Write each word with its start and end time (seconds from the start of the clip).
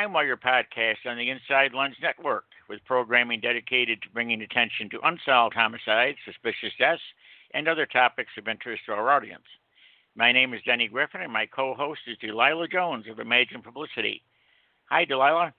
Welcome 0.00 0.14
to 0.14 0.18
the 0.18 0.48
Wire 0.48 0.64
podcast 0.64 1.10
on 1.10 1.18
the 1.18 1.28
Inside 1.28 1.74
Lens 1.74 1.96
Network, 2.00 2.44
with 2.70 2.82
programming 2.86 3.38
dedicated 3.38 4.00
to 4.00 4.08
bringing 4.08 4.40
attention 4.40 4.88
to 4.88 5.06
unsolved 5.06 5.54
homicides, 5.54 6.16
suspicious 6.24 6.72
deaths, 6.78 7.02
and 7.52 7.68
other 7.68 7.84
topics 7.84 8.32
of 8.38 8.48
interest 8.48 8.84
to 8.86 8.92
our 8.92 9.10
audience. 9.10 9.44
My 10.16 10.32
name 10.32 10.54
is 10.54 10.62
Denny 10.64 10.88
Griffin, 10.88 11.20
and 11.20 11.30
my 11.30 11.44
co 11.44 11.74
host 11.74 12.00
is 12.06 12.16
Delilah 12.16 12.68
Jones 12.68 13.04
of 13.10 13.18
Imagine 13.18 13.60
Publicity. 13.60 14.22
Hi, 14.88 15.04
Delilah. 15.04 15.52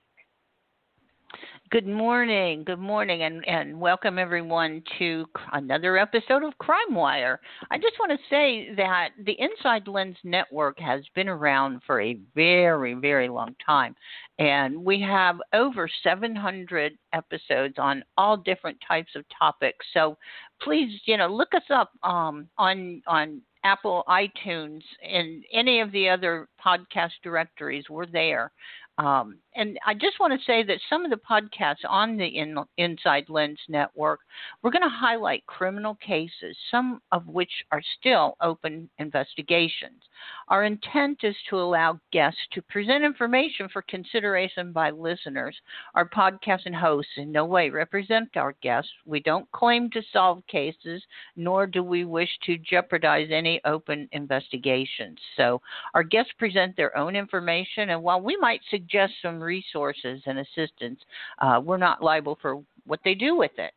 Good 1.69 1.87
morning, 1.87 2.65
good 2.65 2.79
morning, 2.79 3.23
and, 3.23 3.47
and 3.47 3.79
welcome 3.79 4.19
everyone 4.19 4.83
to 4.99 5.25
another 5.53 5.97
episode 5.97 6.43
of 6.43 6.57
Crime 6.57 6.93
Wire. 6.93 7.39
I 7.71 7.77
just 7.77 7.95
want 7.97 8.11
to 8.11 8.17
say 8.29 8.73
that 8.75 9.11
the 9.23 9.37
Inside 9.39 9.87
Lens 9.87 10.17
Network 10.25 10.77
has 10.79 11.01
been 11.15 11.29
around 11.29 11.81
for 11.87 12.01
a 12.01 12.19
very, 12.35 12.93
very 12.95 13.29
long 13.29 13.55
time, 13.65 13.95
and 14.37 14.83
we 14.83 14.99
have 15.01 15.37
over 15.53 15.89
700 16.03 16.97
episodes 17.13 17.75
on 17.77 18.03
all 18.17 18.35
different 18.35 18.77
types 18.85 19.11
of 19.15 19.23
topics. 19.37 19.85
So 19.93 20.17
please, 20.61 20.99
you 21.05 21.15
know, 21.15 21.27
look 21.27 21.53
us 21.53 21.69
up 21.69 21.91
um, 22.03 22.49
on 22.57 23.01
on 23.07 23.41
Apple 23.63 24.03
iTunes 24.09 24.81
and 25.09 25.43
any 25.53 25.79
of 25.79 25.91
the 25.91 26.09
other 26.09 26.49
podcast 26.63 27.11
directories. 27.23 27.85
We're 27.89 28.07
there. 28.07 28.51
Um, 28.97 29.37
and 29.55 29.77
I 29.85 29.93
just 29.93 30.19
want 30.19 30.33
to 30.33 30.45
say 30.45 30.63
that 30.63 30.79
some 30.89 31.03
of 31.03 31.11
the 31.11 31.17
podcasts 31.17 31.83
on 31.87 32.17
the 32.17 32.25
In- 32.25 32.57
Inside 32.77 33.25
Lens 33.29 33.59
Network, 33.67 34.21
we're 34.61 34.71
going 34.71 34.81
to 34.83 34.89
highlight 34.89 35.45
criminal 35.45 35.95
cases, 35.95 36.55
some 36.69 37.01
of 37.11 37.27
which 37.27 37.51
are 37.71 37.81
still 37.99 38.37
open 38.41 38.89
investigations. 38.97 40.01
Our 40.47 40.63
intent 40.63 41.19
is 41.23 41.35
to 41.49 41.59
allow 41.59 41.99
guests 42.11 42.39
to 42.53 42.61
present 42.61 43.03
information 43.03 43.67
for 43.69 43.81
consideration 43.83 44.71
by 44.71 44.91
listeners. 44.91 45.55
Our 45.95 46.07
podcast 46.07 46.61
and 46.65 46.75
hosts 46.75 47.11
in 47.17 47.31
no 47.31 47.45
way 47.45 47.69
represent 47.69 48.37
our 48.37 48.55
guests. 48.61 48.91
We 49.05 49.19
don't 49.19 49.51
claim 49.51 49.89
to 49.91 50.01
solve 50.13 50.45
cases, 50.47 51.03
nor 51.35 51.67
do 51.67 51.83
we 51.83 52.05
wish 52.05 52.29
to 52.45 52.57
jeopardize 52.57 53.29
any 53.31 53.59
open 53.65 54.07
investigations. 54.11 55.19
So 55.35 55.61
our 55.93 56.03
guests 56.03 56.31
present 56.37 56.77
their 56.77 56.95
own 56.97 57.15
information, 57.15 57.89
and 57.89 58.01
while 58.01 58.21
we 58.21 58.37
might 58.37 58.61
suggest 58.69 59.13
some 59.21 59.40
resources 59.41 60.21
and 60.25 60.39
assistance, 60.39 60.99
uh, 61.39 61.61
we're 61.63 61.77
not 61.77 62.03
liable 62.03 62.37
for 62.41 62.61
what 62.85 62.99
they 63.03 63.15
do 63.15 63.35
with 63.35 63.51
it. 63.57 63.73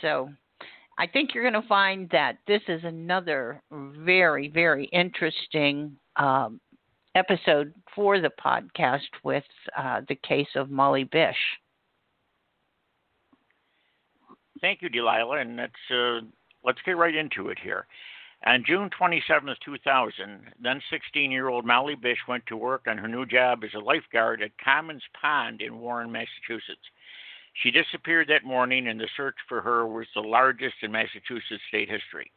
So 0.00 0.30
I 0.98 1.06
think 1.06 1.34
you're 1.34 1.48
going 1.48 1.60
to 1.60 1.68
find 1.68 2.08
that 2.10 2.38
this 2.46 2.62
is 2.68 2.82
another 2.84 3.62
very, 3.70 4.48
very 4.48 4.86
interesting 4.86 5.96
um, 6.16 6.60
episode 7.14 7.72
for 7.94 8.20
the 8.20 8.30
podcast 8.44 9.08
with 9.24 9.44
uh, 9.76 10.02
the 10.08 10.16
case 10.16 10.48
of 10.56 10.70
Molly 10.70 11.04
Bish. 11.04 11.36
Thank 14.60 14.82
you, 14.82 14.90
Delilah, 14.90 15.38
and 15.38 15.56
let's 15.56 15.72
uh, 15.90 16.20
let's 16.64 16.80
get 16.84 16.98
right 16.98 17.14
into 17.14 17.48
it 17.48 17.58
here. 17.62 17.86
On 18.46 18.64
June 18.64 18.88
27, 18.88 19.54
2000, 19.62 20.40
then 20.62 20.80
16 20.90 21.30
year 21.30 21.48
old 21.48 21.66
Molly 21.66 21.94
Bish 21.94 22.20
went 22.26 22.46
to 22.46 22.56
work 22.56 22.86
on 22.86 22.96
her 22.96 23.08
new 23.08 23.26
job 23.26 23.62
as 23.64 23.74
a 23.74 23.78
lifeguard 23.78 24.40
at 24.40 24.56
Comins 24.56 25.02
Pond 25.20 25.60
in 25.60 25.78
Warren, 25.78 26.10
Massachusetts. 26.10 26.88
She 27.52 27.70
disappeared 27.70 28.28
that 28.28 28.44
morning, 28.44 28.88
and 28.88 28.98
the 28.98 29.08
search 29.14 29.36
for 29.46 29.60
her 29.60 29.86
was 29.86 30.06
the 30.14 30.22
largest 30.22 30.76
in 30.82 30.90
Massachusetts 30.90 31.62
state 31.68 31.90
history. 31.90 32.30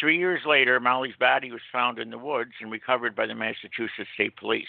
Three 0.00 0.18
years 0.18 0.40
later, 0.44 0.80
Molly's 0.80 1.14
body 1.20 1.52
was 1.52 1.60
found 1.70 2.00
in 2.00 2.10
the 2.10 2.18
woods 2.18 2.52
and 2.60 2.70
recovered 2.72 3.14
by 3.14 3.26
the 3.26 3.34
Massachusetts 3.34 4.10
State 4.14 4.36
Police. 4.36 4.68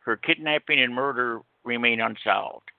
Her 0.00 0.16
kidnapping 0.16 0.80
and 0.80 0.92
murder 0.94 1.40
remain 1.64 2.00
unsolved. 2.00 2.70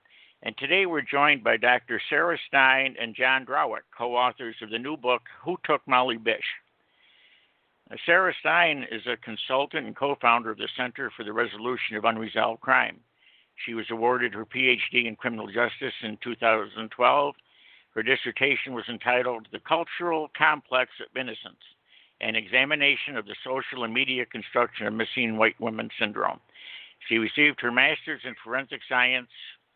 And 0.42 0.56
today 0.58 0.84
we're 0.84 1.00
joined 1.00 1.42
by 1.42 1.56
Dr. 1.56 2.00
Sarah 2.10 2.38
Stein 2.48 2.94
and 3.00 3.14
John 3.14 3.46
Drawec, 3.46 3.82
co 3.96 4.16
authors 4.16 4.56
of 4.60 4.68
the 4.70 4.78
new 4.78 4.96
book, 4.98 5.22
Who 5.44 5.56
Took 5.64 5.80
Molly 5.86 6.18
Bish? 6.18 6.44
Sarah 8.04 8.34
Stein 8.40 8.84
is 8.90 9.06
a 9.06 9.16
consultant 9.16 9.86
and 9.86 9.94
co 9.94 10.16
founder 10.16 10.50
of 10.50 10.58
the 10.58 10.68
Center 10.76 11.10
for 11.16 11.22
the 11.22 11.32
Resolution 11.32 11.96
of 11.96 12.04
Unresolved 12.04 12.60
Crime. 12.60 12.98
She 13.64 13.74
was 13.74 13.86
awarded 13.90 14.34
her 14.34 14.44
PhD 14.44 15.06
in 15.06 15.14
criminal 15.14 15.46
justice 15.46 15.94
in 16.02 16.18
2012. 16.22 17.34
Her 17.94 18.02
dissertation 18.02 18.74
was 18.74 18.84
entitled 18.88 19.46
The 19.52 19.60
Cultural 19.60 20.30
Complex 20.36 20.90
of 21.00 21.16
Innocence 21.16 21.62
An 22.20 22.34
Examination 22.34 23.16
of 23.16 23.24
the 23.24 23.36
Social 23.44 23.84
and 23.84 23.94
Media 23.94 24.26
Construction 24.26 24.88
of 24.88 24.92
Missing 24.92 25.36
White 25.36 25.60
Women 25.60 25.88
Syndrome. 25.96 26.40
She 27.08 27.18
received 27.18 27.60
her 27.60 27.70
master's 27.70 28.22
in 28.24 28.34
forensic 28.42 28.80
science 28.88 29.30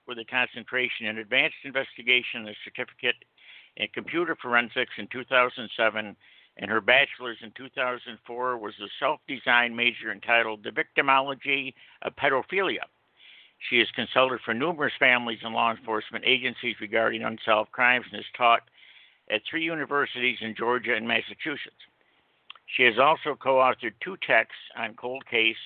with 0.08 0.18
a 0.18 0.24
concentration 0.24 1.06
in 1.06 1.18
advanced 1.18 1.62
investigation 1.64 2.40
and 2.40 2.48
a 2.48 2.54
certificate 2.64 3.16
in 3.76 3.86
computer 3.94 4.34
forensics 4.34 4.94
in 4.98 5.06
2007 5.12 6.16
and 6.60 6.70
her 6.70 6.80
bachelor's 6.82 7.38
in 7.42 7.50
2004 7.56 8.58
was 8.58 8.74
a 8.80 8.88
self 9.00 9.20
designed 9.26 9.74
major 9.74 10.12
entitled 10.12 10.62
The 10.62 10.70
Victimology 10.70 11.72
of 12.02 12.14
Pedophilia. 12.16 12.84
She 13.68 13.78
has 13.78 13.88
consulted 13.94 14.40
for 14.44 14.52
numerous 14.52 14.92
families 14.98 15.38
and 15.42 15.54
law 15.54 15.70
enforcement 15.70 16.24
agencies 16.26 16.76
regarding 16.80 17.22
unsolved 17.22 17.72
crimes 17.72 18.04
and 18.12 18.16
has 18.16 18.26
taught 18.36 18.62
at 19.30 19.40
three 19.48 19.64
universities 19.64 20.38
in 20.42 20.54
Georgia 20.54 20.94
and 20.94 21.08
Massachusetts. 21.08 21.80
She 22.76 22.82
has 22.84 22.98
also 22.98 23.34
co 23.34 23.56
authored 23.56 23.94
two 24.04 24.16
texts 24.26 24.60
on 24.76 24.94
cold 24.94 25.24
case 25.30 25.56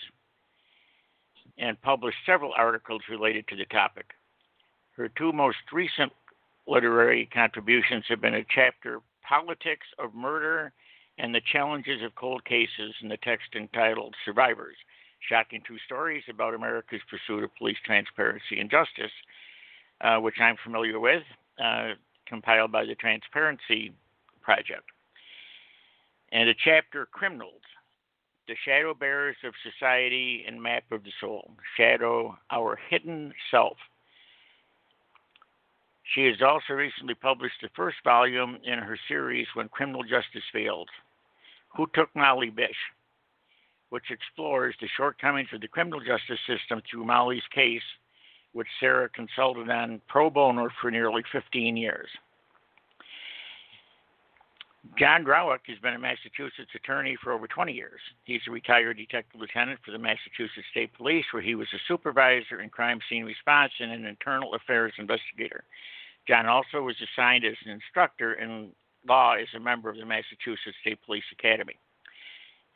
and 1.58 1.80
published 1.82 2.18
several 2.24 2.52
articles 2.56 3.02
related 3.10 3.46
to 3.48 3.56
the 3.56 3.66
topic. 3.66 4.06
Her 4.96 5.08
two 5.08 5.32
most 5.32 5.58
recent 5.72 6.12
literary 6.68 7.28
contributions 7.32 8.04
have 8.08 8.20
been 8.20 8.34
a 8.34 8.44
chapter 8.54 9.00
Politics 9.26 9.86
of 9.98 10.14
Murder 10.14 10.72
and 11.18 11.34
the 11.34 11.40
Challenges 11.52 12.02
of 12.02 12.14
Cold 12.14 12.44
Cases 12.44 12.94
in 13.02 13.08
the 13.08 13.16
text 13.18 13.54
entitled 13.54 14.14
Survivors 14.24 14.76
Shocking 15.28 15.62
True 15.64 15.78
Stories 15.86 16.24
about 16.28 16.54
America's 16.54 17.00
Pursuit 17.08 17.44
of 17.44 17.54
Police 17.56 17.78
Transparency 17.84 18.60
and 18.60 18.70
Justice, 18.70 19.12
uh, 20.00 20.18
which 20.18 20.34
I'm 20.40 20.56
familiar 20.62 21.00
with, 21.00 21.22
uh, 21.62 21.92
compiled 22.26 22.72
by 22.72 22.84
the 22.84 22.94
Transparency 22.94 23.92
Project. 24.42 24.90
And 26.32 26.48
a 26.48 26.54
chapter 26.64 27.06
Criminals 27.06 27.62
The 28.48 28.56
Shadow 28.64 28.92
Bearers 28.92 29.36
of 29.44 29.54
Society 29.62 30.44
and 30.46 30.60
Map 30.60 30.84
of 30.90 31.04
the 31.04 31.12
Soul 31.20 31.52
Shadow 31.76 32.36
Our 32.50 32.78
Hidden 32.90 33.32
Self 33.50 33.78
she 36.12 36.26
has 36.26 36.42
also 36.42 36.74
recently 36.74 37.14
published 37.14 37.60
the 37.62 37.70
first 37.74 37.96
volume 38.04 38.58
in 38.62 38.78
her 38.78 38.98
series, 39.08 39.46
When 39.54 39.68
Criminal 39.68 40.02
Justice 40.02 40.44
Fails 40.52 40.88
Who 41.76 41.88
Took 41.94 42.14
Molly 42.14 42.50
Bish, 42.50 42.70
which 43.90 44.10
explores 44.10 44.74
the 44.80 44.88
shortcomings 44.96 45.48
of 45.52 45.60
the 45.60 45.68
criminal 45.68 46.00
justice 46.00 46.38
system 46.46 46.82
through 46.88 47.04
Molly's 47.04 47.42
case, 47.54 47.82
which 48.52 48.68
Sarah 48.80 49.08
consulted 49.08 49.68
on 49.70 50.00
pro 50.08 50.30
bono 50.30 50.68
for 50.80 50.90
nearly 50.90 51.22
15 51.32 51.76
years. 51.76 52.08
John 54.98 55.24
Drawec 55.24 55.60
has 55.66 55.78
been 55.78 55.94
a 55.94 55.98
Massachusetts 55.98 56.70
attorney 56.74 57.16
for 57.22 57.32
over 57.32 57.48
20 57.48 57.72
years. 57.72 58.00
He's 58.24 58.42
a 58.46 58.50
retired 58.50 58.98
detective 58.98 59.40
lieutenant 59.40 59.80
for 59.84 59.90
the 59.90 59.98
Massachusetts 59.98 60.66
State 60.70 60.92
Police, 60.94 61.24
where 61.32 61.42
he 61.42 61.54
was 61.54 61.66
a 61.74 61.78
supervisor 61.88 62.60
in 62.60 62.68
crime 62.68 63.00
scene 63.08 63.24
response 63.24 63.72
and 63.80 63.90
an 63.90 64.04
internal 64.04 64.54
affairs 64.54 64.92
investigator. 64.98 65.64
John 66.28 66.46
also 66.46 66.82
was 66.82 66.96
assigned 67.00 67.44
as 67.44 67.56
an 67.64 67.72
instructor 67.72 68.34
in 68.34 68.70
law 69.06 69.34
as 69.34 69.48
a 69.54 69.60
member 69.60 69.90
of 69.90 69.96
the 69.96 70.04
Massachusetts 70.04 70.76
State 70.80 70.98
Police 71.04 71.24
Academy. 71.32 71.76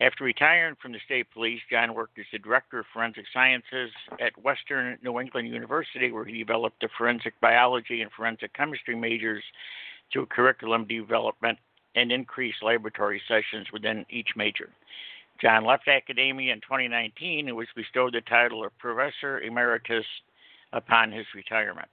After 0.00 0.22
retiring 0.22 0.76
from 0.80 0.92
the 0.92 1.00
state 1.04 1.26
police, 1.32 1.60
John 1.70 1.92
worked 1.92 2.18
as 2.20 2.26
the 2.30 2.38
director 2.38 2.78
of 2.78 2.86
forensic 2.92 3.24
sciences 3.32 3.90
at 4.20 4.40
Western 4.40 4.96
New 5.02 5.18
England 5.18 5.48
University, 5.48 6.12
where 6.12 6.24
he 6.24 6.38
developed 6.38 6.80
the 6.80 6.88
forensic 6.96 7.34
biology 7.40 8.00
and 8.02 8.12
forensic 8.12 8.54
chemistry 8.54 8.94
majors 8.94 9.42
through 10.12 10.26
curriculum 10.26 10.84
development 10.86 11.58
and 11.96 12.12
increased 12.12 12.62
laboratory 12.62 13.20
sessions 13.26 13.66
within 13.72 14.06
each 14.08 14.28
major. 14.36 14.70
John 15.40 15.64
left 15.64 15.88
academia 15.88 16.52
in 16.52 16.60
2019 16.60 17.48
and 17.48 17.56
was 17.56 17.68
bestowed 17.74 18.14
the 18.14 18.20
title 18.20 18.64
of 18.64 18.76
Professor 18.78 19.40
Emeritus 19.40 20.06
upon 20.72 21.10
his 21.10 21.26
retirement. 21.34 21.88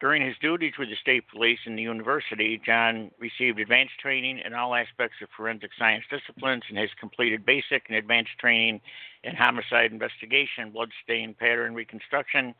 During 0.00 0.24
his 0.24 0.38
duties 0.40 0.78
with 0.78 0.88
the 0.88 0.96
state 0.96 1.28
police 1.28 1.58
and 1.66 1.76
the 1.76 1.82
university, 1.82 2.58
John 2.64 3.10
received 3.18 3.60
advanced 3.60 3.98
training 4.00 4.38
in 4.38 4.54
all 4.54 4.74
aspects 4.74 5.18
of 5.20 5.28
forensic 5.36 5.72
science 5.78 6.04
disciplines 6.10 6.62
and 6.70 6.78
has 6.78 6.88
completed 6.98 7.44
basic 7.44 7.84
and 7.88 7.96
advanced 7.98 8.38
training 8.38 8.80
in 9.24 9.36
homicide 9.36 9.92
investigation, 9.92 10.70
bloodstain 10.70 11.34
pattern 11.34 11.74
reconstruction, 11.74 12.54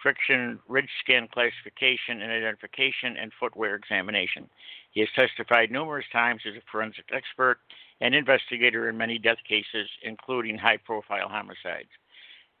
friction 0.00 0.60
ridge 0.68 0.90
scan 1.00 1.26
classification 1.26 2.22
and 2.22 2.30
identification, 2.30 3.16
and 3.16 3.32
footwear 3.40 3.74
examination. 3.74 4.48
He 4.92 5.00
has 5.00 5.08
testified 5.16 5.72
numerous 5.72 6.06
times 6.12 6.42
as 6.46 6.54
a 6.54 6.62
forensic 6.70 7.06
expert 7.12 7.58
and 8.00 8.14
investigator 8.14 8.88
in 8.88 8.96
many 8.96 9.18
death 9.18 9.42
cases, 9.48 9.88
including 10.04 10.56
high 10.56 10.76
profile 10.76 11.28
homicides. 11.28 11.90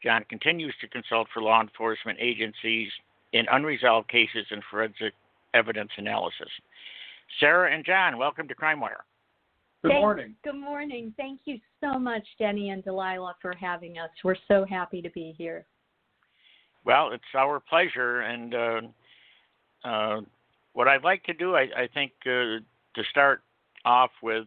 John 0.02 0.24
continues 0.28 0.74
to 0.80 0.88
consult 0.88 1.28
for 1.32 1.42
law 1.42 1.60
enforcement 1.60 2.18
agencies 2.20 2.90
in 3.36 3.46
unresolved 3.50 4.08
cases 4.08 4.46
and 4.50 4.62
forensic 4.70 5.12
evidence 5.54 5.90
analysis. 5.96 6.48
Sarah 7.40 7.74
and 7.74 7.84
John, 7.84 8.18
welcome 8.18 8.48
to 8.48 8.54
CrimeWire. 8.54 9.02
Good 9.82 9.90
Thanks. 9.90 10.00
morning. 10.00 10.34
Good 10.42 10.56
morning. 10.56 11.14
Thank 11.16 11.40
you 11.44 11.58
so 11.80 11.98
much, 11.98 12.26
Denny 12.38 12.70
and 12.70 12.82
Delilah, 12.82 13.36
for 13.40 13.54
having 13.54 13.98
us. 13.98 14.10
We're 14.24 14.36
so 14.48 14.64
happy 14.68 15.02
to 15.02 15.10
be 15.10 15.34
here. 15.36 15.66
Well, 16.84 17.12
it's 17.12 17.24
our 17.36 17.60
pleasure. 17.60 18.22
And 18.22 18.54
uh, 18.54 18.80
uh, 19.84 20.20
what 20.72 20.88
I'd 20.88 21.04
like 21.04 21.24
to 21.24 21.34
do, 21.34 21.56
I, 21.56 21.68
I 21.76 21.88
think, 21.92 22.12
uh, 22.24 22.62
to 22.94 23.04
start 23.10 23.42
off 23.84 24.10
with, 24.22 24.46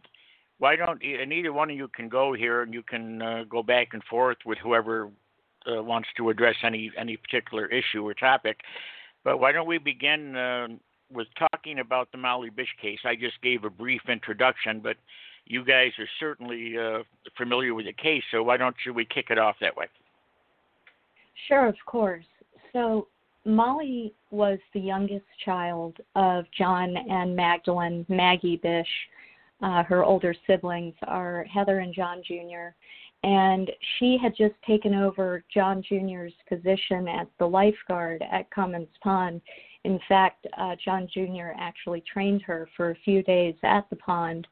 why 0.58 0.76
don't 0.76 1.02
and 1.02 1.32
either 1.32 1.52
one 1.52 1.70
of 1.70 1.76
you 1.76 1.88
can 1.88 2.08
go 2.08 2.34
here 2.34 2.62
and 2.62 2.74
you 2.74 2.82
can 2.82 3.22
uh, 3.22 3.44
go 3.48 3.62
back 3.62 3.88
and 3.94 4.02
forth 4.04 4.36
with 4.44 4.58
whoever 4.58 5.10
uh, 5.66 5.82
wants 5.82 6.08
to 6.16 6.30
address 6.30 6.56
any 6.62 6.90
any 6.96 7.16
particular 7.16 7.66
issue 7.66 8.06
or 8.06 8.14
topic. 8.14 8.60
But 9.24 9.38
why 9.38 9.52
don't 9.52 9.66
we 9.66 9.78
begin 9.78 10.36
uh, 10.36 10.68
with 11.12 11.28
talking 11.52 11.80
about 11.80 12.10
the 12.12 12.18
Molly 12.18 12.50
Bish 12.50 12.74
case? 12.80 13.00
I 13.04 13.14
just 13.14 13.40
gave 13.42 13.64
a 13.64 13.70
brief 13.70 14.02
introduction, 14.08 14.80
but 14.80 14.96
you 15.46 15.64
guys 15.64 15.90
are 15.98 16.08
certainly 16.18 16.76
uh, 16.78 17.02
familiar 17.36 17.74
with 17.74 17.86
the 17.86 17.92
case, 17.92 18.22
so 18.30 18.42
why 18.42 18.56
don't 18.56 18.76
you 18.86 18.94
we 18.94 19.04
kick 19.04 19.26
it 19.30 19.38
off 19.38 19.56
that 19.60 19.76
way? 19.76 19.86
Sure, 21.48 21.66
of 21.66 21.76
course. 21.86 22.24
So 22.72 23.08
Molly 23.44 24.14
was 24.30 24.58
the 24.74 24.80
youngest 24.80 25.24
child 25.44 25.96
of 26.14 26.44
John 26.56 26.94
and 26.96 27.34
Magdalene 27.34 28.06
Maggie 28.08 28.60
Bish. 28.62 28.86
Uh, 29.62 29.82
her 29.82 30.04
older 30.04 30.34
siblings 30.46 30.94
are 31.06 31.44
Heather 31.44 31.80
and 31.80 31.94
John 31.94 32.22
Jr. 32.26 32.74
And 33.22 33.70
she 33.98 34.16
had 34.20 34.34
just 34.36 34.54
taken 34.66 34.94
over 34.94 35.44
John 35.52 35.82
Jr.'s 35.82 36.32
position 36.48 37.06
as 37.06 37.26
the 37.38 37.46
lifeguard 37.46 38.24
at 38.30 38.50
Comins 38.50 38.88
Pond. 39.02 39.42
In 39.84 40.00
fact, 40.08 40.46
uh, 40.56 40.76
John 40.82 41.06
Jr. 41.12 41.50
actually 41.58 42.02
trained 42.10 42.42
her 42.42 42.68
for 42.76 42.90
a 42.90 42.98
few 43.04 43.22
days 43.22 43.54
at 43.62 43.88
the 43.90 43.96
pond. 43.96 44.46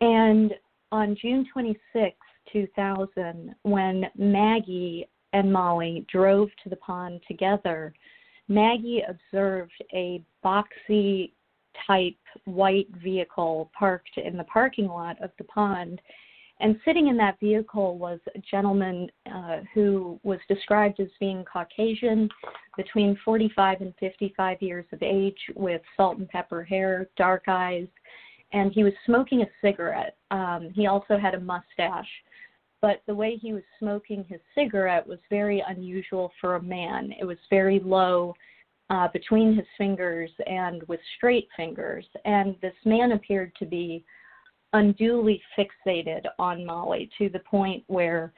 And 0.00 0.52
on 0.90 1.16
June 1.20 1.46
26, 1.52 2.16
2000, 2.52 3.54
when 3.62 4.04
Maggie 4.16 5.08
and 5.32 5.52
Molly 5.52 6.04
drove 6.10 6.48
to 6.62 6.68
the 6.68 6.76
pond 6.76 7.20
together, 7.26 7.94
Maggie 8.48 9.02
observed 9.08 9.72
a 9.94 10.22
boxy 10.44 11.32
type 11.86 12.16
white 12.44 12.88
vehicle 13.02 13.70
parked 13.78 14.18
in 14.18 14.36
the 14.36 14.44
parking 14.44 14.88
lot 14.88 15.20
of 15.22 15.30
the 15.38 15.44
pond. 15.44 16.00
And 16.62 16.80
sitting 16.84 17.08
in 17.08 17.16
that 17.18 17.38
vehicle 17.40 17.98
was 17.98 18.20
a 18.34 18.38
gentleman 18.38 19.10
uh, 19.30 19.58
who 19.74 20.18
was 20.22 20.38
described 20.48 21.00
as 21.00 21.08
being 21.20 21.44
Caucasian, 21.44 22.28
between 22.76 23.18
45 23.24 23.80
and 23.80 23.92
55 23.98 24.62
years 24.62 24.86
of 24.92 25.02
age, 25.02 25.38
with 25.54 25.82
salt 25.96 26.18
and 26.18 26.28
pepper 26.28 26.62
hair, 26.62 27.08
dark 27.16 27.44
eyes, 27.48 27.88
and 28.52 28.72
he 28.72 28.84
was 28.84 28.92
smoking 29.04 29.42
a 29.42 29.46
cigarette. 29.60 30.16
Um, 30.30 30.70
he 30.74 30.86
also 30.86 31.18
had 31.18 31.34
a 31.34 31.40
mustache 31.40 32.08
but 32.82 33.00
the 33.06 33.14
way 33.14 33.36
he 33.36 33.52
was 33.52 33.62
smoking 33.78 34.24
his 34.28 34.40
cigarette 34.56 35.06
was 35.06 35.20
very 35.30 35.64
unusual 35.68 36.32
for 36.40 36.56
a 36.56 36.62
man. 36.62 37.14
It 37.18 37.24
was 37.24 37.38
very 37.48 37.78
low 37.78 38.34
uh, 38.90 39.06
between 39.12 39.54
his 39.54 39.66
fingers 39.78 40.30
and 40.46 40.82
with 40.88 40.98
straight 41.16 41.48
fingers. 41.56 42.04
And 42.24 42.56
this 42.60 42.74
man 42.84 43.12
appeared 43.12 43.54
to 43.60 43.66
be 43.66 44.04
unduly 44.72 45.42
fixated 45.58 46.22
on 46.38 46.64
Molly 46.64 47.10
to 47.18 47.28
the 47.28 47.40
point 47.40 47.84
where 47.86 48.32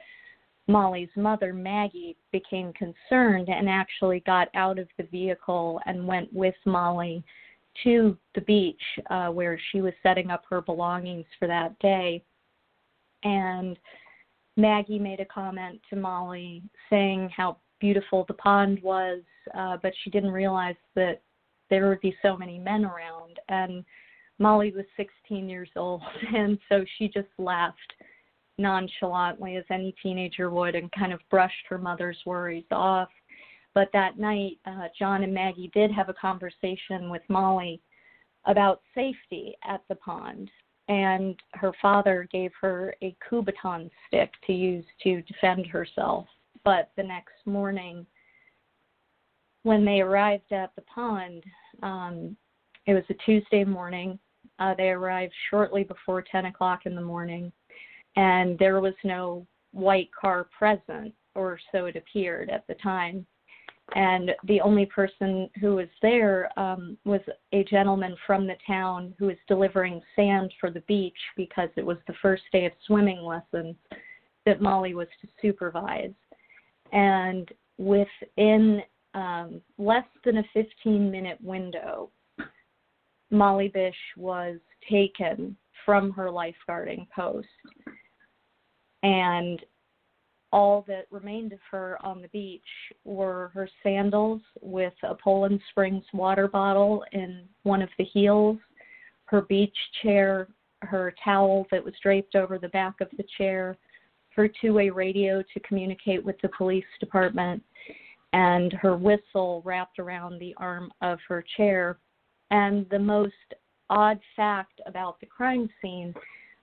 Molly's 0.67 1.09
mother, 1.15 1.53
Maggie, 1.53 2.17
became 2.31 2.73
concerned 2.73 3.49
and 3.49 3.69
actually 3.69 4.21
got 4.21 4.47
out 4.55 4.79
of 4.79 4.87
the 4.97 5.03
vehicle 5.03 5.79
and 5.85 6.07
went 6.07 6.31
with 6.33 6.55
Molly 6.65 7.23
to 7.83 8.17
the 8.33 8.41
beach 8.41 8.81
uh, 9.09 9.27
where 9.27 9.59
she 9.71 9.81
was 9.81 9.93
setting 10.01 10.31
up 10.31 10.43
her 10.49 10.61
belongings 10.61 11.25
for 11.37 11.47
that 11.47 11.77
day. 11.79 12.23
And 13.23 13.77
Maggie 14.57 14.99
made 14.99 15.19
a 15.19 15.25
comment 15.25 15.81
to 15.89 15.95
Molly 15.95 16.63
saying 16.89 17.29
how 17.35 17.57
beautiful 17.79 18.25
the 18.27 18.33
pond 18.35 18.81
was, 18.81 19.21
uh, 19.55 19.77
but 19.83 19.93
she 20.03 20.09
didn't 20.09 20.31
realize 20.31 20.75
that 20.95 21.21
there 21.69 21.89
would 21.89 22.01
be 22.01 22.15
so 22.21 22.37
many 22.37 22.57
men 22.57 22.85
around. 22.85 23.39
And 23.49 23.83
Molly 24.39 24.71
was 24.71 24.85
16 24.97 25.47
years 25.47 25.69
old, 25.75 26.01
and 26.35 26.57
so 26.69 26.83
she 26.97 27.07
just 27.07 27.27
laughed 27.37 27.93
nonchalantly, 28.57 29.57
as 29.57 29.65
any 29.69 29.93
teenager 30.01 30.49
would, 30.49 30.75
and 30.75 30.91
kind 30.91 31.13
of 31.13 31.19
brushed 31.29 31.65
her 31.69 31.77
mother's 31.77 32.19
worries 32.25 32.65
off. 32.71 33.09
But 33.73 33.89
that 33.91 34.17
night, 34.17 34.57
uh, 34.65 34.87
John 34.97 35.23
and 35.23 35.33
Maggie 35.33 35.71
did 35.73 35.91
have 35.91 36.07
a 36.07 36.13
conversation 36.13 37.09
with 37.09 37.21
Molly 37.27 37.81
about 38.45 38.81
safety 38.93 39.55
at 39.67 39.81
the 39.89 39.95
pond 39.95 40.49
and 40.87 41.35
her 41.53 41.71
father 41.81 42.27
gave 42.31 42.51
her 42.61 42.95
a 43.01 43.15
Kubotan 43.27 43.89
stick 44.07 44.31
to 44.45 44.53
use 44.53 44.85
to 45.03 45.21
defend 45.23 45.65
herself. 45.65 46.27
But 46.63 46.91
the 46.95 47.03
next 47.03 47.45
morning, 47.45 48.05
when 49.63 49.83
they 49.83 50.01
arrived 50.01 50.51
at 50.51 50.71
the 50.75 50.83
pond, 50.83 51.43
um, 51.81 52.37
it 52.85 52.93
was 52.93 53.03
a 53.09 53.15
Tuesday 53.25 53.63
morning. 53.63 54.19
Uh, 54.59 54.73
they 54.75 54.89
arrived 54.89 55.33
shortly 55.49 55.83
before 55.83 56.21
10 56.21 56.45
o'clock 56.45 56.85
in 56.85 56.95
the 56.95 57.01
morning, 57.01 57.51
and 58.15 58.57
there 58.57 58.79
was 58.79 58.93
no 59.03 59.45
white 59.71 60.09
car 60.19 60.47
present, 60.57 61.13
or 61.33 61.59
so 61.71 61.85
it 61.85 61.95
appeared 61.95 62.49
at 62.49 62.65
the 62.67 62.75
time 62.75 63.25
and 63.93 64.31
the 64.45 64.61
only 64.61 64.85
person 64.87 65.49
who 65.61 65.75
was 65.75 65.87
there 66.01 66.49
um, 66.59 66.97
was 67.05 67.21
a 67.53 67.63
gentleman 67.65 68.15
from 68.25 68.47
the 68.47 68.55
town 68.65 69.13
who 69.19 69.27
was 69.27 69.37
delivering 69.47 70.01
sand 70.15 70.51
for 70.59 70.71
the 70.71 70.81
beach 70.81 71.17
because 71.37 71.69
it 71.75 71.85
was 71.85 71.97
the 72.07 72.15
first 72.21 72.43
day 72.51 72.65
of 72.65 72.71
swimming 72.87 73.21
lessons 73.21 73.75
that 74.45 74.61
Molly 74.61 74.95
was 74.95 75.07
to 75.21 75.27
supervise. 75.39 76.13
And 76.91 77.47
within 77.77 78.81
um, 79.13 79.61
less 79.77 80.05
than 80.23 80.37
a 80.37 80.43
15 80.53 81.11
minute 81.11 81.37
window, 81.41 82.09
Molly 83.31 83.67
Bish 83.67 83.95
was 84.17 84.57
taken 84.89 85.55
from 85.85 86.11
her 86.11 86.29
lifeguarding 86.29 87.07
post. 87.15 87.47
And 89.03 89.63
all 90.51 90.85
that 90.87 91.05
remained 91.11 91.53
of 91.53 91.59
her 91.69 91.97
on 92.03 92.21
the 92.21 92.29
beach 92.29 92.61
were 93.03 93.51
her 93.53 93.67
sandals 93.83 94.41
with 94.61 94.93
a 95.03 95.15
Poland 95.15 95.59
Springs 95.69 96.05
water 96.13 96.47
bottle 96.47 97.03
in 97.11 97.43
one 97.63 97.81
of 97.81 97.89
the 97.97 98.05
heels, 98.05 98.57
her 99.25 99.41
beach 99.41 99.75
chair, 100.01 100.47
her 100.81 101.13
towel 101.23 101.67
that 101.71 101.83
was 101.83 101.93
draped 102.01 102.35
over 102.35 102.57
the 102.57 102.69
back 102.69 103.01
of 103.01 103.09
the 103.17 103.25
chair, 103.37 103.77
her 104.35 104.47
two 104.47 104.73
way 104.73 104.89
radio 104.89 105.41
to 105.41 105.59
communicate 105.61 106.23
with 106.23 106.35
the 106.41 106.49
police 106.57 106.85
department, 106.99 107.61
and 108.33 108.73
her 108.73 108.95
whistle 108.95 109.61
wrapped 109.65 109.99
around 109.99 110.39
the 110.39 110.53
arm 110.57 110.91
of 111.01 111.19
her 111.27 111.43
chair. 111.57 111.97
And 112.55 112.87
the 112.89 112.99
most 112.99 113.33
odd 113.89 114.19
fact 114.35 114.81
about 114.85 115.19
the 115.19 115.25
crime 115.25 115.69
scene 115.81 116.13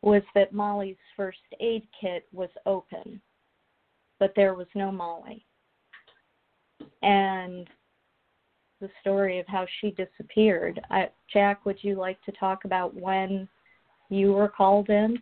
was 0.02 0.22
that 0.34 0.52
Molly's 0.52 0.96
first 1.16 1.38
aid 1.60 1.86
kit 2.00 2.26
was 2.32 2.50
open 2.66 3.20
but 4.22 4.32
there 4.36 4.54
was 4.54 4.68
no 4.76 4.92
Molly. 4.92 5.44
And 7.02 7.66
the 8.80 8.88
story 9.00 9.40
of 9.40 9.48
how 9.48 9.66
she 9.80 9.90
disappeared. 9.90 10.80
I, 10.90 11.08
Jack, 11.32 11.66
would 11.66 11.82
you 11.82 11.96
like 11.96 12.22
to 12.26 12.32
talk 12.38 12.64
about 12.64 12.94
when 12.94 13.48
you 14.10 14.32
were 14.32 14.48
called 14.48 14.90
in? 14.90 15.20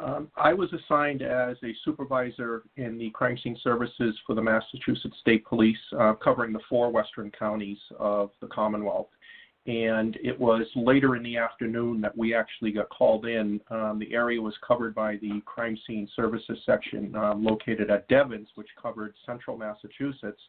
Um, 0.00 0.30
I 0.36 0.54
was 0.54 0.72
assigned 0.72 1.22
as 1.22 1.56
a 1.64 1.74
supervisor 1.84 2.62
in 2.76 2.98
the 2.98 3.10
crime 3.10 3.36
scene 3.42 3.58
services 3.64 4.16
for 4.24 4.36
the 4.36 4.42
Massachusetts 4.42 5.16
State 5.20 5.44
Police, 5.44 5.76
uh, 5.98 6.12
covering 6.12 6.52
the 6.52 6.60
four 6.68 6.88
western 6.88 7.32
counties 7.36 7.78
of 7.98 8.30
the 8.40 8.46
Commonwealth 8.46 9.08
and 9.66 10.16
it 10.22 10.38
was 10.38 10.66
later 10.74 11.16
in 11.16 11.22
the 11.22 11.36
afternoon 11.36 12.00
that 12.00 12.16
we 12.16 12.34
actually 12.34 12.72
got 12.72 12.88
called 12.88 13.26
in. 13.26 13.60
Um, 13.70 13.98
the 13.98 14.12
area 14.12 14.40
was 14.40 14.54
covered 14.66 14.94
by 14.94 15.16
the 15.16 15.42
crime 15.44 15.78
scene 15.86 16.08
services 16.16 16.58
section 16.64 17.14
um, 17.14 17.44
located 17.44 17.90
at 17.90 18.08
Devens, 18.08 18.48
which 18.54 18.68
covered 18.80 19.14
central 19.26 19.58
Massachusetts. 19.58 20.40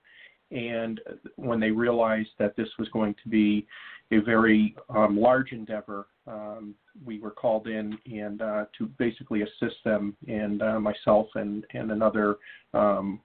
And 0.51 1.00
when 1.36 1.60
they 1.60 1.72
realized 1.72 2.30
that 2.39 2.56
this 2.56 2.68
was 2.80 2.88
going 2.89 3.15
to 3.24 3.30
be 3.30 3.68
a 4.12 4.20
very 4.20 4.75
um, 4.89 5.18
large 5.18 5.51
endeavor, 5.51 6.08
um, 6.27 6.74
we 7.06 7.20
were 7.20 7.32
called 7.32 7.68
in 7.68 7.98
and 8.06 8.41
uh, 8.41 8.65
to 8.77 8.86
basically 8.98 9.41
assist 9.41 9.77
them. 9.84 10.15
And 10.27 10.62
uh, 10.62 10.80
myself 10.80 11.27
and 11.36 11.65
and 11.74 11.91
another 11.91 12.38
um, 12.74 13.20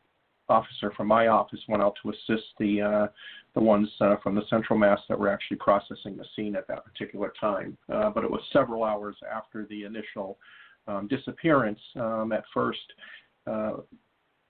officer 0.48 0.92
from 0.96 1.08
my 1.08 1.28
office 1.28 1.60
went 1.68 1.82
out 1.82 1.94
to 2.02 2.10
assist 2.10 2.46
the 2.58 2.80
uh, 2.80 3.06
the 3.56 3.62
ones 3.62 3.88
uh, 4.02 4.16
from 4.22 4.34
the 4.34 4.42
central 4.50 4.78
mass 4.78 5.00
that 5.08 5.18
were 5.18 5.30
actually 5.30 5.56
processing 5.56 6.14
the 6.14 6.26
scene 6.36 6.54
at 6.54 6.68
that 6.68 6.84
particular 6.84 7.32
time. 7.40 7.76
Uh, 7.92 8.10
but 8.10 8.22
it 8.22 8.30
was 8.30 8.42
several 8.52 8.84
hours 8.84 9.16
after 9.34 9.66
the 9.70 9.84
initial 9.84 10.38
um, 10.86 11.08
disappearance. 11.08 11.80
Um, 11.98 12.32
at 12.32 12.44
first, 12.52 12.92
uh, 13.50 13.78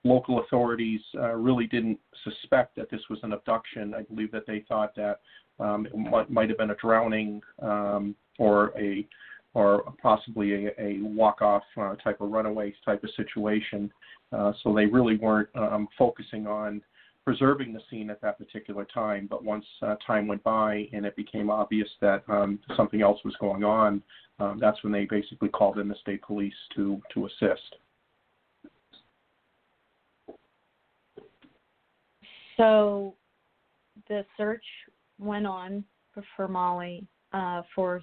local 0.03 0.41
authorities 0.41 1.01
uh, 1.15 1.35
really 1.35 1.69
didn't 1.69 2.01
suspect 2.25 2.75
that 2.75 2.91
this 2.91 3.01
was 3.09 3.21
an 3.23 3.33
abduction. 3.33 3.95
I 3.95 4.03
believe 4.03 4.33
that 4.33 4.45
they 4.45 4.65
thought 4.69 4.93
that 4.97 5.21
um, 5.61 5.87
it 5.87 5.97
might, 5.97 6.29
might, 6.29 6.49
have 6.49 6.59
been 6.59 6.71
a 6.71 6.77
drowning 6.77 7.41
um, 7.63 8.17
or 8.41 8.73
a 8.77 9.07
or 9.55 9.85
possibly 10.03 10.67
a, 10.67 10.71
a 10.79 10.99
walk-off 11.01 11.63
uh, 11.81 11.95
type 11.97 12.21
of 12.21 12.31
runaway 12.31 12.75
type 12.85 13.03
of 13.05 13.11
situation. 13.17 13.91
Uh, 14.33 14.53
so 14.63 14.75
they 14.75 14.85
really 14.85 15.17
weren't 15.17 15.49
um, 15.55 15.87
focusing 15.97 16.49
on 16.49 16.83
preserving 17.27 17.73
the 17.73 17.81
scene 17.91 18.09
at 18.09 18.23
that 18.23 18.39
particular 18.39 18.87
time. 18.87 19.27
But 19.29 19.45
once 19.45 19.67
uh, 19.83 19.97
time 20.07 20.29
went 20.29 20.45
by 20.45 20.89
and 20.93 21.05
it 21.05 21.17
became 21.17 21.51
obvious 21.51 21.89
that 22.01 22.23
um, 22.29 22.61
something 22.77 23.03
else 23.03 23.19
was 23.25 23.35
going 23.41 23.65
on, 23.65 24.01
um, 24.39 24.59
that's 24.61 24.83
when 24.85 24.93
they 24.93 25.07
basically 25.07 25.49
called 25.49 25.79
in 25.79 25.89
the 25.89 25.97
state 25.97 26.23
police 26.23 26.55
to 26.77 27.03
to 27.13 27.27
assist. 27.27 27.77
So 32.57 33.15
the 34.09 34.25
search 34.37 34.65
went 35.19 35.47
on 35.47 35.85
for 36.37 36.49
Molly 36.49 37.07
uh, 37.33 37.63
for 37.75 38.03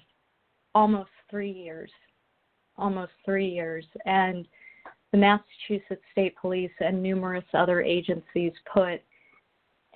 almost 0.74 1.10
three 1.30 1.50
years, 1.50 1.90
almost 2.76 3.12
three 3.24 3.48
years, 3.48 3.84
and 4.04 4.46
the 5.12 5.18
Massachusetts 5.18 6.02
State 6.12 6.36
Police 6.36 6.70
and 6.80 7.02
numerous 7.02 7.44
other 7.54 7.80
agencies 7.80 8.52
put 8.72 9.00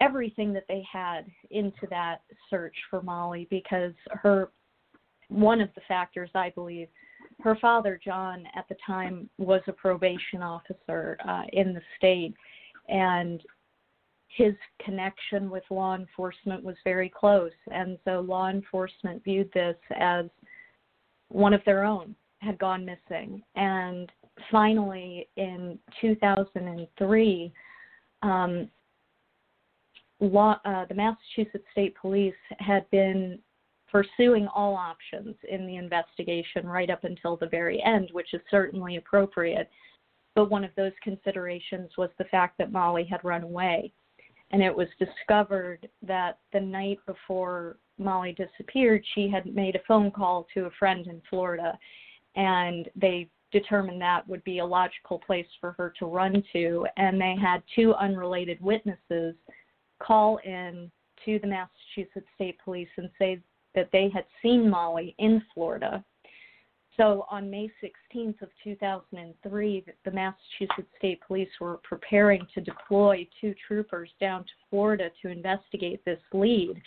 everything 0.01 0.53
that 0.53 0.65
they 0.69 0.85
had 0.91 1.27
into 1.51 1.87
that 1.91 2.23
search 2.51 2.75
for 2.91 3.03
Molly 3.03 3.47
because 3.51 3.93
her 4.09 4.51
one 5.29 5.61
of 5.61 5.69
the 5.75 5.83
factors 5.87 6.31
I 6.35 6.51
believe 6.51 6.89
her 7.41 7.57
father 7.61 8.01
John 8.03 8.45
at 8.55 8.69
the 8.69 8.77
time 8.85 9.29
was 9.39 9.61
a 9.67 9.73
probation 9.73 10.43
officer 10.43 11.17
uh, 11.27 11.43
in 11.53 11.73
the 11.73 11.83
state. 11.97 12.35
And 12.89 13.41
his 14.29 14.55
connection 14.85 15.51
with 15.51 15.63
law 15.71 15.95
enforcement 15.95 16.63
was 16.63 16.77
very 16.85 17.09
close. 17.09 17.53
And 17.73 17.99
so 18.05 18.21
law 18.21 18.49
enforcement 18.49 19.23
viewed 19.25 19.51
this 19.53 19.77
as 19.97 20.27
one 21.29 21.55
of 21.55 21.65
their 21.65 21.85
own 21.85 22.15
had 22.39 22.59
gone 22.59 22.85
missing. 22.85 23.43
And 23.57 24.11
finally 24.51 25.29
in 25.37 25.79
2003 26.01 27.53
um, 28.23 28.71
law, 30.21 30.59
uh, 30.65 30.85
the 30.87 30.95
Massachusetts 30.95 31.65
State 31.73 31.95
Police 32.01 32.35
had 32.59 32.89
been 32.91 33.39
pursuing 33.91 34.47
all 34.49 34.75
options 34.75 35.35
in 35.49 35.67
the 35.67 35.77
investigation 35.77 36.67
right 36.67 36.91
up 36.91 37.05
until 37.05 37.37
the 37.37 37.47
very 37.47 37.83
end, 37.83 38.11
which 38.13 38.35
is 38.35 38.41
certainly 38.51 38.97
appropriate. 38.97 39.71
But 40.35 40.51
one 40.51 40.65
of 40.65 40.71
those 40.77 40.93
considerations 41.03 41.91
was 41.97 42.11
the 42.19 42.25
fact 42.25 42.59
that 42.59 42.73
Molly 42.73 43.05
had 43.05 43.25
run 43.25 43.43
away. 43.43 43.93
And 44.51 44.63
it 44.63 44.75
was 44.75 44.89
discovered 44.99 45.89
that 46.03 46.39
the 46.53 46.61
night 46.61 46.99
before 47.07 47.77
Molly 47.99 48.35
disappeared, 48.35 49.05
she 49.15 49.29
had 49.29 49.47
made 49.47 49.77
a 49.77 49.83
phone 49.87 50.11
call 50.11 50.47
to 50.55 50.67
a 50.67 50.71
friend 50.79 51.07
in 51.07 51.21
Florida. 51.29 51.79
And 52.37 52.89
they 52.95 53.29
determined 53.53 54.01
that 54.01 54.29
would 54.29 54.45
be 54.45 54.59
a 54.59 54.65
logical 54.65 55.19
place 55.19 55.47
for 55.61 55.73
her 55.73 55.93
to 55.99 56.07
run 56.07 56.43
to. 56.53 56.87
And 56.97 57.21
they 57.21 57.35
had 57.41 57.63
two 57.75 57.95
unrelated 57.95 58.61
witnesses 58.61 59.35
call 59.99 60.39
in 60.45 60.91
to 61.25 61.39
the 61.39 61.47
Massachusetts 61.47 62.29
State 62.35 62.59
Police 62.65 62.89
and 62.97 63.11
say 63.19 63.41
that 63.75 63.91
they 63.93 64.09
had 64.09 64.25
seen 64.43 64.69
Molly 64.69 65.15
in 65.19 65.43
Florida. 65.55 66.05
So 66.97 67.27
on 67.31 67.49
May 67.49 67.71
16th 67.83 68.43
of 68.43 68.49
2003, 68.65 69.85
the 70.05 70.11
Massachusetts 70.11 70.93
State 70.99 71.21
Police 71.25 71.49
were 71.61 71.79
preparing 71.85 72.45
to 72.55 72.61
deploy 72.61 73.27
two 73.41 73.55
troopers 73.67 74.11
down 74.21 74.43
to 74.43 74.51
Florida 74.69 75.11
to 75.23 75.29
investigate 75.29 76.05
this 76.05 76.19
lead 76.33 76.83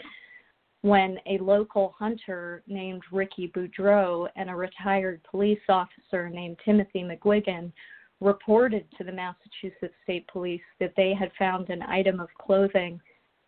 when 0.81 1.17
a 1.27 1.37
local 1.37 1.95
hunter 1.97 2.63
named 2.67 3.03
Ricky 3.11 3.47
Boudreau 3.55 4.27
and 4.35 4.49
a 4.49 4.55
retired 4.55 5.21
police 5.29 5.61
officer 5.69 6.27
named 6.27 6.57
Timothy 6.65 7.03
McGuigan 7.03 7.71
reported 8.21 8.85
to 8.97 9.03
the 9.03 9.11
Massachusetts 9.11 9.95
State 10.03 10.27
Police 10.27 10.61
that 10.79 10.93
they 10.95 11.13
had 11.13 11.31
found 11.37 11.69
an 11.69 11.81
item 11.81 12.19
of 12.19 12.29
clothing 12.39 13.01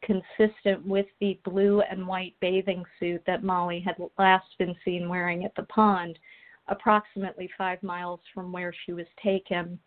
consistent 0.03 0.85
with 0.85 1.05
the 1.21 1.39
blue 1.45 1.81
and 1.81 2.05
white 2.05 2.35
bathing 2.41 2.83
suit 2.99 3.21
that 3.25 3.43
Molly 3.43 3.79
had 3.79 3.95
last 4.17 4.47
been 4.57 4.75
seen 4.83 5.07
wearing 5.07 5.45
at 5.45 5.55
the 5.55 5.63
pond, 5.63 6.19
approximately 6.67 7.49
five 7.57 7.81
miles 7.83 8.19
from 8.33 8.51
where 8.51 8.73
she 8.85 8.93
was 8.93 9.05
taken 9.21 9.79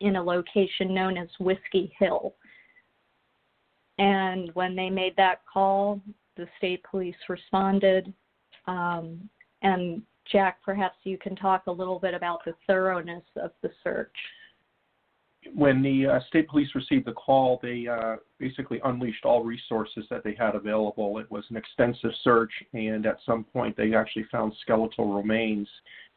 in 0.00 0.16
a 0.16 0.22
location 0.22 0.92
known 0.92 1.16
as 1.16 1.28
Whiskey 1.38 1.94
Hill. 1.98 2.34
And 3.98 4.50
when 4.54 4.74
they 4.74 4.90
made 4.90 5.14
that 5.16 5.42
call, 5.52 6.00
the 6.36 6.48
state 6.58 6.82
police 6.90 7.14
responded. 7.28 8.12
Um, 8.66 9.28
and 9.62 10.02
Jack, 10.30 10.58
perhaps 10.64 10.96
you 11.04 11.18
can 11.18 11.34
talk 11.36 11.66
a 11.66 11.72
little 11.72 11.98
bit 11.98 12.14
about 12.14 12.44
the 12.44 12.54
thoroughness 12.66 13.24
of 13.36 13.50
the 13.62 13.70
search 13.82 14.16
when 15.54 15.82
the 15.82 16.06
uh, 16.06 16.20
state 16.28 16.48
police 16.48 16.68
received 16.74 17.06
the 17.06 17.12
call, 17.12 17.58
they 17.62 17.86
uh, 17.88 18.16
basically 18.38 18.80
unleashed 18.84 19.24
all 19.24 19.42
resources 19.42 20.04
that 20.10 20.22
they 20.24 20.34
had 20.34 20.54
available. 20.54 21.18
It 21.18 21.30
was 21.30 21.44
an 21.50 21.56
extensive 21.56 22.10
search, 22.22 22.52
and 22.72 23.06
at 23.06 23.18
some 23.26 23.44
point, 23.44 23.76
they 23.76 23.94
actually 23.94 24.24
found 24.30 24.52
skeletal 24.60 25.12
remains, 25.12 25.68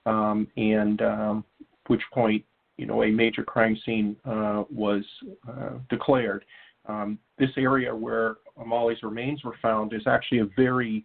um, 0.05 0.47
and 0.57 1.01
um, 1.01 1.45
which 1.87 2.01
point, 2.13 2.43
you 2.77 2.85
know, 2.85 3.03
a 3.03 3.11
major 3.11 3.43
crime 3.43 3.77
scene 3.85 4.15
uh, 4.25 4.63
was 4.69 5.03
uh, 5.47 5.71
declared. 5.89 6.45
Um, 6.87 7.17
this 7.39 7.49
area 7.57 7.95
where 7.95 8.35
Amali's 8.59 9.01
remains 9.01 9.43
were 9.43 9.57
found 9.61 9.93
is 9.93 10.05
actually 10.05 10.39
a 10.39 10.47
very 10.55 11.03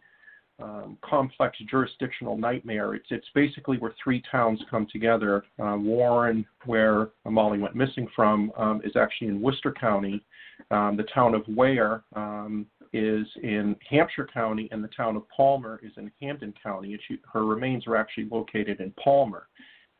um, 0.62 0.98
complex 1.02 1.58
jurisdictional 1.70 2.36
nightmare. 2.36 2.94
It's 2.94 3.06
it's 3.10 3.26
basically 3.34 3.78
where 3.78 3.94
three 4.02 4.22
towns 4.30 4.60
come 4.70 4.86
together. 4.92 5.44
Uh, 5.58 5.76
Warren, 5.76 6.46
where 6.66 7.08
Molly 7.24 7.58
went 7.58 7.74
missing 7.74 8.08
from, 8.14 8.52
um, 8.56 8.80
is 8.84 8.96
actually 8.96 9.28
in 9.28 9.40
Worcester 9.40 9.72
County. 9.72 10.24
Um, 10.70 10.96
the 10.96 11.06
town 11.14 11.34
of 11.34 11.42
Ware 11.48 12.02
um, 12.14 12.66
is 12.92 13.26
in 13.42 13.76
Hampshire 13.88 14.28
County, 14.32 14.68
and 14.72 14.82
the 14.82 14.88
town 14.88 15.16
of 15.16 15.22
Palmer 15.28 15.80
is 15.82 15.92
in 15.96 16.10
Hampden 16.20 16.54
County. 16.62 16.98
She, 17.08 17.18
her 17.32 17.44
remains 17.44 17.86
are 17.86 17.96
actually 17.96 18.28
located 18.30 18.80
in 18.80 18.92
Palmer. 19.02 19.46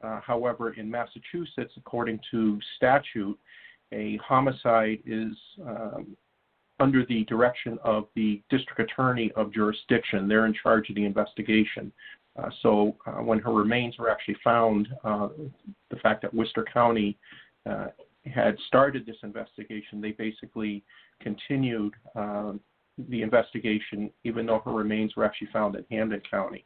Uh, 0.02 0.20
however, 0.20 0.72
in 0.74 0.90
Massachusetts, 0.90 1.72
according 1.76 2.20
to 2.30 2.58
statute, 2.76 3.38
a 3.92 4.18
homicide 4.18 4.98
is 5.04 5.36
um, 5.66 6.16
under 6.80 7.04
the 7.06 7.24
direction 7.24 7.78
of 7.84 8.06
the 8.14 8.42
district 8.50 8.80
attorney 8.80 9.30
of 9.36 9.52
jurisdiction. 9.52 10.28
They're 10.28 10.46
in 10.46 10.54
charge 10.54 10.88
of 10.88 10.96
the 10.96 11.04
investigation. 11.04 11.92
Uh, 12.38 12.48
so 12.62 12.96
uh, 13.06 13.22
when 13.22 13.38
her 13.38 13.52
remains 13.52 13.98
were 13.98 14.10
actually 14.10 14.36
found, 14.42 14.88
uh, 15.04 15.28
the 15.90 15.96
fact 15.96 16.22
that 16.22 16.32
Worcester 16.32 16.64
County 16.72 17.18
uh, 17.68 17.88
had 18.24 18.56
started 18.66 19.04
this 19.04 19.16
investigation, 19.22 20.00
they 20.00 20.12
basically 20.12 20.84
continued 21.20 21.94
um, 22.14 22.60
the 23.08 23.22
investigation, 23.22 24.10
even 24.24 24.46
though 24.46 24.60
her 24.64 24.72
remains 24.72 25.16
were 25.16 25.24
actually 25.24 25.48
found 25.52 25.74
in 25.74 25.84
Hampden 25.90 26.22
County. 26.30 26.64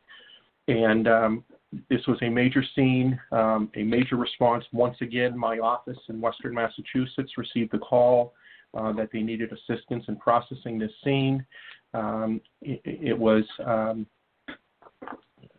And 0.69 1.07
um, 1.09 1.45
this 1.91 2.01
was 2.07 2.19
a 2.23 2.29
major 2.29 2.65
scene, 2.75 3.19
um, 3.33 3.71
a 3.75 3.83
major 3.83 4.17
response. 4.17 4.65
Once 4.73 4.97
again, 5.01 5.37
my 5.37 5.59
office 5.59 5.99
in 6.09 6.21
Western 6.21 6.55
Massachusetts 6.55 7.33
received 7.37 7.75
a 7.75 7.79
call 7.79 8.33
uh, 8.77 8.93
that 8.93 9.11
they 9.13 9.21
needed 9.21 9.51
assistance 9.53 10.05
in 10.09 10.17
processing 10.17 10.79
this 10.79 10.93
scene. 11.03 11.45
Um, 11.93 12.41
it, 12.61 12.81
it, 12.85 13.19
was 13.19 13.45
um, 13.65 14.07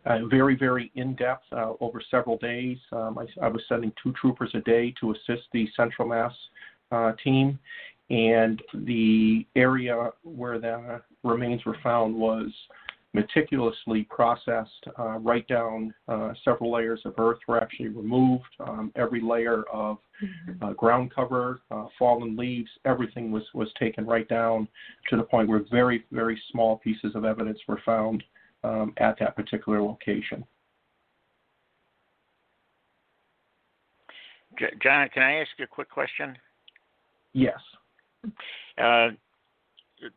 uh, 0.04 0.18
very, 0.26 0.56
very 0.56 0.92
in 0.94 1.14
depth 1.16 1.44
uh, 1.52 1.72
over 1.80 2.02
several 2.10 2.36
days. 2.38 2.78
Um, 2.92 3.18
I, 3.18 3.46
I, 3.46 3.48
was 3.48 3.62
sending 3.68 3.92
two 4.02 4.12
troopers 4.12 4.50
a 4.54 4.60
day 4.60 4.94
to 5.00 5.12
assist 5.12 5.44
the 5.52 5.66
Central 5.76 6.08
Mass 6.08 6.32
uh, 6.92 7.12
team, 7.24 7.58
and 8.10 8.62
the 8.74 9.46
area 9.56 10.10
where 10.22 10.58
the 10.58 11.00
remains 11.24 11.64
were 11.64 11.78
found 11.82 12.14
was 12.14 12.50
meticulously 13.16 14.06
processed, 14.10 14.86
uh, 14.98 15.18
right 15.18 15.48
down 15.48 15.92
uh, 16.06 16.32
several 16.44 16.70
layers 16.70 17.00
of 17.06 17.14
earth 17.18 17.38
were 17.48 17.60
actually 17.60 17.88
removed. 17.88 18.44
Um, 18.60 18.92
every 18.94 19.22
layer 19.22 19.64
of 19.72 19.98
mm-hmm. 20.22 20.64
uh, 20.64 20.72
ground 20.72 21.12
cover, 21.14 21.60
uh, 21.70 21.86
fallen 21.98 22.36
leaves, 22.36 22.70
everything 22.84 23.30
was, 23.30 23.44
was 23.54 23.68
taken 23.78 24.06
right 24.06 24.28
down 24.28 24.68
to 25.10 25.16
the 25.16 25.22
point 25.22 25.48
where 25.48 25.64
very, 25.70 26.04
very 26.12 26.40
small 26.50 26.78
pieces 26.78 27.14
of 27.14 27.24
evidence 27.24 27.58
were 27.68 27.80
found 27.84 28.22
um, 28.64 28.92
at 28.98 29.18
that 29.18 29.36
particular 29.36 29.80
location. 29.82 30.44
John, 34.82 35.08
can 35.10 35.22
I 35.22 35.34
ask 35.40 35.50
you 35.58 35.64
a 35.64 35.68
quick 35.68 35.90
question? 35.90 36.36
Yes. 37.34 37.58
Uh, 38.78 39.08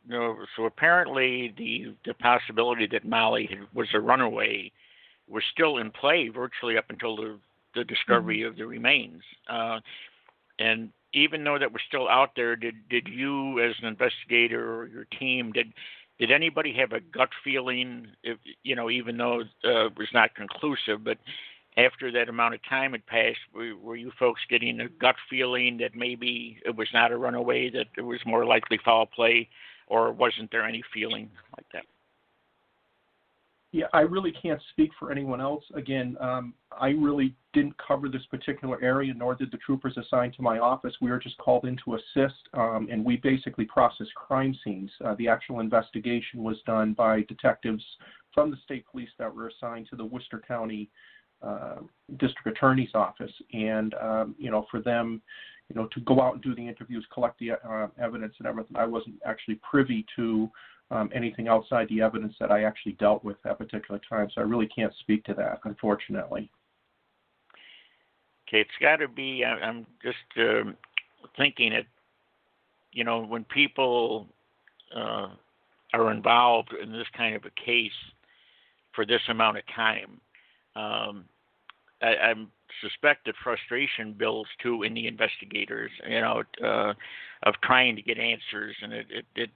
no, 0.08 0.38
so 0.56 0.66
apparently 0.66 1.54
the 1.58 1.96
the 2.06 2.14
possibility 2.16 2.88
that 2.88 3.06
Molly 3.06 3.50
was 3.74 3.88
a 3.94 4.00
runaway 4.00 4.72
was 5.28 5.44
still 5.52 5.78
in 5.78 5.92
play 5.92 6.30
virtually 6.30 6.78
up 6.78 6.86
until 6.90 7.16
the 7.16 7.38
the 7.76 7.84
discovery 7.84 8.40
mm-hmm. 8.40 8.50
of 8.50 8.58
the 8.58 8.66
remains. 8.66 9.22
Uh, 9.50 9.80
and 10.60 10.90
even 11.14 11.44
though 11.44 11.58
that 11.58 11.72
was 11.72 11.82
still 11.88 12.08
out 12.08 12.32
there, 12.36 12.56
did 12.56 12.76
did 12.90 13.08
you, 13.08 13.60
as 13.60 13.76
an 13.82 13.88
investigator 13.88 14.74
or 14.74 14.88
your 14.88 15.06
team, 15.20 15.52
did 15.52 15.74
did 16.20 16.32
anybody 16.32 16.74
have 16.74 16.92
a 16.92 17.00
gut 17.00 17.30
feeling, 17.44 18.08
if, 18.24 18.38
you 18.64 18.76
know, 18.76 18.90
even 18.90 19.18
though 19.18 19.42
uh, 19.64 19.86
it 19.86 19.98
was 19.98 20.10
not 20.14 20.36
conclusive, 20.36 21.04
but 21.04 21.18
after 21.78 22.12
that 22.12 22.28
amount 22.28 22.54
of 22.54 22.60
time 22.68 22.92
had 22.92 23.06
passed, 23.06 23.40
were, 23.54 23.74
were 23.76 23.96
you 23.96 24.12
folks 24.20 24.42
getting 24.50 24.82
a 24.82 24.90
gut 24.90 25.16
feeling 25.30 25.78
that 25.78 25.96
maybe 25.96 26.60
it 26.66 26.76
was 26.76 26.90
not 26.94 27.14
a 27.14 27.18
runaway, 27.18 27.70
that 27.70 27.88
it 27.98 28.02
was 28.02 28.20
more 28.26 28.46
likely 28.46 28.78
foul 28.84 29.06
play, 29.06 29.48
or 29.88 30.12
wasn't 30.12 30.52
there 30.52 30.66
any 30.66 30.84
feeling 30.94 31.30
like 31.58 31.66
that? 31.72 31.86
Yeah, 33.72 33.86
I 33.94 34.00
really 34.00 34.32
can't 34.32 34.62
speak 34.72 34.90
for 34.98 35.12
anyone 35.12 35.40
else. 35.40 35.64
Again, 35.76 36.18
um, 36.20 36.56
I 36.72 36.90
really 36.90 37.36
didn't 37.54 37.76
cover 37.78 38.10
this 38.10 38.26
particular 38.32 38.82
area, 38.82 39.14
nor 39.14 39.36
did 39.36 39.52
the 39.52 39.58
troopers 39.58 39.96
assigned 39.96 40.34
to 40.36 40.42
my 40.42 40.58
office. 40.58 40.96
We 41.02 41.12
were 41.12 41.20
just 41.20 41.38
called 41.38 41.66
in 41.66 41.78
to 41.86 41.96
assist, 41.96 42.50
um, 42.56 42.88
and 42.92 43.06
we 43.06 43.18
basically 43.18 43.66
processed 43.66 44.14
crime 44.16 44.58
scenes. 44.64 44.90
Uh, 45.06 45.14
the 45.20 45.28
actual 45.28 45.60
investigation 45.60 46.42
was 46.42 46.58
done 46.66 46.94
by 46.94 47.22
detectives 47.24 47.84
from 48.34 48.50
the 48.50 48.58
state 48.64 48.86
police 48.90 49.10
that 49.20 49.34
were 49.34 49.50
assigned 49.50 49.88
to 49.92 49.96
the 49.96 50.06
Worcester 50.06 50.42
County 50.48 50.90
uh, 51.44 51.76
District 52.18 52.48
Attorney's 52.48 52.94
office. 52.96 53.32
And, 53.54 53.94
um, 54.02 54.36
you 54.40 54.50
know, 54.50 54.66
for 54.72 54.82
them, 54.82 55.22
you 55.70 55.80
know, 55.80 55.88
to 55.94 56.00
go 56.02 56.22
out 56.22 56.34
and 56.34 56.42
do 56.42 56.56
the 56.56 56.68
interviews, 56.68 57.06
collect 57.14 57.38
the 57.40 57.52
uh, 57.52 57.88
evidence 58.02 58.34
and 58.40 58.48
everything, 58.48 58.78
I 58.78 58.86
wasn't 58.86 59.16
actually 59.26 59.60
privy 59.70 60.06
to 60.16 60.50
um, 60.92 61.10
anything 61.14 61.48
outside 61.48 61.88
the 61.90 62.02
evidence 62.02 62.34
that 62.40 62.52
I 62.52 62.64
actually 62.64 62.94
dealt 62.94 63.24
with 63.24 63.38
at 63.46 63.58
particular 63.58 64.00
time. 64.10 64.30
So 64.34 64.42
I 64.42 64.44
really 64.44 64.68
can't 64.68 64.94
speak 65.00 65.24
to 65.26 65.34
that, 65.36 65.60
unfortunately. 65.64 66.50
Okay, 68.48 68.62
it's 68.62 68.70
got 68.82 68.98
to 68.98 69.08
be. 69.08 69.46
I'm 69.46 69.86
just 70.04 70.18
uh, 70.38 70.72
thinking 71.38 71.74
it. 71.74 71.86
You 72.92 73.04
know, 73.04 73.24
when 73.24 73.44
people 73.44 74.28
uh, 74.96 75.28
are 75.94 76.12
involved 76.12 76.74
in 76.82 76.92
this 76.92 77.06
kind 77.16 77.36
of 77.36 77.46
a 77.46 77.52
case 77.64 77.92
for 78.94 79.06
this 79.06 79.22
amount 79.30 79.58
of 79.58 79.64
time, 79.76 80.20
um, 80.76 81.26
I, 82.02 82.08
I 82.08 82.34
suspect 82.82 83.26
that 83.26 83.36
frustration 83.44 84.14
builds 84.18 84.50
too 84.64 84.82
in 84.82 84.96
the 84.96 85.06
investigators. 85.06 85.92
You 86.08 86.22
know, 86.22 86.44
uh, 86.66 86.94
of 87.44 87.54
trying 87.64 87.96
to 87.96 88.02
get 88.02 88.18
answers, 88.18 88.76
and 88.82 88.92
it, 88.92 89.06
it, 89.12 89.26
it 89.36 89.50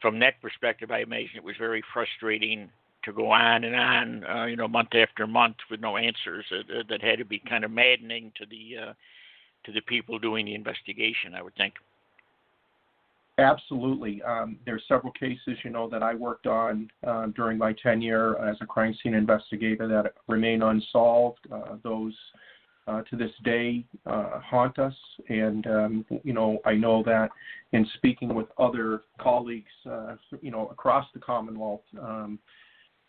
from 0.00 0.18
that 0.20 0.40
perspective, 0.40 0.90
I 0.90 1.00
imagine 1.00 1.36
it 1.36 1.44
was 1.44 1.56
very 1.58 1.82
frustrating 1.92 2.70
to 3.04 3.12
go 3.12 3.30
on 3.30 3.64
and 3.64 3.76
on, 3.76 4.24
uh, 4.24 4.44
you 4.46 4.56
know, 4.56 4.66
month 4.66 4.94
after 4.94 5.26
month 5.26 5.56
with 5.70 5.80
no 5.80 5.96
answers. 5.96 6.44
Uh, 6.50 6.82
that 6.88 7.02
had 7.02 7.18
to 7.18 7.24
be 7.24 7.38
kind 7.38 7.64
of 7.64 7.70
maddening 7.70 8.32
to 8.36 8.46
the 8.46 8.82
uh, 8.82 8.92
to 9.64 9.72
the 9.72 9.82
people 9.82 10.18
doing 10.18 10.46
the 10.46 10.54
investigation. 10.54 11.34
I 11.34 11.42
would 11.42 11.54
think. 11.56 11.74
Absolutely. 13.38 14.22
Um, 14.22 14.58
there 14.64 14.76
are 14.76 14.80
several 14.86 15.12
cases, 15.12 15.58
you 15.64 15.70
know, 15.70 15.88
that 15.88 16.04
I 16.04 16.14
worked 16.14 16.46
on 16.46 16.88
uh, 17.04 17.26
during 17.34 17.58
my 17.58 17.72
tenure 17.72 18.38
as 18.38 18.56
a 18.60 18.66
crime 18.66 18.94
scene 19.02 19.14
investigator 19.14 19.88
that 19.88 20.14
remain 20.28 20.62
unsolved. 20.62 21.40
Uh, 21.52 21.76
those 21.82 22.14
uh, 22.86 23.02
to 23.02 23.16
this 23.16 23.30
day 23.44 23.84
uh, 24.06 24.40
haunt 24.40 24.78
us. 24.78 24.94
And, 25.28 25.66
um, 25.66 26.06
you 26.22 26.32
know, 26.32 26.58
I 26.64 26.74
know 26.74 27.02
that 27.04 27.30
in 27.72 27.86
speaking 27.96 28.34
with 28.34 28.46
other 28.58 29.02
colleagues, 29.20 29.72
uh, 29.90 30.16
you 30.40 30.50
know, 30.50 30.68
across 30.68 31.06
the 31.14 31.20
Commonwealth, 31.20 31.82
um, 32.00 32.38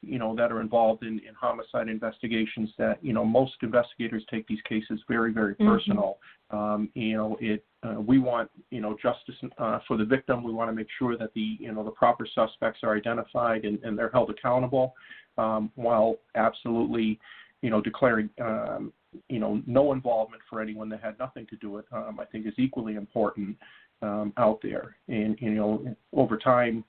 you 0.01 0.19
know, 0.19 0.35
that 0.35 0.51
are 0.51 0.61
involved 0.61 1.03
in, 1.03 1.19
in 1.27 1.33
homicide 1.39 1.87
investigations, 1.89 2.69
that, 2.77 3.03
you 3.03 3.11
know, 3.11 3.25
most 3.25 3.53
investigators 3.63 4.23
take 4.29 4.45
these 4.47 4.61
cases 4.69 4.99
very, 5.07 5.33
very 5.33 5.55
mm-hmm. 5.55 5.67
personal. 5.67 6.19
Um, 6.51 6.89
you 6.93 7.17
know, 7.17 7.37
it, 7.41 7.65
uh, 7.81 7.99
we 7.99 8.19
want, 8.19 8.51
you 8.69 8.81
know, 8.81 8.95
justice 9.01 9.35
uh, 9.57 9.79
for 9.87 9.97
the 9.97 10.05
victim. 10.05 10.43
We 10.43 10.53
want 10.53 10.69
to 10.69 10.75
make 10.75 10.87
sure 10.99 11.17
that 11.17 11.33
the, 11.33 11.57
you 11.59 11.71
know, 11.71 11.83
the 11.83 11.91
proper 11.91 12.27
suspects 12.33 12.79
are 12.83 12.95
identified 12.95 13.65
and, 13.65 13.83
and 13.83 13.97
they're 13.97 14.11
held 14.11 14.29
accountable, 14.29 14.93
um, 15.39 15.71
while 15.75 16.17
absolutely, 16.35 17.19
you 17.61 17.71
know, 17.71 17.81
declaring, 17.81 18.29
um, 18.39 18.93
you 19.29 19.39
know, 19.39 19.61
no 19.65 19.93
involvement 19.93 20.41
for 20.49 20.61
anyone 20.61 20.89
that 20.89 21.01
had 21.01 21.17
nothing 21.19 21.45
to 21.47 21.55
do 21.57 21.69
with, 21.71 21.85
um, 21.91 22.19
I 22.19 22.25
think 22.25 22.45
is 22.45 22.53
equally 22.57 22.95
important 22.95 23.57
um, 24.01 24.33
out 24.37 24.59
there. 24.61 24.97
And, 25.07 25.37
you 25.39 25.51
know, 25.51 25.95
over 26.13 26.37
time, 26.37 26.83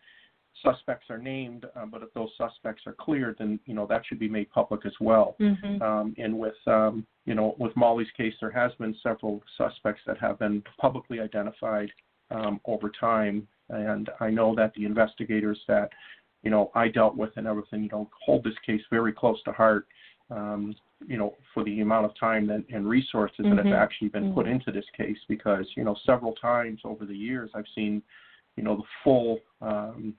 suspects 0.64 1.06
are 1.10 1.18
named, 1.18 1.66
uh, 1.76 1.86
but 1.86 2.02
if 2.02 2.12
those 2.14 2.30
suspects 2.36 2.82
are 2.86 2.94
cleared, 2.94 3.36
then, 3.38 3.60
you 3.66 3.74
know, 3.74 3.86
that 3.86 4.02
should 4.06 4.18
be 4.18 4.28
made 4.28 4.50
public 4.50 4.86
as 4.86 4.94
well. 5.00 5.36
Mm-hmm. 5.40 5.82
Um, 5.82 6.14
and 6.18 6.36
with, 6.38 6.54
um, 6.66 7.06
you 7.26 7.34
know, 7.34 7.54
with 7.58 7.76
Molly's 7.76 8.08
case, 8.16 8.34
there 8.40 8.50
has 8.50 8.72
been 8.78 8.96
several 9.02 9.42
suspects 9.56 10.00
that 10.06 10.18
have 10.18 10.38
been 10.38 10.62
publicly 10.80 11.20
identified 11.20 11.90
um, 12.30 12.60
over 12.64 12.90
time. 12.98 13.46
And 13.68 14.10
I 14.20 14.30
know 14.30 14.54
that 14.54 14.72
the 14.74 14.86
investigators 14.86 15.60
that, 15.68 15.90
you 16.42 16.50
know, 16.50 16.70
I 16.74 16.88
dealt 16.88 17.16
with 17.16 17.30
and 17.36 17.46
everything, 17.46 17.82
you 17.82 17.88
know, 17.90 18.08
hold 18.24 18.44
this 18.44 18.54
case 18.64 18.82
very 18.90 19.12
close 19.12 19.42
to 19.44 19.52
heart 19.52 19.86
um, 20.30 20.74
you 21.06 21.18
know, 21.18 21.34
for 21.52 21.64
the 21.64 21.80
amount 21.80 22.06
of 22.06 22.18
time 22.18 22.46
that, 22.46 22.64
and 22.72 22.88
resources 22.88 23.36
mm-hmm. 23.40 23.50
that 23.50 23.56
have 23.58 23.66
mm-hmm. 23.66 23.74
actually 23.74 24.08
been 24.08 24.24
mm-hmm. 24.24 24.34
put 24.34 24.48
into 24.48 24.72
this 24.72 24.84
case 24.96 25.18
because, 25.28 25.66
you 25.76 25.84
know, 25.84 25.96
several 26.04 26.32
times 26.34 26.80
over 26.84 27.04
the 27.04 27.14
years 27.14 27.50
I've 27.54 27.66
seen, 27.74 28.02
you 28.56 28.64
know, 28.64 28.76
the 28.76 28.82
full 29.04 29.38
um, 29.60 30.14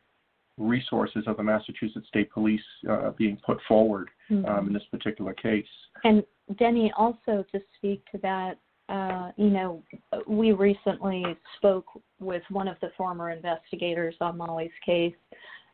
resources 0.57 1.23
of 1.27 1.37
the 1.37 1.43
Massachusetts 1.43 2.07
State 2.07 2.31
Police 2.31 2.61
uh, 2.89 3.11
being 3.17 3.37
put 3.45 3.59
forward 3.67 4.09
mm-hmm. 4.29 4.45
um, 4.45 4.67
in 4.67 4.73
this 4.73 4.83
particular 4.91 5.33
case. 5.33 5.65
And 6.03 6.23
Denny, 6.57 6.91
also 6.97 7.45
to 7.51 7.59
speak 7.77 8.03
to 8.11 8.17
that, 8.19 8.57
uh, 8.89 9.31
you 9.35 9.49
know, 9.49 9.83
we 10.27 10.53
recently 10.53 11.23
spoke 11.57 11.85
with 12.19 12.43
one 12.49 12.67
of 12.67 12.77
the 12.81 12.89
former 12.95 13.31
investigators 13.31 14.15
on 14.21 14.37
Molly's 14.37 14.71
case, 14.85 15.13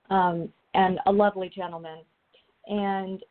um, 0.09 0.49
and 0.73 0.99
a 1.05 1.11
lovely 1.11 1.51
gentleman. 1.55 1.99
And 2.67 3.21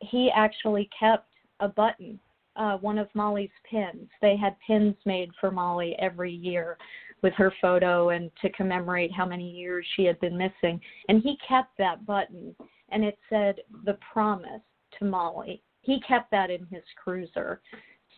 he 0.00 0.30
actually 0.34 0.88
kept 0.98 1.28
a 1.60 1.68
button, 1.68 2.18
uh, 2.56 2.76
one 2.78 2.98
of 2.98 3.08
Molly's 3.14 3.50
pins. 3.68 4.08
They 4.20 4.36
had 4.36 4.56
pins 4.66 4.96
made 5.04 5.30
for 5.40 5.50
Molly 5.50 5.94
every 5.98 6.32
year 6.32 6.78
with 7.22 7.34
her 7.34 7.52
photo 7.60 8.10
and 8.10 8.30
to 8.40 8.50
commemorate 8.50 9.12
how 9.12 9.26
many 9.26 9.50
years 9.50 9.86
she 9.94 10.04
had 10.04 10.18
been 10.20 10.36
missing. 10.36 10.80
And 11.08 11.22
he 11.22 11.36
kept 11.46 11.76
that 11.78 12.06
button, 12.06 12.54
and 12.90 13.04
it 13.04 13.18
said 13.28 13.56
the 13.84 13.98
promise 14.12 14.62
to 14.98 15.04
Molly. 15.04 15.62
He 15.82 16.00
kept 16.06 16.30
that 16.30 16.50
in 16.50 16.66
his 16.70 16.82
cruiser. 17.02 17.60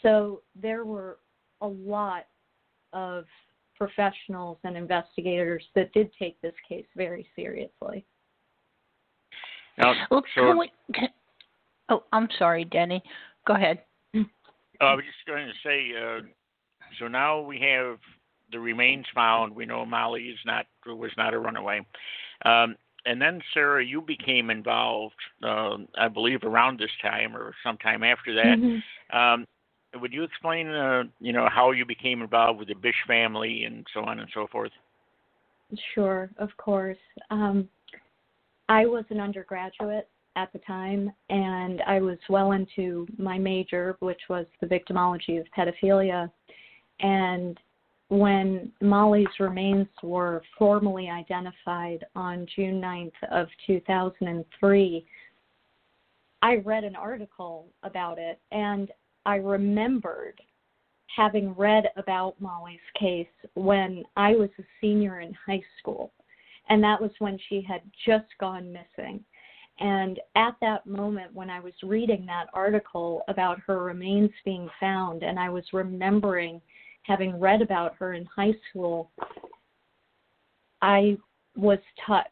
So 0.03 0.43
there 0.61 0.85
were 0.85 1.19
a 1.61 1.67
lot 1.67 2.27
of 2.93 3.25
professionals 3.77 4.59
and 4.65 4.77
investigators 4.77 5.65
that 5.75 5.93
did 5.93 6.11
take 6.19 6.41
this 6.41 6.55
case 6.69 6.87
very 6.97 7.27
seriously. 7.35 8.05
Now, 9.79 9.95
well, 10.11 10.23
can 10.35 10.59
we, 10.59 10.71
can, 10.95 11.09
Oh, 11.93 12.05
I'm 12.11 12.29
sorry, 12.39 12.65
Denny. 12.65 13.03
Go 13.47 13.55
ahead. 13.55 13.83
Uh, 14.15 14.21
I 14.81 14.95
was 14.95 15.05
just 15.05 15.27
going 15.27 15.47
to 15.47 15.53
say, 15.63 15.93
uh, 15.95 16.21
so 16.99 17.07
now 17.07 17.41
we 17.41 17.61
have 17.61 17.99
the 18.51 18.59
remains 18.59 19.05
found. 19.15 19.55
We 19.55 19.67
know 19.67 19.85
Molly 19.85 20.23
is 20.23 20.39
not 20.47 20.67
was 20.87 21.11
not 21.19 21.35
a 21.35 21.39
runaway. 21.39 21.87
Um, 22.45 22.77
and 23.05 23.21
then 23.21 23.41
Sarah, 23.53 23.85
you 23.85 24.01
became 24.01 24.49
involved, 24.49 25.15
uh, 25.43 25.77
I 25.99 26.09
believe, 26.09 26.45
around 26.45 26.79
this 26.79 26.91
time 27.03 27.37
or 27.37 27.55
sometime 27.63 28.03
after 28.03 28.35
that. 28.35 28.59
Mm-hmm. 28.59 29.17
Um, 29.17 29.47
would 30.01 30.13
you 30.13 30.23
explain, 30.25 30.69
uh, 30.69 31.05
you 31.21 31.33
know, 31.33 31.49
how 31.53 31.73
you 31.73 31.85
became 31.85 32.23
involved 32.23 32.59
with 32.59 32.69
the 32.69 32.75
Bish 32.75 32.95
family 33.07 33.65
and 33.65 33.87
so 33.93 34.01
on 34.01 34.21
and 34.21 34.29
so 34.33 34.47
forth? 34.51 34.73
Sure, 35.95 36.31
of 36.39 36.49
course. 36.57 36.99
Um, 37.31 37.69
I 38.69 38.87
was 38.87 39.05
an 39.11 39.21
undergraduate 39.21 40.09
at 40.37 40.53
the 40.53 40.59
time, 40.61 41.13
and 41.29 41.83
I 41.87 42.01
was 42.01 42.19
well 42.29 42.53
into 42.53 43.07
my 43.19 43.39
major, 43.39 43.97
which 44.01 44.21
was 44.29 44.47
the 44.61 44.67
victimology 44.67 45.39
of 45.39 45.47
pedophilia. 45.57 46.31
And 47.01 47.59
when 48.09 48.73
Molly's 48.81 49.27
remains 49.41 49.89
were 50.03 50.43
formally 50.59 51.09
identified 51.09 52.05
on 52.15 52.47
June 52.55 52.81
9th 52.81 53.13
of 53.31 53.49
2003, 53.67 55.07
I 56.43 56.57
read 56.57 56.85
an 56.85 56.97
article 56.97 57.69
about 57.83 58.19
it, 58.19 58.41
and 58.51 58.91
I 59.25 59.37
remembered 59.37 60.41
having 61.15 61.55
read 61.55 61.85
about 61.97 62.41
Molly's 62.41 62.81
case 62.99 63.27
when 63.55 64.03
I 64.17 64.33
was 64.33 64.51
a 64.59 64.63
senior 64.81 65.21
in 65.21 65.35
high 65.47 65.63
school. 65.79 66.13
And 66.69 66.83
that 66.83 67.01
was 67.01 67.11
when 67.19 67.39
she 67.49 67.61
had 67.61 67.83
just 68.07 68.27
gone 68.41 68.73
missing. 68.73 69.25
And 69.81 70.21
at 70.37 70.55
that 70.61 70.87
moment, 70.87 71.35
when 71.35 71.51
I 71.51 71.61
was 71.61 71.73
reading 71.83 72.27
that 72.27 72.47
article 72.53 73.23
about 73.29 73.59
her 73.67 73.83
remains 73.83 74.31
being 74.45 74.69
found, 74.79 75.23
and 75.23 75.39
I 75.39 75.49
was 75.49 75.65
remembering 75.73 76.61
having 77.05 77.41
read 77.41 77.63
about 77.63 77.95
her 77.97 78.15
in 78.15 78.25
high 78.27 78.55
school, 78.71 79.11
I 80.81 81.17
was 81.57 81.79
touched 82.07 82.31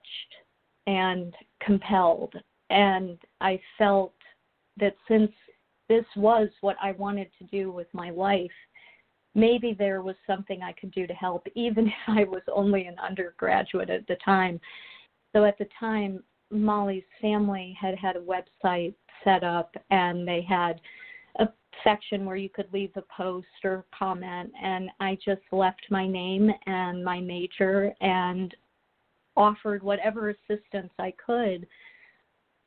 and 0.86 1.34
compelled. 1.60 2.34
And 2.70 3.18
I 3.40 3.60
felt 3.78 4.14
that 4.78 4.94
since 5.08 5.30
this 5.88 6.04
was 6.16 6.48
what 6.60 6.76
I 6.80 6.92
wanted 6.92 7.28
to 7.38 7.44
do 7.44 7.72
with 7.72 7.88
my 7.92 8.10
life, 8.10 8.50
maybe 9.34 9.74
there 9.76 10.02
was 10.02 10.16
something 10.26 10.62
I 10.62 10.72
could 10.72 10.92
do 10.92 11.06
to 11.06 11.14
help, 11.14 11.46
even 11.54 11.86
if 11.88 11.94
I 12.08 12.24
was 12.24 12.42
only 12.52 12.86
an 12.86 12.96
undergraduate 12.98 13.90
at 13.90 14.06
the 14.06 14.16
time. 14.24 14.60
So 15.34 15.44
at 15.44 15.58
the 15.58 15.68
time, 15.78 16.22
Molly's 16.50 17.04
family 17.20 17.76
had 17.80 17.96
had 17.96 18.16
a 18.16 18.20
website 18.20 18.94
set 19.24 19.44
up 19.44 19.74
and 19.90 20.26
they 20.26 20.42
had 20.42 20.80
a 21.38 21.48
section 21.84 22.24
where 22.24 22.36
you 22.36 22.48
could 22.48 22.72
leave 22.72 22.90
a 22.96 23.02
post 23.16 23.46
or 23.64 23.84
comment 23.96 24.50
and 24.60 24.90
I 24.98 25.16
just 25.24 25.42
left 25.52 25.82
my 25.90 26.06
name 26.06 26.50
and 26.66 27.04
my 27.04 27.20
major 27.20 27.94
and 28.00 28.54
offered 29.36 29.82
whatever 29.82 30.30
assistance 30.30 30.92
I 30.98 31.12
could 31.24 31.66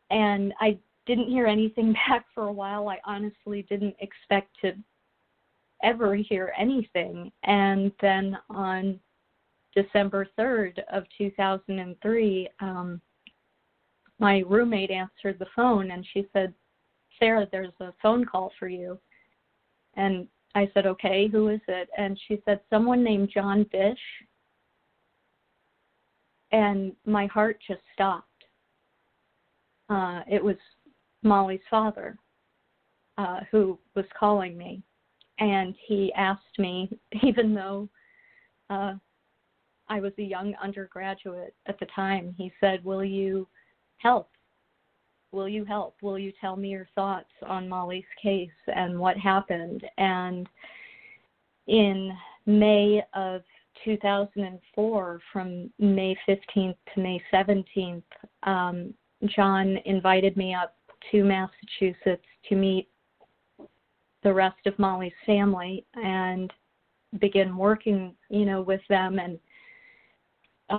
and 0.10 0.54
I 0.62 0.78
didn't 1.06 1.30
hear 1.30 1.48
anything 1.48 1.94
back 2.08 2.26
for 2.34 2.48
a 2.48 2.54
while. 2.54 2.88
I 2.88 3.00
honestly 3.06 3.66
didn't 3.70 3.96
expect 4.00 4.50
to 4.62 4.74
ever 5.84 6.16
hear 6.16 6.54
anything 6.58 7.32
and 7.44 7.92
then 8.02 8.38
on 8.50 9.00
December 9.76 10.28
3rd 10.40 10.80
of 10.92 11.04
2003 11.18 12.50
um 12.62 13.02
my 14.24 14.42
roommate 14.48 14.90
answered 14.90 15.38
the 15.38 15.46
phone 15.54 15.92
and 15.92 16.06
she 16.14 16.26
said, 16.32 16.54
Sarah, 17.20 17.46
there's 17.52 17.74
a 17.82 17.92
phone 18.02 18.24
call 18.24 18.54
for 18.58 18.70
you. 18.70 18.98
And 19.96 20.28
I 20.56 20.72
said, 20.74 20.86
okay, 20.86 21.28
who 21.28 21.50
is 21.50 21.60
it? 21.68 21.90
And 21.98 22.18
she 22.26 22.42
said, 22.46 22.62
someone 22.70 23.04
named 23.04 23.32
John 23.34 23.66
Bish. 23.70 24.00
And 26.54 26.94
my 27.06 27.26
heart 27.26 27.60
just 27.68 27.82
stopped. 27.94 28.28
Uh, 29.90 30.22
it 30.32 30.42
was 30.42 30.56
Molly's 31.22 31.60
father 31.70 32.18
uh, 33.18 33.42
who 33.52 33.78
was 33.94 34.06
calling 34.18 34.58
me. 34.58 34.82
And 35.40 35.76
he 35.86 36.14
asked 36.14 36.58
me, 36.58 36.90
even 37.24 37.54
though 37.54 37.90
uh, 38.70 38.94
I 39.90 40.00
was 40.00 40.14
a 40.18 40.24
young 40.24 40.56
undergraduate 40.64 41.54
at 41.66 41.78
the 41.82 41.88
time, 41.94 42.34
he 42.38 42.54
said, 42.62 42.86
Will 42.86 43.04
you 43.04 43.50
help? 44.04 44.30
Will 45.32 45.50
you 45.50 45.66
help? 45.66 45.96
Will 46.04 46.20
you 46.20 46.32
tell 46.40 46.56
me 46.56 46.70
your 46.70 46.88
thoughts 46.94 47.32
on 47.48 47.68
Molly's 47.68 48.04
case 48.22 48.50
and 48.68 49.00
what 49.00 49.18
happened? 49.18 49.84
And 49.98 50.48
in 51.66 52.16
May 52.46 53.02
of 53.16 53.42
2004, 53.84 55.20
from 55.32 55.72
May 55.80 56.16
15th 56.28 56.76
to 56.94 57.02
May 57.02 57.22
17th, 57.34 58.04
um, 58.44 58.94
John 59.26 59.78
invited 59.86 60.38
me 60.38 60.54
up 60.54 60.76
to 61.12 61.24
Massachusetts 61.24 62.26
to 62.50 62.56
meet 62.56 62.90
the 64.22 64.34
rest 64.34 64.68
of 64.68 64.78
Molly's 64.78 65.12
family 65.26 65.86
and 65.96 66.52
begin 67.20 67.58
working, 67.58 68.14
you 68.30 68.46
know, 68.46 68.62
with 68.62 68.82
them 68.90 69.20
and 69.20 69.40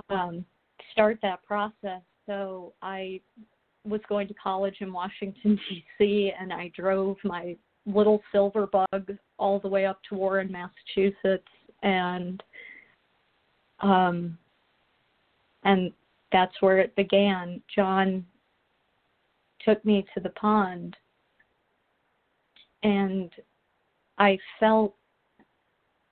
um, 0.09 0.45
start 0.91 1.19
that 1.21 1.43
process 1.43 2.01
so 2.25 2.73
I 2.81 3.19
was 3.83 4.01
going 4.09 4.27
to 4.27 4.33
college 4.33 4.77
in 4.79 4.91
Washington 4.91 5.59
D.C. 5.69 6.31
and 6.39 6.51
I 6.51 6.71
drove 6.75 7.17
my 7.23 7.55
little 7.85 8.21
silver 8.31 8.67
bug 8.67 9.17
all 9.37 9.59
the 9.59 9.67
way 9.67 9.85
up 9.85 9.99
to 10.09 10.15
Warren, 10.15 10.51
Massachusetts, 10.51 11.47
and 11.83 12.41
um, 13.81 14.37
and 15.63 15.91
that's 16.31 16.53
where 16.61 16.79
it 16.79 16.95
began. 16.95 17.61
John 17.73 18.25
took 19.63 19.83
me 19.85 20.05
to 20.13 20.19
the 20.19 20.29
pond, 20.29 20.95
and 22.83 23.31
I 24.17 24.37
felt 24.59 24.95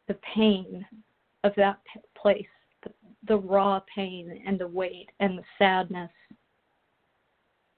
the 0.07 0.17
pain 0.35 0.85
of 1.43 1.53
that 1.55 1.79
place 2.15 2.45
the 3.27 3.37
raw 3.37 3.79
pain 3.93 4.41
and 4.45 4.59
the 4.59 4.67
weight 4.67 5.09
and 5.19 5.37
the 5.37 5.43
sadness 5.57 6.11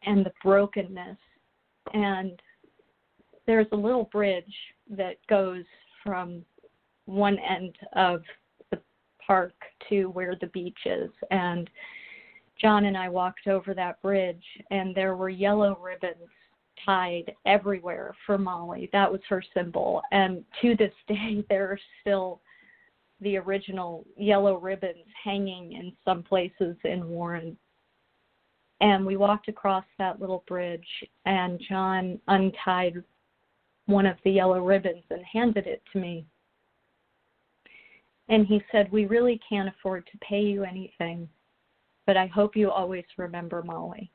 and 0.04 0.26
the 0.26 0.34
brokenness. 0.44 1.18
And 1.94 2.42
there's 3.46 3.68
a 3.72 3.78
little 3.78 4.10
bridge 4.12 4.54
that 4.90 5.18
goes 5.28 5.64
from 6.04 6.44
one 7.06 7.38
end 7.40 7.76
of 7.94 8.24
the 8.72 8.80
park 9.26 9.54
to 9.90 10.06
where 10.10 10.36
the 10.40 10.48
beach 10.48 10.78
is. 10.86 11.12
And 11.32 11.70
John 12.60 12.86
and 12.86 12.98
I 12.98 13.10
walked 13.10 13.48
over 13.48 13.74
that 13.74 14.02
bridge, 14.02 14.44
and 14.72 14.96
there 14.96 15.16
were 15.16 15.30
yellow 15.30 15.78
ribbons 15.82 16.30
tied 16.86 17.34
everywhere 17.46 18.16
for 18.26 18.38
Molly. 18.38 18.90
That 18.94 19.12
was 19.12 19.22
her 19.30 19.44
symbol. 19.54 20.02
And 20.12 20.44
to 20.62 20.76
this 20.76 20.94
day, 21.08 21.44
there 21.50 21.72
are 21.72 21.80
still 22.02 22.42
the 23.21 23.38
original 23.38 24.06
yellow 24.17 24.58
ribbons 24.58 25.06
hanging 25.23 25.73
in 25.73 25.93
some 26.04 26.23
places 26.23 26.75
in 26.84 27.08
Warren. 27.08 27.58
And 28.82 29.06
we 29.06 29.15
walked 29.15 29.47
across 29.47 29.86
that 29.97 30.19
little 30.19 30.43
bridge, 30.47 30.88
and 31.25 31.62
John 31.69 32.19
untied 32.28 33.01
one 33.86 34.06
of 34.06 34.17
the 34.23 34.32
yellow 34.32 34.62
ribbons 34.63 35.04
and 35.10 35.23
handed 35.23 35.65
it 35.65 35.82
to 35.93 35.99
me. 35.99 36.25
And 38.28 38.45
he 38.45 38.62
said, 38.71 38.91
We 38.91 39.06
really 39.06 39.39
can't 39.47 39.69
afford 39.69 40.08
to 40.12 40.17
pay 40.17 40.41
you 40.41 40.63
anything, 40.63 41.30
but 42.06 42.17
I 42.17 42.28
hope 42.28 42.56
you 42.56 42.71
always 42.71 43.06
remember 43.17 43.62
Molly. 43.62 44.12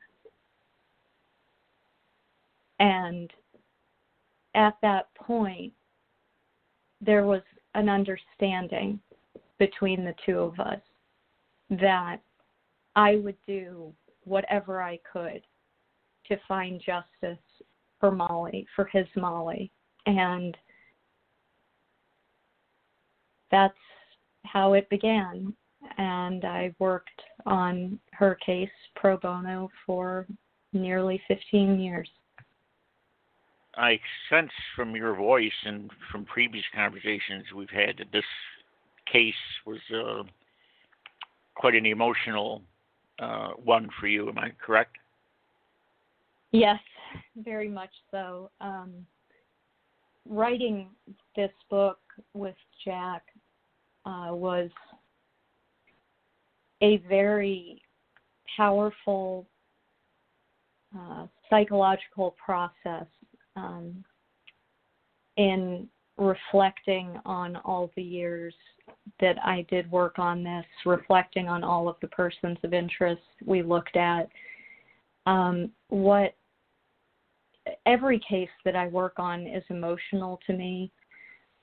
And 2.79 3.31
at 4.53 4.75
that 4.81 5.13
point, 5.15 5.71
there 6.99 7.25
was 7.25 7.41
an 7.75 7.89
understanding 7.89 8.99
between 9.59 10.03
the 10.03 10.15
two 10.25 10.39
of 10.39 10.59
us 10.59 10.81
that 11.69 12.17
I 12.95 13.17
would 13.17 13.37
do 13.47 13.93
whatever 14.25 14.81
I 14.81 14.99
could 15.11 15.41
to 16.27 16.37
find 16.47 16.81
justice 16.81 17.41
for 17.99 18.11
Molly, 18.11 18.67
for 18.75 18.85
his 18.85 19.07
Molly. 19.15 19.71
And 20.05 20.57
that's 23.51 23.73
how 24.45 24.73
it 24.73 24.89
began. 24.89 25.53
And 25.97 26.45
I 26.45 26.73
worked 26.79 27.21
on 27.45 27.99
her 28.13 28.37
case 28.45 28.69
pro 28.95 29.17
bono 29.17 29.69
for 29.85 30.27
nearly 30.73 31.21
15 31.27 31.79
years. 31.79 32.09
I 33.75 33.99
sense 34.29 34.51
from 34.75 34.95
your 34.95 35.15
voice 35.15 35.51
and 35.65 35.89
from 36.11 36.25
previous 36.25 36.65
conversations 36.75 37.45
we've 37.55 37.69
had 37.69 37.97
that 37.99 38.11
this 38.11 38.25
case 39.11 39.33
was 39.65 39.79
uh, 39.95 40.23
quite 41.55 41.75
an 41.75 41.85
emotional 41.85 42.61
uh, 43.19 43.51
one 43.51 43.89
for 43.99 44.07
you. 44.07 44.27
Am 44.29 44.37
I 44.37 44.51
correct? 44.63 44.97
Yes, 46.51 46.79
very 47.37 47.69
much 47.69 47.91
so. 48.09 48.49
Um, 48.59 49.05
writing 50.27 50.89
this 51.35 51.51
book 51.69 51.99
with 52.33 52.55
Jack 52.83 53.23
uh, 54.05 54.29
was 54.31 54.69
a 56.81 56.97
very 57.07 57.81
powerful 58.57 59.47
uh, 60.97 61.27
psychological 61.49 62.35
process 62.43 63.05
um, 63.55 64.03
in 65.37 65.87
reflecting 66.17 67.19
on 67.25 67.55
all 67.57 67.91
the 67.95 68.03
years 68.03 68.53
that 69.19 69.37
I 69.43 69.65
did 69.69 69.89
work 69.91 70.19
on 70.19 70.43
this, 70.43 70.65
reflecting 70.85 71.47
on 71.47 71.63
all 71.63 71.89
of 71.89 71.95
the 72.01 72.07
persons 72.09 72.57
of 72.63 72.73
interest 72.73 73.21
we 73.45 73.63
looked 73.63 73.95
at. 73.95 74.29
Um, 75.25 75.71
what 75.89 76.35
every 77.85 78.19
case 78.27 78.49
that 78.65 78.75
I 78.75 78.87
work 78.87 79.13
on 79.17 79.47
is 79.47 79.63
emotional 79.69 80.39
to 80.47 80.53
me, 80.53 80.91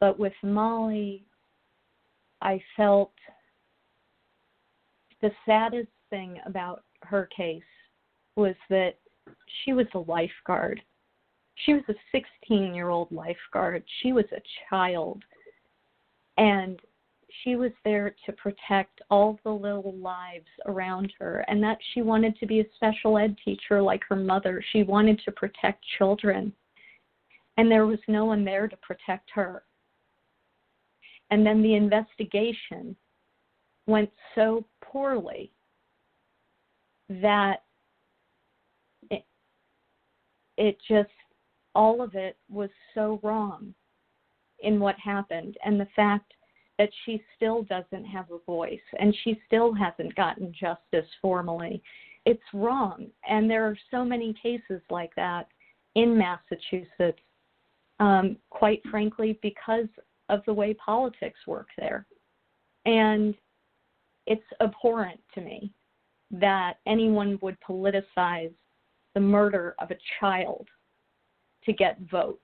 but 0.01 0.19
with 0.19 0.33
Molly, 0.43 1.25
I 2.41 2.61
felt 2.77 3.13
the 5.21 5.31
saddest 5.45 5.89
thing 6.11 6.39
about 6.47 6.85
her 7.03 7.29
case 7.37 7.63
was 8.37 8.55
that 8.71 8.97
she 9.65 9.73
was 9.73 9.87
a 9.95 9.99
lifeguard 9.99 10.81
she 11.65 11.75
was 11.75 11.83
a 11.89 11.95
16 12.13 12.75
year 12.75 12.89
old 12.89 13.11
lifeguard. 13.11 13.83
She 14.03 14.13
was 14.13 14.25
a 14.33 14.43
child. 14.69 15.23
And 16.37 16.81
she 17.43 17.57
was 17.57 17.73
there 17.85 18.15
to 18.27 18.33
protect 18.33 19.01
all 19.11 19.39
the 19.45 19.51
little 19.51 19.95
lives 19.97 20.49
around 20.67 21.13
her 21.19 21.45
and 21.49 21.63
that 21.63 21.79
she 21.93 22.03
wanted 22.03 22.39
to 22.39 22.47
be 22.47 22.61
a 22.61 22.67
special 22.77 23.19
ed 23.19 23.37
teacher 23.45 23.83
like 23.83 24.03
her 24.09 24.17
mother. 24.17 24.63
She 24.73 24.83
wanted 24.83 25.21
to 25.25 25.33
protect 25.33 25.85
children. 25.99 26.53
And 27.57 27.71
there 27.71 27.87
was 27.87 27.99
no 28.07 28.25
one 28.25 28.45
there 28.45 28.69
to 28.69 28.77
protect 28.77 29.31
her. 29.35 29.65
And 31.31 31.45
then 31.45 31.63
the 31.63 31.75
investigation 31.75 32.97
went 33.87 34.11
so 34.35 34.65
poorly 34.81 35.51
that 37.09 37.65
it, 39.11 39.25
it 40.57 40.79
just 40.89 41.11
all 41.79 42.03
of 42.03 42.17
it 42.17 42.37
was 42.51 42.71
so 42.93 43.21
wrong. 43.23 43.73
in 44.61 44.81
what 44.81 44.97
happened 44.99 45.57
and 45.65 45.79
the 45.79 45.87
fact 45.95 46.35
that 46.79 46.91
she 47.05 47.23
still 47.37 47.63
doesn't 47.63 48.05
have 48.05 48.27
a 48.33 48.45
voice 48.45 48.89
and 48.99 49.15
she 49.23 49.41
still 49.47 49.73
hasn't 49.73 50.13
gotten 50.17 50.53
justice 50.53 51.09
formally. 51.23 51.81
It's 52.27 52.43
wrong. 52.53 53.07
And 53.29 53.49
there 53.49 53.65
are 53.65 53.79
so 53.93 54.05
many 54.05 54.35
cases 54.43 54.83
like 54.91 55.15
that 55.15 55.47
in 55.95 56.19
Massachusetts, 56.19 57.23
um, 58.01 58.37
quite 58.51 58.83
frankly, 58.91 59.39
because 59.43 59.87
of 60.29 60.41
the 60.45 60.53
way 60.53 60.75
politics 60.75 61.39
work 61.47 61.69
there. 61.79 62.05
And 62.85 63.37
it's 64.27 64.51
abhorrent 64.61 65.21
to 65.37 65.41
me 65.41 65.73
that 66.33 66.75
anyone 66.87 67.39
would 67.43 67.57
politicize 67.61 68.55
the 69.15 69.21
murder 69.21 69.77
of 69.79 69.93
a 69.93 69.99
child 70.19 70.67
to 71.69 71.73
get 71.75 71.99
votes 72.11 72.41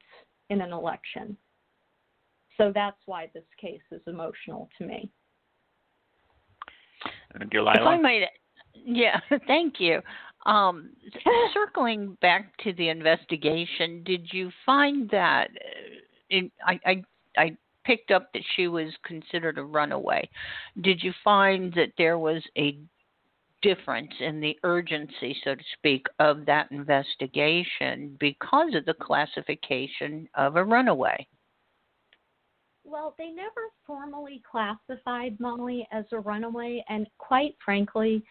in 0.50 0.60
an 0.60 0.72
election. 0.72 1.36
So 2.58 2.70
that's 2.72 3.00
why 3.06 3.30
this 3.34 3.44
case 3.60 3.80
is 3.90 4.02
emotional 4.06 4.68
to 4.78 4.86
me. 4.86 5.10
Delilah? 7.50 7.80
If 7.80 7.86
I 7.86 7.98
might, 7.98 8.22
yeah, 8.74 9.18
thank 9.46 9.80
you. 9.80 10.00
Um, 10.46 10.90
circling 11.54 12.16
back 12.20 12.56
to 12.58 12.72
the 12.74 12.90
investigation, 12.90 14.02
did 14.04 14.28
you 14.30 14.50
find 14.64 15.08
that? 15.10 15.48
Uh, 15.50 16.00
in, 16.30 16.50
I, 16.64 16.78
I 16.86 17.02
I 17.36 17.56
picked 17.84 18.10
up 18.10 18.32
that 18.32 18.42
she 18.54 18.68
was 18.68 18.92
considered 19.04 19.58
a 19.58 19.64
runaway. 19.64 20.28
Did 20.80 21.02
you 21.02 21.12
find 21.22 21.72
that 21.74 21.92
there 21.98 22.18
was 22.18 22.42
a 22.56 22.78
difference 23.64 24.12
in 24.20 24.40
the 24.40 24.56
urgency, 24.62 25.34
so 25.42 25.54
to 25.54 25.64
speak, 25.78 26.06
of 26.20 26.44
that 26.44 26.70
investigation 26.70 28.14
because 28.20 28.74
of 28.74 28.84
the 28.84 28.94
classification 28.94 30.28
of 30.34 30.56
a 30.56 30.64
runaway? 30.64 31.26
Well, 32.84 33.14
they 33.16 33.30
never 33.30 33.62
formally 33.86 34.42
classified 34.48 35.40
Molly 35.40 35.88
as 35.90 36.04
a 36.12 36.20
runaway, 36.20 36.84
and 36.90 37.06
quite 37.16 37.56
frankly, 37.64 38.22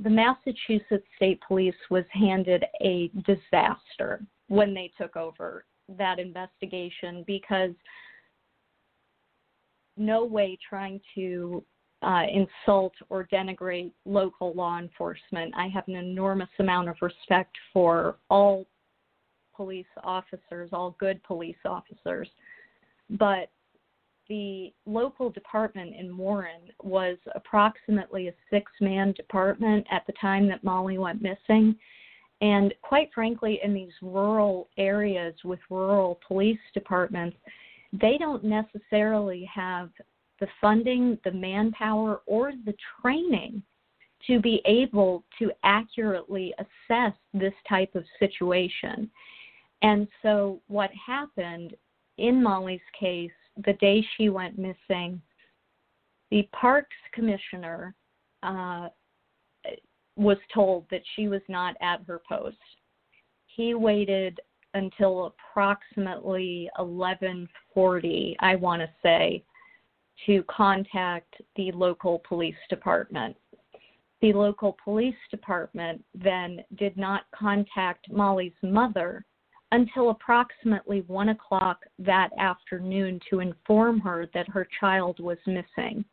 the 0.00 0.10
Massachusetts 0.10 1.06
State 1.14 1.40
Police 1.46 1.74
was 1.88 2.04
handed 2.10 2.64
a 2.82 3.08
disaster 3.24 4.24
when 4.48 4.74
they 4.74 4.90
took 4.98 5.16
over 5.16 5.64
that 5.96 6.18
investigation 6.18 7.22
because 7.26 7.70
no 9.96 10.24
way 10.24 10.58
trying 10.68 11.00
to 11.14 11.62
uh, 12.02 12.22
insult 12.32 12.92
or 13.08 13.28
denigrate 13.32 13.92
local 14.04 14.52
law 14.54 14.78
enforcement. 14.78 15.54
I 15.56 15.68
have 15.68 15.86
an 15.88 15.94
enormous 15.94 16.48
amount 16.58 16.88
of 16.88 16.96
respect 17.00 17.56
for 17.72 18.16
all 18.28 18.66
police 19.54 19.86
officers, 20.02 20.70
all 20.72 20.96
good 20.98 21.22
police 21.22 21.56
officers. 21.64 22.28
But 23.10 23.50
the 24.28 24.72
local 24.86 25.30
department 25.30 25.94
in 25.94 26.16
Warren 26.16 26.62
was 26.82 27.18
approximately 27.34 28.28
a 28.28 28.34
six 28.50 28.70
man 28.80 29.12
department 29.12 29.86
at 29.90 30.06
the 30.06 30.14
time 30.20 30.48
that 30.48 30.64
Molly 30.64 30.98
went 30.98 31.22
missing. 31.22 31.76
And 32.40 32.74
quite 32.82 33.10
frankly, 33.14 33.60
in 33.62 33.72
these 33.72 33.92
rural 34.00 34.68
areas 34.76 35.34
with 35.44 35.60
rural 35.70 36.18
police 36.26 36.58
departments, 36.74 37.36
they 37.92 38.16
don't 38.18 38.42
necessarily 38.42 39.48
have 39.52 39.90
the 40.42 40.48
funding, 40.60 41.16
the 41.24 41.30
manpower, 41.30 42.20
or 42.26 42.50
the 42.66 42.74
training 43.00 43.62
to 44.26 44.40
be 44.40 44.60
able 44.66 45.22
to 45.38 45.52
accurately 45.62 46.52
assess 46.58 47.14
this 47.32 47.54
type 47.68 47.94
of 47.94 48.04
situation. 48.18 49.08
And 49.82 50.08
so, 50.20 50.60
what 50.66 50.90
happened 51.06 51.76
in 52.18 52.42
Molly's 52.42 52.80
case, 52.98 53.30
the 53.64 53.74
day 53.74 54.04
she 54.16 54.30
went 54.30 54.58
missing, 54.58 55.22
the 56.32 56.48
parks 56.52 56.96
commissioner 57.14 57.94
uh, 58.42 58.88
was 60.16 60.38
told 60.52 60.86
that 60.90 61.02
she 61.14 61.28
was 61.28 61.42
not 61.48 61.76
at 61.80 62.00
her 62.08 62.20
post. 62.28 62.56
He 63.46 63.74
waited 63.74 64.40
until 64.74 65.26
approximately 65.26 66.68
11:40, 66.80 68.34
I 68.40 68.56
want 68.56 68.82
to 68.82 68.90
say, 69.04 69.44
to 70.26 70.42
contact 70.44 71.34
the 71.56 71.72
local 71.72 72.22
police 72.28 72.56
department. 72.68 73.36
The 74.20 74.32
local 74.32 74.76
police 74.84 75.16
department 75.30 76.04
then 76.14 76.60
did 76.76 76.96
not 76.96 77.22
contact 77.34 78.10
Molly's 78.10 78.52
mother 78.62 79.24
until 79.72 80.10
approximately 80.10 81.00
one 81.08 81.30
o'clock 81.30 81.80
that 81.98 82.28
afternoon 82.38 83.18
to 83.30 83.40
inform 83.40 83.98
her 84.00 84.28
that 84.34 84.48
her 84.48 84.68
child 84.78 85.18
was 85.18 85.38
missing. 85.46 86.04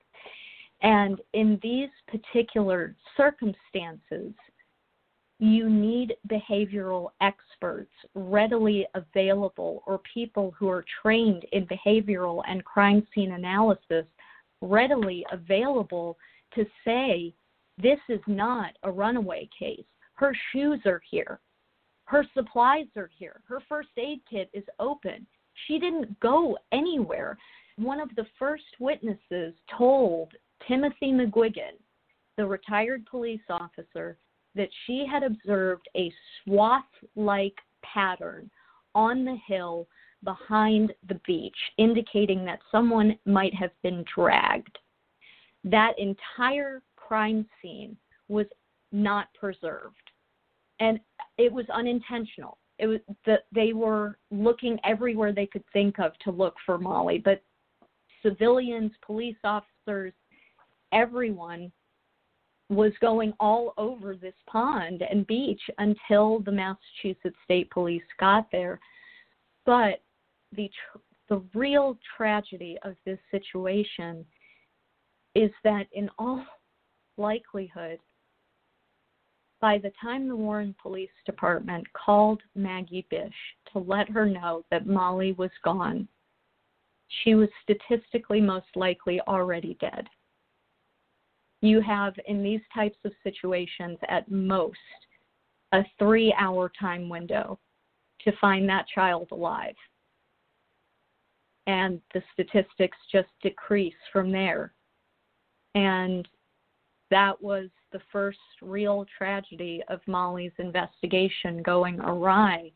And 0.82 1.20
in 1.34 1.60
these 1.62 1.90
particular 2.08 2.96
circumstances, 3.18 4.34
you 5.40 5.70
need 5.70 6.16
behavioral 6.28 7.12
experts 7.22 7.92
readily 8.14 8.86
available 8.94 9.82
or 9.88 10.02
people 10.14 10.54
who 10.58 10.70
are 10.70 10.86
trained 11.02 11.46
in 11.54 11.66
behavioral 11.66 12.42
and 12.48 12.64
crime 12.66 13.08
scene 13.16 13.32
analysis 13.32 14.06
readily 14.62 15.26
available 15.32 16.18
to 16.54 16.66
say, 16.84 17.34
this 17.82 18.00
is 18.10 18.20
not 18.28 18.74
a 18.84 18.92
runaway 18.92 19.48
case. 19.58 19.86
Her 20.16 20.36
shoes 20.52 20.82
are 20.86 21.02
here. 21.10 21.40
Her 22.04 22.26
supplies 22.34 22.88
are 22.98 23.10
here. 23.18 23.40
Her 23.48 23.62
first 23.70 23.90
aid 23.98 24.20
kit 24.30 24.50
is 24.54 24.66
open. 24.80 25.26
She 25.68 25.80
didn't 25.80 26.20
go 26.20 26.58
anywhere. 26.74 27.38
One 27.78 28.02
of 28.02 28.14
the 28.16 28.26
first 28.38 28.66
witnesses 28.80 29.54
told 29.78 30.34
Timothy 30.68 31.14
McGuigan, 31.14 31.78
the 32.36 32.46
retired 32.46 33.06
police 33.06 33.42
officer, 33.50 34.18
that 34.60 34.70
she 34.86 35.06
had 35.10 35.24
observed 35.24 35.88
a 35.96 36.12
swath 36.44 36.84
like 37.16 37.56
pattern 37.82 38.52
on 38.94 39.24
the 39.24 39.38
hill 39.48 39.88
behind 40.26 40.92
the 41.08 41.18
beach, 41.26 41.56
indicating 41.78 42.44
that 42.44 42.60
someone 42.70 43.18
might 43.26 43.54
have 43.54 43.72
been 43.84 44.04
dragged. 44.14 44.78
That 45.64 45.94
entire 45.98 46.82
crime 46.98 47.48
scene 47.62 47.96
was 48.28 48.48
not 48.92 49.34
preserved, 49.34 49.96
and 50.82 51.00
it 51.38 51.54
was 51.54 51.66
unintentional. 51.74 52.58
It 52.80 52.88
was 52.88 53.00
that 53.26 53.46
they 53.56 53.72
were 53.72 54.18
looking 54.30 54.78
everywhere 54.84 55.32
they 55.32 55.46
could 55.46 55.64
think 55.72 56.00
of 56.00 56.12
to 56.26 56.32
look 56.32 56.56
for 56.66 56.78
Molly, 56.78 57.22
but 57.24 57.42
civilians, 58.22 58.92
police 59.06 59.38
officers, 59.46 60.12
everyone 60.92 61.72
was 62.70 62.92
going 63.02 63.34
all 63.40 63.74
over 63.78 64.16
this 64.16 64.36
pond 64.48 65.02
and 65.10 65.26
beach 65.26 65.62
until 65.80 66.40
the 66.40 66.52
Massachusetts 66.52 67.36
State 67.44 67.70
Police 67.72 68.04
got 68.20 68.48
there. 68.52 68.80
But 69.66 70.02
the 70.56 70.70
tr- 70.70 71.00
the 71.30 71.42
real 71.54 71.98
tragedy 72.18 72.78
of 72.84 72.96
this 73.06 73.20
situation 73.30 74.26
is 75.36 75.52
that 75.64 75.86
in 75.94 76.10
all 76.18 76.44
likelihood 77.18 78.00
by 79.62 79.78
the 79.78 79.92
time 80.02 80.28
the 80.28 80.36
Warren 80.36 80.74
Police 80.82 81.10
Department 81.26 81.86
called 81.94 82.42
Maggie 82.56 83.06
Bish 83.10 83.34
to 83.74 83.80
let 83.80 84.10
her 84.10 84.26
know 84.26 84.64
that 84.72 84.88
Molly 84.88 85.34
was 85.34 85.52
gone, 85.64 86.08
she 87.24 87.36
was 87.36 87.50
statistically 87.62 88.40
most 88.40 88.68
likely 88.76 89.20
already 89.22 89.78
dead 89.82 90.08
you 91.62 91.82
have 91.82 92.14
in 92.28 92.42
these 92.44 92.62
types 92.74 92.98
of 93.06 93.12
situations 93.24 93.98
at 94.08 94.30
most 94.32 94.78
a 95.72 95.84
three 95.98 96.34
hour 96.40 96.72
time 96.80 97.10
window 97.10 97.60
to 98.22 98.32
find 98.40 98.68
that 98.68 98.88
child 98.88 99.28
alive. 99.32 99.76
And 101.68 102.02
the 102.14 102.24
statistics 102.34 102.98
just 103.12 103.30
decrease 103.42 103.94
from 104.12 104.32
there. 104.32 104.74
And 105.76 106.28
that 107.12 107.42
was 107.42 107.70
the 107.92 108.02
first 108.12 108.40
real 108.62 109.06
tragedy 109.18 109.84
of 109.88 110.00
Molly's 110.08 110.52
investigation 110.58 111.62
going 111.62 112.00
awry 112.00 112.72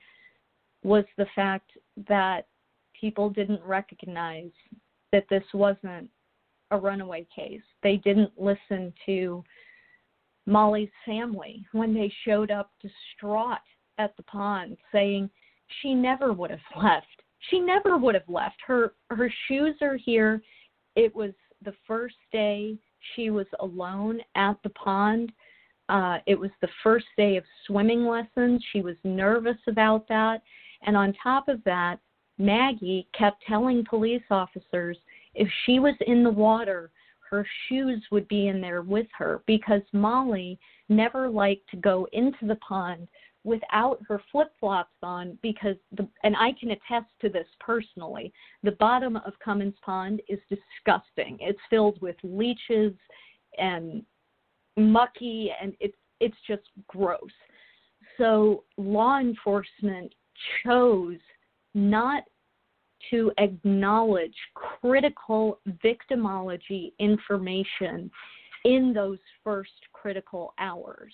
was 0.83 1.05
the 1.17 1.27
fact 1.35 1.71
that 2.07 2.47
people 2.99 3.29
didn't 3.29 3.61
recognize 3.63 4.51
that 5.11 5.25
this 5.29 5.43
wasn't 5.53 6.09
a 6.73 6.77
runaway 6.77 7.25
case. 7.33 7.61
They 7.81 7.97
didn't 7.97 8.31
listen 8.37 8.93
to 9.05 9.43
Molly's 10.45 10.89
family 11.05 11.65
when 11.71 11.93
they 11.93 12.11
showed 12.25 12.51
up 12.51 12.71
distraught 12.81 13.59
at 13.97 14.15
the 14.17 14.23
pond 14.23 14.77
saying 14.91 15.29
she 15.81 15.93
never 15.93 16.33
would 16.33 16.51
have 16.51 16.59
left. 16.83 17.07
She 17.49 17.59
never 17.59 17.97
would 17.97 18.15
have 18.15 18.27
left. 18.27 18.55
Her 18.65 18.93
her 19.09 19.31
shoes 19.47 19.75
are 19.81 19.97
here. 19.97 20.41
It 20.95 21.13
was 21.15 21.31
the 21.63 21.73
first 21.87 22.15
day 22.31 22.77
she 23.15 23.29
was 23.29 23.47
alone 23.59 24.21
at 24.35 24.57
the 24.63 24.69
pond. 24.69 25.31
Uh, 25.89 26.19
it 26.25 26.39
was 26.39 26.51
the 26.61 26.69
first 26.81 27.05
day 27.17 27.35
of 27.35 27.43
swimming 27.67 28.05
lessons. 28.05 28.63
She 28.71 28.81
was 28.81 28.95
nervous 29.03 29.57
about 29.67 30.07
that. 30.07 30.41
And 30.83 30.95
on 30.95 31.13
top 31.21 31.49
of 31.49 31.63
that, 31.65 31.99
Maggie 32.37 33.07
kept 33.17 33.43
telling 33.45 33.85
police 33.89 34.23
officers 34.31 34.97
if 35.35 35.47
she 35.65 35.79
was 35.79 35.95
in 36.07 36.23
the 36.23 36.29
water, 36.29 36.91
her 37.29 37.45
shoes 37.67 38.03
would 38.11 38.27
be 38.27 38.47
in 38.47 38.61
there 38.61 38.83
with 38.83 39.07
her 39.17 39.41
because 39.47 39.81
Molly 39.91 40.59
never 40.89 41.29
liked 41.29 41.69
to 41.71 41.77
go 41.77 42.07
into 42.13 42.45
the 42.45 42.57
pond 42.57 43.07
without 43.43 43.99
her 44.07 44.21
flip 44.31 44.51
flops 44.59 44.95
on 45.01 45.37
because 45.41 45.75
the 45.97 46.07
and 46.23 46.35
I 46.35 46.53
can 46.59 46.71
attest 46.71 47.07
to 47.21 47.29
this 47.29 47.47
personally. 47.59 48.31
The 48.61 48.71
bottom 48.73 49.17
of 49.17 49.33
Comins 49.43 49.75
Pond 49.83 50.21
is 50.29 50.39
disgusting. 50.49 51.37
It's 51.41 51.59
filled 51.69 52.01
with 52.01 52.15
leeches 52.23 52.93
and 53.57 54.03
mucky 54.77 55.51
and 55.61 55.73
it's 55.79 55.97
it's 56.19 56.37
just 56.47 56.69
gross. 56.87 57.19
So 58.17 58.63
law 58.77 59.19
enforcement 59.19 60.13
chose 60.63 61.17
not 61.73 62.23
to 63.09 63.31
acknowledge 63.37 64.35
critical 64.53 65.59
victimology 65.83 66.93
information 66.99 68.09
in 68.65 68.93
those 68.93 69.19
first 69.43 69.71
critical 69.91 70.53
hours. 70.59 71.13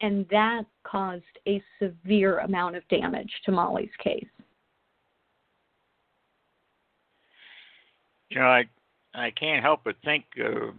And 0.00 0.26
that 0.30 0.64
caused 0.84 1.22
a 1.46 1.62
severe 1.80 2.40
amount 2.40 2.76
of 2.76 2.86
damage 2.88 3.30
to 3.44 3.52
Molly's 3.52 3.88
case. 4.02 4.26
You 8.30 8.40
know, 8.40 8.46
I 8.46 8.64
I 9.14 9.30
can't 9.30 9.62
help 9.62 9.80
but 9.84 9.96
think, 10.04 10.24
uh, 10.42 10.72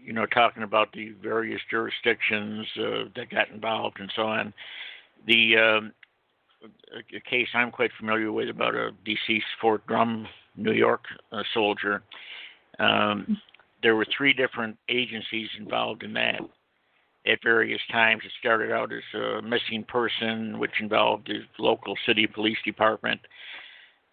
you 0.00 0.12
know, 0.12 0.24
talking 0.26 0.62
about 0.62 0.92
the 0.92 1.14
various 1.22 1.60
jurisdictions 1.68 2.66
uh, 2.78 3.04
that 3.16 3.28
got 3.30 3.50
involved 3.50 3.98
and 3.98 4.10
so 4.14 4.22
on. 4.22 4.54
The 5.26 5.56
um, 5.56 5.92
a, 6.62 7.20
case 7.20 7.48
I'm 7.54 7.70
quite 7.70 7.90
familiar 7.98 8.32
with 8.32 8.48
about 8.48 8.74
a 8.74 8.90
deceased 9.04 9.46
Fort 9.60 9.86
Drum, 9.86 10.26
New 10.56 10.72
York 10.72 11.04
uh, 11.32 11.42
soldier. 11.54 12.02
Um, 12.78 13.38
there 13.82 13.96
were 13.96 14.06
three 14.16 14.32
different 14.32 14.76
agencies 14.88 15.48
involved 15.58 16.02
in 16.02 16.12
that 16.14 16.40
at 17.26 17.42
various 17.42 17.80
times. 17.90 18.22
It 18.24 18.32
started 18.38 18.72
out 18.72 18.92
as 18.92 19.20
a 19.20 19.42
missing 19.42 19.84
person, 19.84 20.58
which 20.58 20.80
involved 20.80 21.28
the 21.28 21.40
local 21.62 21.96
city 22.06 22.26
police 22.26 22.58
department, 22.64 23.20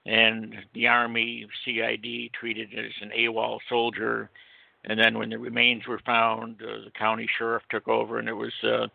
and 0.05 0.55
the 0.73 0.87
Army 0.87 1.47
CID 1.63 2.31
treated 2.39 2.69
as 2.77 2.91
an 3.01 3.11
AWOL 3.17 3.59
soldier. 3.69 4.29
And 4.85 4.99
then 4.99 5.17
when 5.17 5.29
the 5.29 5.37
remains 5.37 5.87
were 5.87 6.01
found, 6.05 6.61
uh, 6.61 6.85
the 6.85 6.91
county 6.97 7.27
sheriff 7.37 7.63
took 7.69 7.87
over, 7.87 8.19
and 8.19 8.27
it 8.27 8.33
was 8.33 8.51
uh, 8.63 8.87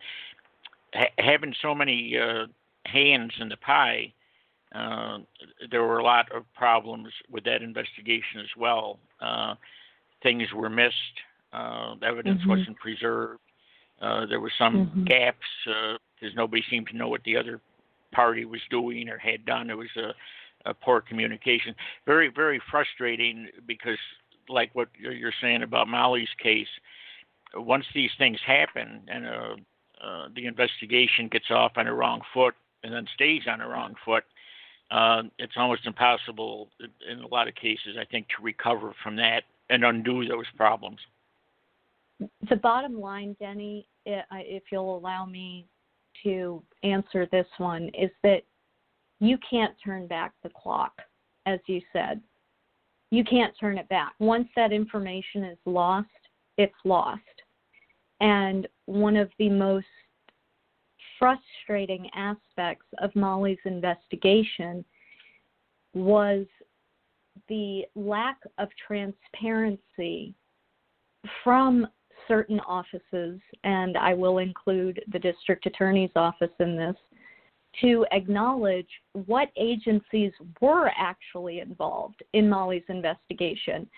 ha- 0.95 1.15
having 1.19 1.55
so 1.63 1.75
many 1.75 2.19
uh, 2.19 2.47
hands 2.93 3.33
in 3.41 3.49
the 3.49 3.57
pie, 3.57 4.13
uh, 4.75 5.19
there 5.71 5.83
were 5.83 5.99
a 5.99 6.05
lot 6.05 6.31
of 6.33 6.45
problems 6.55 7.09
with 7.31 7.45
that 7.45 7.63
investigation 7.63 8.41
as 8.41 8.51
well. 8.57 8.99
Uh, 9.21 9.55
things 10.23 10.49
were 10.55 10.69
missed, 10.69 10.95
uh, 11.53 11.95
evidence 12.03 12.41
mm-hmm. 12.41 12.51
wasn't 12.51 12.77
preserved. 12.79 13.41
Uh, 14.01 14.27
there 14.27 14.41
were 14.41 14.53
some 14.59 14.87
mm-hmm. 14.87 15.05
gaps 15.05 15.47
because 15.65 16.33
uh, 16.33 16.37
nobody 16.37 16.63
seemed 16.71 16.87
to 16.87 16.97
know 16.97 17.09
what 17.09 17.23
the 17.25 17.37
other 17.37 17.61
party 18.13 18.45
was 18.45 18.61
doing 18.71 19.09
or 19.09 19.19
had 19.19 19.45
done. 19.45 19.71
It 19.71 19.75
was 19.77 19.89
a, 19.97 20.71
a 20.71 20.75
poor 20.75 21.01
communication. 21.01 21.75
Very, 22.07 22.29
very 22.29 22.61
frustrating 22.71 23.49
because, 23.67 23.99
like 24.49 24.71
what 24.75 24.89
you're 24.99 25.33
saying 25.41 25.63
about 25.63 25.89
Molly's 25.89 26.29
case, 26.43 26.69
once 27.55 27.85
these 27.95 28.11
things 28.19 28.39
happen 28.47 29.01
and 29.09 29.27
uh, 29.27 29.57
uh, 30.05 30.29
the 30.35 30.47
investigation 30.47 31.29
gets 31.29 31.51
off 31.51 31.73
on 31.77 31.87
a 31.87 31.95
wrong 31.95 32.21
foot, 32.33 32.55
and 32.83 32.93
then 32.93 33.07
stays 33.15 33.43
on 33.49 33.59
the 33.59 33.67
wrong 33.67 33.95
foot, 34.05 34.25
uh, 34.91 35.23
it's 35.39 35.53
almost 35.57 35.87
impossible 35.87 36.69
in 37.11 37.21
a 37.21 37.27
lot 37.29 37.49
of 37.49 37.55
cases, 37.55 37.97
I 38.01 38.05
think, 38.05 38.27
to 38.29 38.43
recover 38.43 38.93
from 39.03 39.17
that 39.17 39.43
and 39.71 39.85
undo 39.85 40.27
those 40.27 40.47
problems. 40.57 40.99
The 42.49 42.57
bottom 42.57 42.99
line, 42.99 43.37
Denny, 43.39 43.87
if 44.07 44.63
you'll 44.73 44.97
allow 44.97 45.27
me 45.27 45.67
to 46.25 46.63
answer 46.83 47.29
this 47.31 47.47
one, 47.59 47.91
is 47.99 48.11
that 48.23 48.43
you 49.21 49.39
can't 49.49 49.75
turn 49.85 50.07
back 50.07 50.33
the 50.43 50.51
clock, 50.51 50.93
as 51.47 51.61
you 51.67 51.81
said. 51.93 52.21
You 53.11 53.25
can't 53.25 53.55
turn 53.59 53.79
it 53.79 53.89
back. 53.89 54.15
Once 54.19 54.49
that 54.57 54.73
information 54.73 55.45
is 55.45 55.59
lost, 55.65 56.09
it's 56.57 56.75
lost. 56.85 57.23
And 58.21 58.67
one 58.87 59.17
of 59.17 59.31
the 59.39 59.49
most 59.49 59.87
frustrating 61.19 62.09
aspects 62.15 62.87
of 62.99 63.15
Molly's 63.15 63.59
investigation 63.65 64.85
was 65.95 66.47
the 67.49 67.83
lack 67.95 68.39
of 68.59 68.69
transparency 68.87 70.35
from 71.43 71.87
certain 72.27 72.61
offices, 72.61 73.41
and 73.65 73.97
I 73.97 74.15
will 74.15 74.39
include 74.39 75.03
the 75.13 75.19
district 75.19 75.67
attorney's 75.67 76.11
office 76.15 76.51
in 76.61 76.77
this, 76.77 76.97
to 77.81 78.07
acknowledge 78.13 78.89
what 79.27 79.51
agencies 79.57 80.33
were 80.61 80.91
actually 80.97 81.61
involved 81.61 82.23
in 82.33 82.49
Molly's 82.49 82.83
investigation. 82.89 83.89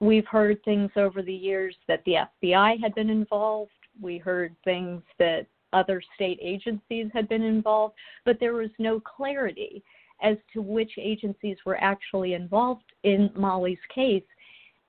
We've 0.00 0.26
heard 0.26 0.62
things 0.64 0.90
over 0.96 1.22
the 1.22 1.32
years 1.32 1.76
that 1.88 2.02
the 2.04 2.16
FBI 2.42 2.80
had 2.80 2.94
been 2.94 3.10
involved. 3.10 3.70
We 4.00 4.18
heard 4.18 4.56
things 4.64 5.02
that 5.18 5.46
other 5.72 6.02
state 6.14 6.38
agencies 6.42 7.06
had 7.12 7.28
been 7.28 7.42
involved, 7.42 7.94
but 8.24 8.38
there 8.40 8.54
was 8.54 8.70
no 8.78 9.00
clarity 9.00 9.82
as 10.22 10.36
to 10.52 10.62
which 10.62 10.92
agencies 10.98 11.56
were 11.66 11.82
actually 11.82 12.34
involved 12.34 12.92
in 13.02 13.30
Molly's 13.34 13.78
case. 13.94 14.22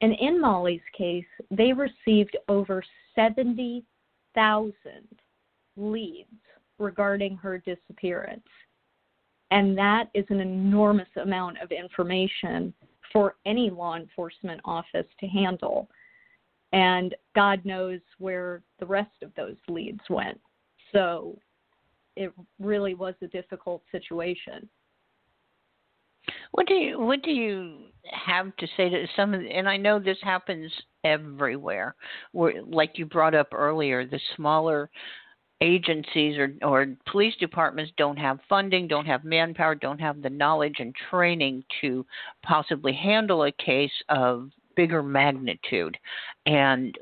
And 0.01 0.13
in 0.19 0.39
Molly's 0.39 0.81
case, 0.97 1.25
they 1.49 1.73
received 1.73 2.37
over 2.47 2.83
70,000 3.15 4.73
leads 5.75 6.29
regarding 6.77 7.35
her 7.37 7.57
disappearance. 7.59 8.47
And 9.51 9.77
that 9.77 10.09
is 10.13 10.25
an 10.29 10.39
enormous 10.39 11.07
amount 11.21 11.59
of 11.61 11.71
information 11.71 12.73
for 13.11 13.35
any 13.45 13.69
law 13.69 13.95
enforcement 13.95 14.59
office 14.65 15.05
to 15.19 15.27
handle. 15.27 15.87
And 16.73 17.13
God 17.35 17.63
knows 17.63 17.99
where 18.17 18.63
the 18.79 18.85
rest 18.85 19.21
of 19.21 19.31
those 19.35 19.57
leads 19.67 20.01
went. 20.09 20.39
So 20.93 21.37
it 22.15 22.31
really 22.59 22.93
was 22.93 23.15
a 23.21 23.27
difficult 23.27 23.81
situation. 23.91 24.69
What 26.51 26.67
do 26.67 26.75
you 26.75 26.99
what 26.99 27.21
do 27.23 27.31
you 27.31 27.77
have 28.11 28.55
to 28.57 28.67
say 28.77 28.89
to 28.89 29.05
some 29.15 29.33
of 29.33 29.41
and 29.41 29.67
I 29.67 29.75
know 29.75 29.99
this 29.99 30.19
happens 30.21 30.71
everywhere 31.03 31.95
where 32.31 32.61
like 32.63 32.97
you 32.97 33.05
brought 33.05 33.35
up 33.35 33.49
earlier 33.53 34.05
the 34.05 34.19
smaller 34.35 34.89
agencies 35.61 36.37
or 36.37 36.53
or 36.61 36.87
police 37.11 37.35
departments 37.39 37.91
don't 37.97 38.17
have 38.17 38.39
funding, 38.47 38.87
don't 38.87 39.05
have 39.05 39.23
manpower, 39.23 39.75
don't 39.75 39.99
have 39.99 40.21
the 40.21 40.29
knowledge 40.29 40.75
and 40.79 40.93
training 41.09 41.63
to 41.81 42.05
possibly 42.43 42.93
handle 42.93 43.43
a 43.43 43.51
case 43.53 43.91
of 44.09 44.49
bigger 44.75 45.01
magnitude. 45.03 45.97
And 46.45 46.97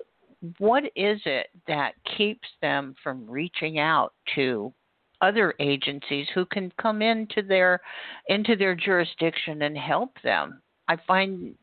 what 0.57 0.83
is 0.95 1.21
it 1.25 1.47
that 1.67 1.93
keeps 2.17 2.47
them 2.61 2.95
from 3.03 3.29
reaching 3.29 3.79
out 3.79 4.13
to 4.35 4.73
other 5.21 5.53
agencies 5.59 6.27
who 6.33 6.45
can 6.45 6.71
come 6.81 7.01
into 7.01 7.43
their 7.43 7.79
into 8.27 8.55
their 8.55 8.75
jurisdiction 8.75 9.61
and 9.63 9.77
help 9.77 10.15
them? 10.23 10.61
I 10.87 10.97
find 11.07 11.55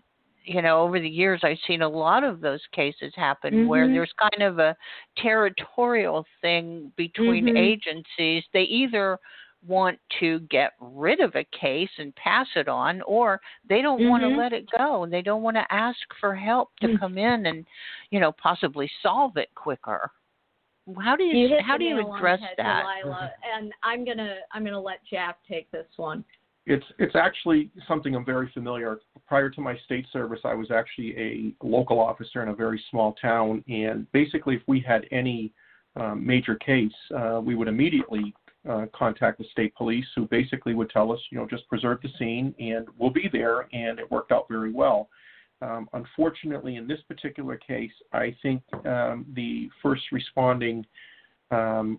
you 0.45 0.63
know 0.63 0.83
over 0.83 1.01
the 1.01 1.09
years 1.09 1.41
I've 1.43 1.59
seen 1.67 1.83
a 1.83 1.89
lot 1.89 2.23
of 2.23 2.41
those 2.41 2.63
cases 2.73 3.13
happen 3.17 3.53
mm-hmm. 3.53 3.69
where 3.69 3.89
there's 3.89 4.13
kind 4.19 4.43
of 4.43 4.59
a 4.59 4.77
territorial 5.17 6.25
thing 6.41 6.93
between 6.97 7.47
mm-hmm. 7.47 7.57
agencies. 7.57 8.45
They 8.53 8.63
either 8.63 9.19
want 9.67 9.99
to 10.21 10.41
get 10.51 10.73
rid 10.81 11.21
of 11.21 11.35
a 11.35 11.47
case 11.59 11.91
and 11.99 12.15
pass 12.15 12.47
it 12.55 12.69
on 12.69 13.03
or 13.03 13.41
they 13.69 13.83
don't 13.83 14.01
mm-hmm. 14.01 14.11
want 14.11 14.23
to 14.23 14.29
let 14.29 14.53
it 14.53 14.69
go 14.77 15.03
and 15.03 15.13
they 15.13 15.23
don't 15.23 15.43
want 15.43 15.57
to 15.57 15.67
ask 15.71 15.99
for 16.21 16.35
help 16.35 16.71
to 16.81 16.87
mm-hmm. 16.87 16.97
come 16.97 17.19
in 17.19 17.47
and 17.47 17.67
you 18.11 18.21
know 18.21 18.33
possibly 18.33 18.91
solve 19.03 19.37
it 19.37 19.49
quicker 19.55 20.11
how 21.03 21.17
do 21.17 21.25
you, 21.25 21.49
you 21.49 21.57
how 21.67 21.77
do 21.77 21.85
you 21.85 22.15
address 22.15 22.41
head, 22.41 22.51
that 22.57 22.83
Delilah, 23.03 23.31
and 23.57 23.73
i'm 23.83 24.05
going 24.05 24.17
to 24.17 24.37
i'm 24.53 24.63
going 24.63 24.73
to 24.73 24.81
let 24.81 25.01
jack 25.11 25.39
take 25.49 25.71
this 25.71 25.87
one 25.97 26.25
it's 26.67 26.87
it's 26.99 27.17
actually 27.17 27.71
something 27.89 28.15
i'm 28.15 28.25
very 28.25 28.51
familiar 28.55 29.01
prior 29.27 29.51
to 29.51 29.61
my 29.61 29.77
state 29.85 30.07
service 30.13 30.41
i 30.45 30.55
was 30.55 30.71
actually 30.71 31.17
a 31.19 31.67
local 31.67 32.01
officer 32.01 32.43
in 32.43 32.49
a 32.49 32.55
very 32.55 32.83
small 32.91 33.15
town 33.21 33.63
and 33.69 34.11
basically 34.13 34.55
if 34.55 34.63
we 34.69 34.81
had 34.81 35.05
any 35.11 35.53
um, 35.97 36.25
major 36.25 36.55
case 36.55 36.93
uh, 37.17 37.41
we 37.43 37.57
would 37.57 37.69
immediately 37.69 38.33
uh, 38.69 38.87
contact 38.95 39.39
the 39.39 39.45
state 39.53 39.75
police, 39.75 40.07
who 40.15 40.27
basically 40.27 40.75
would 40.75 40.91
tell 40.91 41.13
us, 41.13 41.21
you 41.31 41.39
know, 41.39 41.47
just 41.47 41.69
preserve 41.69 41.99
the 42.03 42.09
scene 42.19 42.55
and 42.59 42.87
we'll 42.99 43.11
be 43.11 43.29
there, 43.31 43.69
and 43.73 43.99
it 43.99 44.11
worked 44.11 44.33
out 44.33 44.47
very 44.49 44.73
well. 44.73 45.09
Um, 45.61 45.89
unfortunately, 45.93 46.77
in 46.77 46.87
this 46.87 47.01
particular 47.09 47.57
case, 47.57 47.91
I 48.13 48.35
think 48.43 48.63
um, 48.87 49.27
the 49.35 49.69
first 49.83 50.03
responding 50.13 50.87
um, 51.51 51.99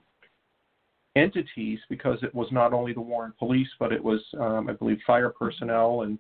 entities 1.16 1.80
because 1.90 2.20
it 2.24 2.34
was 2.34 2.48
not 2.52 2.74
only 2.74 2.94
the 2.94 3.02
Warren 3.02 3.34
Police, 3.38 3.68
but 3.80 3.92
it 3.92 4.04
was, 4.04 4.22
um, 4.40 4.70
I 4.70 4.74
believe, 4.74 5.00
fire 5.06 5.30
personnel 5.30 6.02
and 6.04 6.18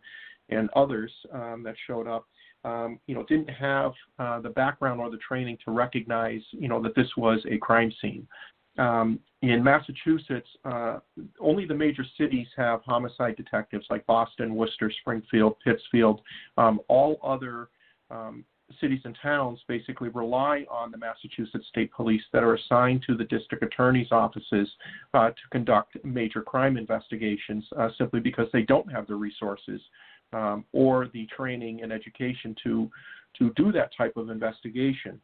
and 0.49 0.67
others 0.75 1.11
um, 1.31 1.61
that 1.63 1.75
showed 1.85 2.07
up. 2.07 2.25
Um, 2.65 2.99
you 3.07 3.15
know, 3.15 3.23
didn't 3.23 3.51
have 3.51 3.93
uh, 4.17 4.41
the 4.41 4.49
background 4.49 4.99
or 4.99 5.09
the 5.09 5.17
training 5.17 5.57
to 5.63 5.71
recognize, 5.71 6.41
you 6.51 6.67
know, 6.67 6.81
that 6.81 6.93
this 6.95 7.07
was 7.15 7.39
a 7.49 7.57
crime 7.57 7.91
scene. 8.01 8.27
Um, 8.79 9.19
in 9.41 9.63
Massachusetts, 9.63 10.47
uh, 10.65 10.99
only 11.39 11.65
the 11.65 11.75
major 11.75 12.03
cities 12.17 12.47
have 12.57 12.81
homicide 12.85 13.35
detectives 13.35 13.85
like 13.89 14.05
Boston, 14.05 14.55
Worcester, 14.55 14.91
Springfield, 15.01 15.55
Pittsfield. 15.63 16.21
Um, 16.57 16.79
all 16.87 17.19
other 17.23 17.69
um, 18.09 18.43
cities 18.79 19.01
and 19.03 19.17
towns 19.21 19.59
basically 19.67 20.09
rely 20.09 20.65
on 20.69 20.91
the 20.91 20.97
Massachusetts 20.97 21.67
State 21.69 21.91
Police 21.91 22.21
that 22.33 22.43
are 22.43 22.55
assigned 22.55 23.03
to 23.07 23.15
the 23.15 23.25
district 23.25 23.63
attorney's 23.63 24.11
offices 24.11 24.69
uh, 25.13 25.29
to 25.29 25.41
conduct 25.51 25.97
major 26.03 26.41
crime 26.41 26.77
investigations 26.77 27.65
uh, 27.77 27.89
simply 27.97 28.19
because 28.19 28.47
they 28.53 28.63
don't 28.63 28.91
have 28.91 29.07
the 29.07 29.15
resources 29.15 29.81
um, 30.33 30.63
or 30.71 31.09
the 31.13 31.27
training 31.35 31.81
and 31.83 31.91
education 31.91 32.55
to 32.63 32.89
to 33.37 33.53
do 33.55 33.71
that 33.71 33.91
type 33.95 34.17
of 34.17 34.29
investigation. 34.29 35.21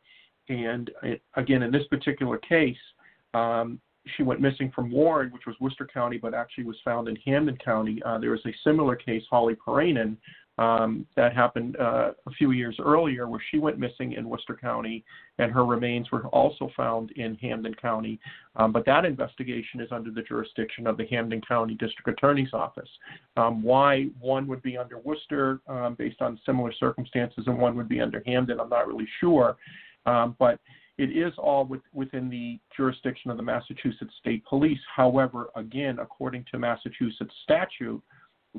And 0.48 0.92
it, 1.02 1.22
uh, 1.36 1.42
again, 1.42 1.64
in 1.64 1.72
this 1.72 1.88
particular 1.90 2.38
case, 2.38 2.78
um, 3.36 3.80
she 4.16 4.24
went 4.24 4.40
missing 4.40 4.72
from 4.74 4.92
Warren, 4.92 5.32
which 5.32 5.46
was 5.48 5.56
Worcester 5.60 5.88
County, 5.92 6.18
but 6.18 6.34
actually 6.34 6.66
was 6.66 6.78
found 6.86 7.08
in 7.08 7.16
Hampden 7.26 7.58
County. 7.58 8.02
Uh, 8.06 8.20
there 8.20 8.32
was 8.32 8.46
a 8.46 8.54
similar 8.64 8.96
case, 8.96 9.24
Holly 9.30 9.56
Piirainen, 9.56 10.18
um, 10.58 11.06
that 11.18 11.36
happened 11.36 11.76
uh, 11.78 12.12
a 12.28 12.32
few 12.38 12.52
years 12.52 12.78
earlier 12.80 13.28
where 13.28 13.42
she 13.52 13.58
went 13.58 13.78
missing 13.78 14.14
in 14.14 14.30
Worcester 14.30 14.56
County 14.56 15.04
and 15.38 15.52
her 15.52 15.66
remains 15.66 16.10
were 16.12 16.26
also 16.28 16.72
found 16.78 17.12
in 17.18 17.36
Hampden 17.36 17.74
County. 17.74 18.20
Um, 18.56 18.72
but 18.72 18.86
that 18.86 19.04
investigation 19.04 19.82
is 19.82 19.90
under 19.92 20.12
the 20.12 20.22
jurisdiction 20.22 20.88
of 20.88 20.96
the 20.96 21.08
Hampden 21.08 21.42
County 21.42 21.74
District 21.74 22.08
Attorney's 22.08 22.54
Office. 22.54 22.88
Um, 23.36 23.64
why 23.64 24.06
one 24.20 24.48
would 24.48 24.62
be 24.62 24.78
under 24.78 25.00
Worcester 25.00 25.60
um, 25.68 25.96
based 25.96 26.22
on 26.22 26.40
similar 26.46 26.72
circumstances 26.80 27.44
and 27.48 27.58
one 27.58 27.76
would 27.76 27.90
be 27.90 28.00
under 28.00 28.24
Hampden, 28.26 28.62
I'm 28.62 28.70
not 28.70 28.88
really 28.88 29.08
sure. 29.20 29.58
Um, 30.06 30.38
but 30.40 30.60
it 30.98 31.16
is 31.16 31.34
all 31.38 31.66
with, 31.66 31.82
within 31.94 32.30
the 32.30 32.60
jurisdiction 32.76 33.32
of 33.32 33.38
the 33.38 33.44
Massachusetts 33.44 34.14
State 34.20 34.46
Police. 34.46 34.80
However, 34.96 35.50
again, 35.56 36.00
according 36.00 36.46
to 36.52 36.60
Massachusetts 36.60 37.34
statute, 37.44 38.02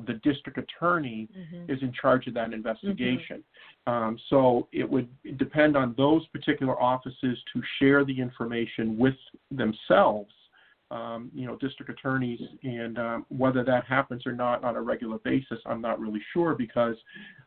the 0.05 0.13
district 0.23 0.59
attorney 0.59 1.27
mm-hmm. 1.35 1.71
is 1.71 1.81
in 1.81 1.91
charge 1.91 2.27
of 2.27 2.35
that 2.35 2.53
investigation. 2.53 3.43
Mm-hmm. 3.87 3.91
Um, 3.91 4.19
so 4.29 4.67
it 4.71 4.87
would 4.87 5.09
depend 5.37 5.75
on 5.75 5.95
those 5.97 6.27
particular 6.27 6.79
offices 6.79 7.37
to 7.53 7.61
share 7.79 8.05
the 8.05 8.19
information 8.19 8.97
with 8.97 9.15
themselves. 9.49 10.31
Um, 10.89 11.29
you 11.35 11.45
know, 11.45 11.57
district 11.57 11.91
attorneys, 11.91 12.39
and 12.63 12.97
um, 12.97 13.25
whether 13.27 13.61
that 13.61 13.83
happens 13.83 14.25
or 14.25 14.31
not 14.31 14.63
on 14.63 14.77
a 14.77 14.81
regular 14.81 15.17
basis, 15.17 15.59
I'm 15.65 15.81
not 15.81 15.99
really 15.99 16.21
sure 16.31 16.55
because, 16.55 16.95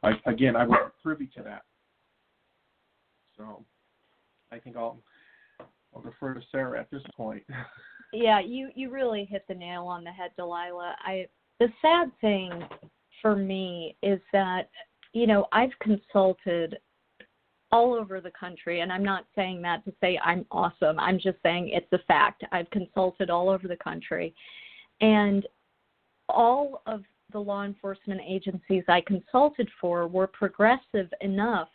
I, 0.02 0.10
again, 0.26 0.56
I 0.56 0.66
wasn't 0.66 0.92
privy 1.02 1.26
to 1.36 1.42
that. 1.44 1.62
So, 3.38 3.64
I 4.52 4.58
think 4.58 4.76
I'll 4.76 4.98
I'll 5.94 6.02
defer 6.02 6.34
to 6.34 6.40
Sarah 6.52 6.80
at 6.80 6.90
this 6.90 7.02
point. 7.16 7.42
yeah, 8.12 8.40
you 8.40 8.70
you 8.74 8.90
really 8.90 9.24
hit 9.24 9.44
the 9.48 9.54
nail 9.54 9.86
on 9.86 10.04
the 10.04 10.10
head, 10.10 10.30
Delilah. 10.36 10.96
I 11.00 11.26
the 11.58 11.68
sad 11.82 12.10
thing 12.20 12.50
for 13.22 13.36
me 13.36 13.96
is 14.02 14.20
that 14.32 14.70
you 15.12 15.26
know 15.26 15.46
I've 15.52 15.78
consulted 15.80 16.78
all 17.72 17.94
over 17.94 18.20
the 18.20 18.32
country 18.32 18.80
and 18.80 18.92
I'm 18.92 19.04
not 19.04 19.26
saying 19.36 19.62
that 19.62 19.84
to 19.84 19.92
say 20.00 20.18
I'm 20.24 20.44
awesome. 20.50 20.98
I'm 20.98 21.18
just 21.20 21.38
saying 21.42 21.68
it's 21.68 21.92
a 21.92 22.04
fact. 22.06 22.42
I've 22.50 22.68
consulted 22.70 23.30
all 23.30 23.48
over 23.48 23.68
the 23.68 23.76
country 23.76 24.34
and 25.00 25.46
all 26.28 26.82
of 26.86 27.02
the 27.32 27.38
law 27.38 27.64
enforcement 27.64 28.20
agencies 28.26 28.82
I 28.88 29.02
consulted 29.02 29.68
for 29.80 30.08
were 30.08 30.26
progressive 30.26 31.08
enough 31.20 31.68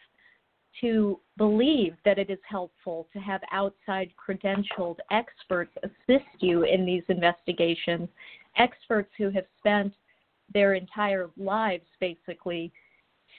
to 0.82 1.20
believe 1.38 1.96
that 2.04 2.20
it 2.20 2.30
is 2.30 2.40
helpful 2.48 3.08
to 3.14 3.20
have 3.20 3.42
outside 3.52 4.12
credentialed 4.18 4.98
experts 5.12 5.72
assist 5.84 6.26
you 6.40 6.64
in 6.64 6.86
these 6.86 7.04
investigations 7.08 8.10
experts 8.58 9.12
who 9.18 9.30
have 9.30 9.46
spent 9.58 9.94
their 10.54 10.76
entire 10.76 11.30
lives 11.38 11.86
basically 12.00 12.72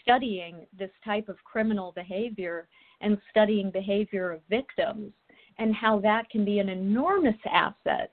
studying 0.03 0.67
this 0.79 0.91
type 1.05 1.29
of 1.29 1.37
criminal 1.45 1.93
behavior 1.93 2.69
and 3.01 3.19
studying 3.31 3.71
behavior 3.71 4.33
of 4.33 4.41
victims 4.49 5.13
and 5.59 5.75
how 5.75 5.99
that 5.99 6.29
can 6.31 6.45
be 6.45 6.59
an 6.59 6.69
enormous 6.69 7.37
asset 7.51 8.11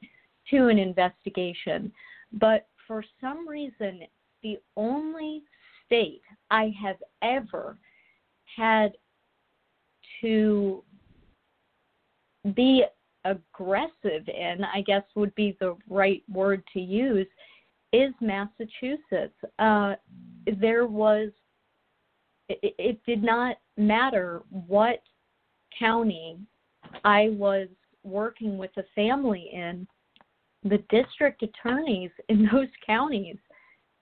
to 0.50 0.68
an 0.68 0.80
investigation. 0.80 1.92
But 2.34 2.68
for 2.88 3.04
some 3.22 3.48
reason, 3.48 4.02
the 4.42 4.58
only 4.76 5.44
state 5.86 6.22
I 6.52 6.74
have 6.82 6.98
ever 7.22 7.78
had 8.56 8.94
to 10.24 10.84
be 12.56 12.84
aggressive 13.26 14.28
in, 14.28 14.66
I 14.74 14.82
guess 14.86 15.04
would 15.16 15.34
be 15.36 15.56
the 15.60 15.78
right 15.90 16.24
word 16.32 16.64
to 16.74 16.80
use, 16.80 17.28
is 17.94 18.12
Massachusetts. 18.20 19.38
Uh, 19.60 19.94
there 20.60 20.88
was, 20.88 21.30
it, 22.50 22.76
it 22.78 23.00
did 23.06 23.24
not 23.24 23.58
matter 23.78 24.42
what 24.50 25.02
county 25.78 26.38
I 27.06 27.30
was 27.32 27.68
working 28.04 28.58
with 28.58 28.72
a 28.78 28.84
family 28.96 29.50
in, 29.54 29.88
the 30.64 30.84
district 30.90 31.44
attorneys 31.44 32.12
in 32.30 32.48
those 32.52 32.68
counties 32.86 33.38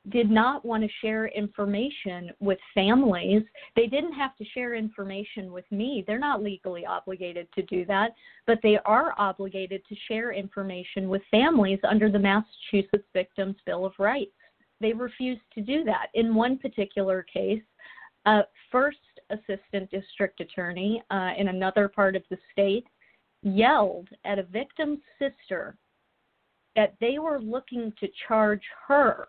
did 0.10 0.32
not 0.32 0.66
want 0.66 0.84
to 0.84 0.90
share 1.00 1.28
information 1.28 2.32
with 2.40 2.58
families. 2.74 3.44
They 3.76 3.86
didn't 3.86 4.14
have 4.14 4.36
to 4.38 4.46
share 4.46 4.74
information 4.74 5.52
with 5.52 5.66
me. 5.72 6.04
They're 6.06 6.18
not 6.18 6.42
legally 6.42 6.86
obligated 6.86 7.48
to 7.54 7.62
do 7.64 7.86
that, 7.86 8.14
but 8.48 8.60
they 8.64 8.80
are 8.86 9.14
obligated 9.20 9.84
to 9.88 9.96
share 10.08 10.34
information 10.34 11.08
with 11.08 11.22
families 11.30 11.80
under 11.88 12.10
the 12.10 12.18
Massachusetts 12.18 13.08
Victims 13.14 13.58
Bill 13.66 13.86
of 13.86 13.94
Rights. 14.00 14.32
They 14.80 14.94
refused 14.94 15.42
to 15.54 15.62
do 15.62 15.84
that. 15.84 16.08
In 16.16 16.34
one 16.34 16.58
particular 16.58 17.24
case, 17.32 17.62
a 18.26 18.42
first 18.72 18.98
assistant 19.30 19.92
district 19.92 20.42
attorney 20.42 21.04
uh, 21.12 21.32
in 21.38 21.50
another 21.50 21.88
part 21.88 22.16
of 22.16 22.24
the 22.32 22.38
state 22.52 22.88
yelled 23.44 24.10
at 24.26 24.40
a 24.40 24.44
victim's 24.44 25.00
sister 25.20 25.78
that 26.76 26.96
they 27.00 27.20
were 27.20 27.40
looking 27.40 27.94
to 28.00 28.08
charge 28.28 28.64
her 28.88 29.28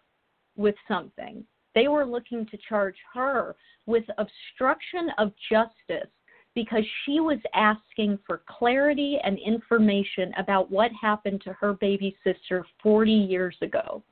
with 0.57 0.75
something. 0.89 1.45
They 1.75 1.89
were 1.89 2.05
looking 2.05 2.47
to 2.47 2.59
charge 2.69 2.97
her 3.15 3.57
with 3.87 4.05
obstruction 4.19 5.11
of 5.19 5.33
justice 5.51 6.11
because 6.55 6.85
she 7.05 7.21
was 7.21 7.39
asking 7.55 8.19
for 8.27 8.43
clarity 8.47 9.19
and 9.25 9.39
information 9.39 10.33
about 10.37 10.71
what 10.71 10.91
happened 11.01 11.41
to 11.43 11.53
her 11.55 11.73
baby 11.75 12.17
sister 12.23 12.67
40 12.83 13.11
years 13.11 13.57
ago. 13.63 14.03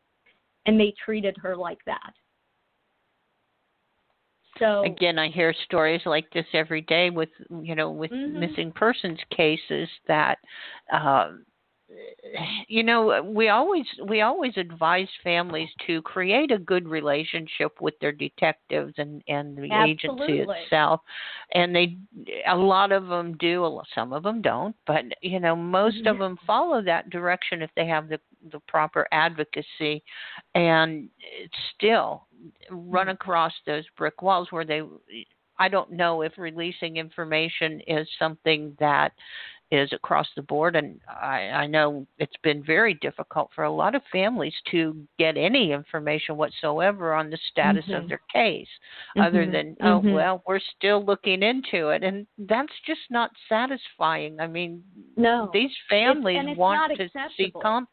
And 0.66 0.80
they 0.80 0.94
treated 1.04 1.36
her 1.42 1.56
like 1.56 1.84
that. 1.86 2.12
So 4.58 4.84
again, 4.84 5.18
I 5.18 5.28
hear 5.28 5.54
stories 5.64 6.02
like 6.04 6.30
this 6.32 6.44
every 6.52 6.82
day 6.82 7.08
with 7.08 7.30
you 7.62 7.74
know 7.74 7.90
with 7.90 8.10
mm-hmm. 8.10 8.38
missing 8.38 8.72
persons 8.72 9.18
cases 9.34 9.88
that 10.06 10.38
uh, 10.92 11.30
you 12.68 12.82
know 12.82 13.22
we 13.22 13.48
always 13.48 13.84
we 14.06 14.20
always 14.20 14.52
advise 14.56 15.08
families 15.24 15.68
to 15.86 16.00
create 16.02 16.50
a 16.50 16.58
good 16.58 16.86
relationship 16.86 17.80
with 17.80 17.94
their 18.00 18.12
detectives 18.12 18.94
and 18.98 19.22
and 19.28 19.56
the 19.56 19.70
Absolutely. 19.70 20.40
agency 20.40 20.52
itself 20.64 21.00
and 21.52 21.74
they 21.74 21.96
a 22.48 22.56
lot 22.56 22.92
of 22.92 23.06
them 23.08 23.36
do 23.38 23.80
some 23.94 24.12
of 24.12 24.22
them 24.22 24.40
don't 24.40 24.76
but 24.86 25.02
you 25.22 25.40
know 25.40 25.56
most 25.56 25.98
of 26.06 26.14
mm-hmm. 26.14 26.22
them 26.22 26.38
follow 26.46 26.82
that 26.82 27.10
direction 27.10 27.62
if 27.62 27.70
they 27.76 27.86
have 27.86 28.08
the 28.08 28.20
the 28.52 28.60
proper 28.68 29.06
advocacy 29.12 30.02
and 30.54 31.08
still 31.74 32.26
run 32.70 33.06
mm-hmm. 33.06 33.12
across 33.12 33.52
those 33.66 33.84
brick 33.96 34.22
walls 34.22 34.48
where 34.50 34.64
they 34.64 34.82
I 35.58 35.68
don't 35.68 35.92
know 35.92 36.22
if 36.22 36.32
releasing 36.38 36.96
information 36.96 37.82
is 37.86 38.08
something 38.18 38.74
that 38.80 39.12
is 39.70 39.92
across 39.92 40.26
the 40.34 40.42
board, 40.42 40.74
and 40.74 41.00
I, 41.08 41.50
I 41.52 41.66
know 41.66 42.06
it's 42.18 42.36
been 42.42 42.62
very 42.64 42.94
difficult 42.94 43.50
for 43.54 43.64
a 43.64 43.72
lot 43.72 43.94
of 43.94 44.02
families 44.10 44.54
to 44.72 44.96
get 45.18 45.36
any 45.36 45.72
information 45.72 46.36
whatsoever 46.36 47.14
on 47.14 47.30
the 47.30 47.38
status 47.50 47.84
mm-hmm. 47.84 48.02
of 48.02 48.08
their 48.08 48.20
case, 48.32 48.66
mm-hmm. 49.16 49.20
other 49.20 49.48
than 49.50 49.76
oh 49.82 50.00
mm-hmm. 50.00 50.12
well, 50.12 50.42
we're 50.46 50.60
still 50.76 51.04
looking 51.04 51.44
into 51.44 51.90
it, 51.90 52.02
and 52.02 52.26
that's 52.36 52.72
just 52.84 53.00
not 53.10 53.30
satisfying. 53.48 54.40
I 54.40 54.48
mean, 54.48 54.82
no, 55.16 55.50
these 55.52 55.70
families 55.88 56.38
it's, 56.48 56.58
want 56.58 56.96
to 56.96 57.04
acceptable. 57.04 57.34
see 57.36 57.52
comp. 57.62 57.88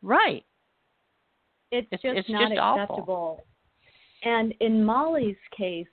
Right. 0.00 0.44
It's, 1.72 1.88
it's 1.90 2.02
just 2.02 2.18
it's 2.18 2.30
not 2.30 2.50
just 2.50 2.60
acceptable. 2.60 3.40
Awful. 3.40 3.46
And 4.22 4.54
in 4.60 4.84
Molly's 4.84 5.36
case, 5.56 5.86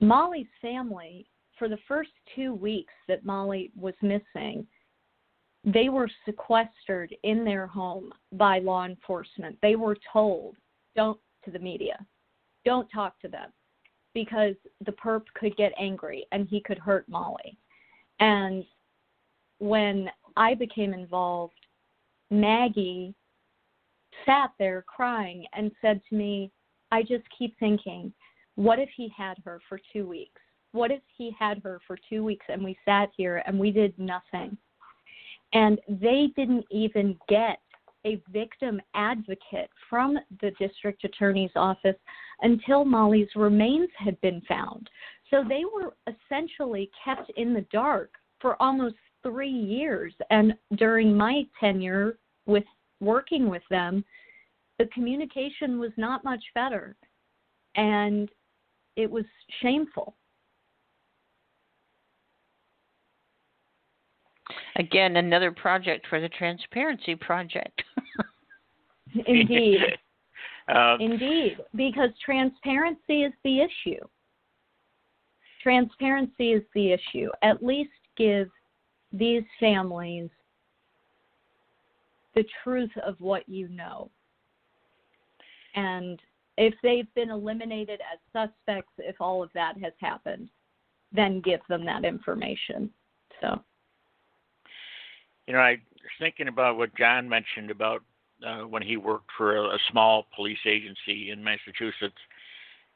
Molly's 0.00 0.46
family 0.60 1.26
for 1.62 1.68
the 1.68 1.78
first 1.86 2.10
two 2.34 2.52
weeks 2.52 2.92
that 3.06 3.24
Molly 3.24 3.70
was 3.78 3.94
missing, 4.02 4.66
they 5.62 5.90
were 5.90 6.10
sequestered 6.24 7.14
in 7.22 7.44
their 7.44 7.68
home 7.68 8.12
by 8.32 8.58
law 8.58 8.84
enforcement. 8.84 9.56
They 9.62 9.76
were 9.76 9.96
told, 10.12 10.56
don't 10.96 11.20
to 11.44 11.52
the 11.52 11.60
media, 11.60 12.04
don't 12.64 12.88
talk 12.92 13.16
to 13.20 13.28
them 13.28 13.52
because 14.12 14.56
the 14.84 14.90
perp 14.90 15.22
could 15.34 15.56
get 15.56 15.70
angry 15.78 16.26
and 16.32 16.48
he 16.48 16.60
could 16.60 16.80
hurt 16.80 17.08
Molly. 17.08 17.56
And 18.18 18.64
when 19.60 20.10
I 20.36 20.54
became 20.54 20.92
involved, 20.92 21.54
Maggie 22.28 23.14
sat 24.26 24.50
there 24.58 24.84
crying 24.88 25.46
and 25.52 25.70
said 25.80 26.00
to 26.08 26.16
me, 26.16 26.50
I 26.90 27.02
just 27.02 27.22
keep 27.38 27.56
thinking, 27.60 28.12
what 28.56 28.80
if 28.80 28.88
he 28.96 29.12
had 29.16 29.36
her 29.44 29.60
for 29.68 29.78
two 29.92 30.08
weeks? 30.08 30.40
What 30.72 30.90
if 30.90 31.02
he 31.16 31.34
had 31.38 31.60
her 31.64 31.80
for 31.86 31.98
two 32.08 32.24
weeks 32.24 32.46
and 32.48 32.62
we 32.62 32.76
sat 32.84 33.10
here 33.16 33.42
and 33.46 33.58
we 33.58 33.70
did 33.70 33.98
nothing? 33.98 34.56
And 35.52 35.78
they 35.88 36.28
didn't 36.34 36.64
even 36.70 37.18
get 37.28 37.60
a 38.04 38.20
victim 38.30 38.80
advocate 38.94 39.70
from 39.88 40.18
the 40.40 40.50
district 40.58 41.04
attorney's 41.04 41.50
office 41.54 41.96
until 42.40 42.84
Molly's 42.84 43.28
remains 43.36 43.90
had 43.96 44.20
been 44.20 44.40
found. 44.48 44.88
So 45.30 45.44
they 45.48 45.62
were 45.64 45.94
essentially 46.06 46.90
kept 47.04 47.30
in 47.36 47.54
the 47.54 47.64
dark 47.72 48.12
for 48.40 48.60
almost 48.60 48.96
three 49.22 49.48
years. 49.48 50.12
And 50.30 50.54
during 50.76 51.16
my 51.16 51.44
tenure 51.60 52.18
with 52.46 52.64
working 53.00 53.48
with 53.48 53.62
them, 53.70 54.04
the 54.78 54.86
communication 54.86 55.78
was 55.78 55.92
not 55.96 56.24
much 56.24 56.42
better. 56.54 56.96
And 57.76 58.28
it 58.96 59.10
was 59.10 59.24
shameful. 59.60 60.16
Again, 64.76 65.16
another 65.16 65.52
project 65.52 66.06
for 66.08 66.20
the 66.20 66.28
Transparency 66.28 67.14
Project. 67.14 67.82
Indeed. 69.26 69.80
Um, 70.68 71.00
Indeed, 71.00 71.58
because 71.74 72.10
transparency 72.24 73.24
is 73.24 73.32
the 73.42 73.58
issue. 73.62 73.98
Transparency 75.60 76.52
is 76.52 76.62
the 76.72 76.92
issue. 76.92 77.28
At 77.42 77.64
least 77.64 77.90
give 78.16 78.48
these 79.12 79.42
families 79.58 80.30
the 82.36 82.44
truth 82.62 82.92
of 83.04 83.20
what 83.20 83.48
you 83.48 83.68
know. 83.68 84.08
And 85.74 86.20
if 86.56 86.74
they've 86.82 87.12
been 87.14 87.30
eliminated 87.30 88.00
as 88.00 88.18
suspects, 88.32 88.92
if 88.98 89.16
all 89.20 89.42
of 89.42 89.50
that 89.54 89.76
has 89.78 89.92
happened, 90.00 90.48
then 91.12 91.40
give 91.40 91.60
them 91.68 91.84
that 91.86 92.04
information. 92.04 92.90
So, 93.40 93.60
you 95.52 95.58
know, 95.58 95.64
I 95.64 95.72
was 95.72 96.10
thinking 96.18 96.48
about 96.48 96.78
what 96.78 96.96
John 96.96 97.28
mentioned 97.28 97.70
about 97.70 98.02
uh, 98.42 98.62
when 98.62 98.80
he 98.80 98.96
worked 98.96 99.30
for 99.36 99.56
a, 99.56 99.74
a 99.74 99.78
small 99.90 100.24
police 100.34 100.64
agency 100.64 101.30
in 101.30 101.44
Massachusetts, 101.44 102.16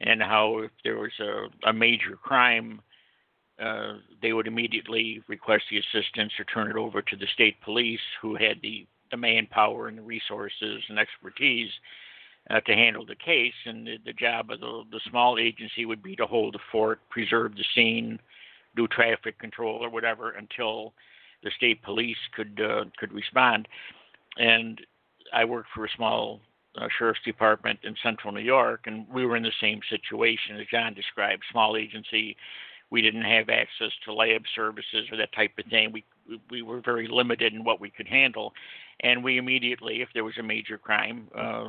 and 0.00 0.22
how 0.22 0.60
if 0.60 0.70
there 0.82 0.96
was 0.96 1.12
a, 1.20 1.68
a 1.68 1.72
major 1.74 2.16
crime, 2.16 2.80
uh, 3.62 3.96
they 4.22 4.32
would 4.32 4.46
immediately 4.46 5.22
request 5.28 5.64
the 5.70 5.76
assistance 5.76 6.32
or 6.38 6.46
turn 6.46 6.70
it 6.70 6.78
over 6.78 7.02
to 7.02 7.14
the 7.14 7.26
state 7.34 7.60
police, 7.60 8.00
who 8.22 8.36
had 8.36 8.56
the, 8.62 8.86
the 9.10 9.18
manpower 9.18 9.88
and 9.88 9.98
the 9.98 10.02
resources 10.02 10.82
and 10.88 10.98
expertise 10.98 11.68
uh, 12.48 12.60
to 12.60 12.72
handle 12.72 13.04
the 13.04 13.16
case. 13.16 13.52
And 13.66 13.86
the, 13.86 13.98
the 14.06 14.14
job 14.14 14.50
of 14.50 14.60
the, 14.60 14.82
the 14.90 15.00
small 15.10 15.38
agency 15.38 15.84
would 15.84 16.02
be 16.02 16.16
to 16.16 16.24
hold 16.24 16.54
the 16.54 16.60
fort, 16.72 17.00
preserve 17.10 17.54
the 17.54 17.66
scene, 17.74 18.18
do 18.76 18.88
traffic 18.88 19.38
control 19.38 19.84
or 19.84 19.90
whatever 19.90 20.30
until 20.30 20.94
the 21.42 21.50
state 21.56 21.82
police 21.82 22.16
could 22.34 22.60
uh, 22.60 22.84
could 22.98 23.12
respond. 23.12 23.68
And 24.38 24.80
I 25.32 25.44
worked 25.44 25.68
for 25.74 25.84
a 25.84 25.96
small 25.96 26.40
uh, 26.76 26.88
sheriff's 26.98 27.20
department 27.24 27.80
in 27.82 27.94
central 28.02 28.32
New 28.32 28.40
York, 28.40 28.82
and 28.86 29.06
we 29.12 29.24
were 29.24 29.36
in 29.36 29.42
the 29.42 29.52
same 29.60 29.80
situation 29.88 30.56
as 30.60 30.66
John 30.70 30.94
described. 30.94 31.42
Small 31.50 31.76
agency, 31.76 32.36
we 32.90 33.02
didn't 33.02 33.22
have 33.22 33.48
access 33.48 33.92
to 34.04 34.12
lab 34.12 34.42
services 34.54 35.08
or 35.10 35.16
that 35.16 35.32
type 35.32 35.52
of 35.58 35.64
thing. 35.66 35.92
We 35.92 36.04
we 36.50 36.62
were 36.62 36.80
very 36.80 37.08
limited 37.08 37.52
in 37.52 37.64
what 37.64 37.80
we 37.80 37.90
could 37.90 38.08
handle, 38.08 38.52
and 39.00 39.22
we 39.22 39.38
immediately, 39.38 40.02
if 40.02 40.08
there 40.14 40.24
was 40.24 40.36
a 40.38 40.42
major 40.42 40.76
crime, 40.76 41.28
uh, 41.34 41.68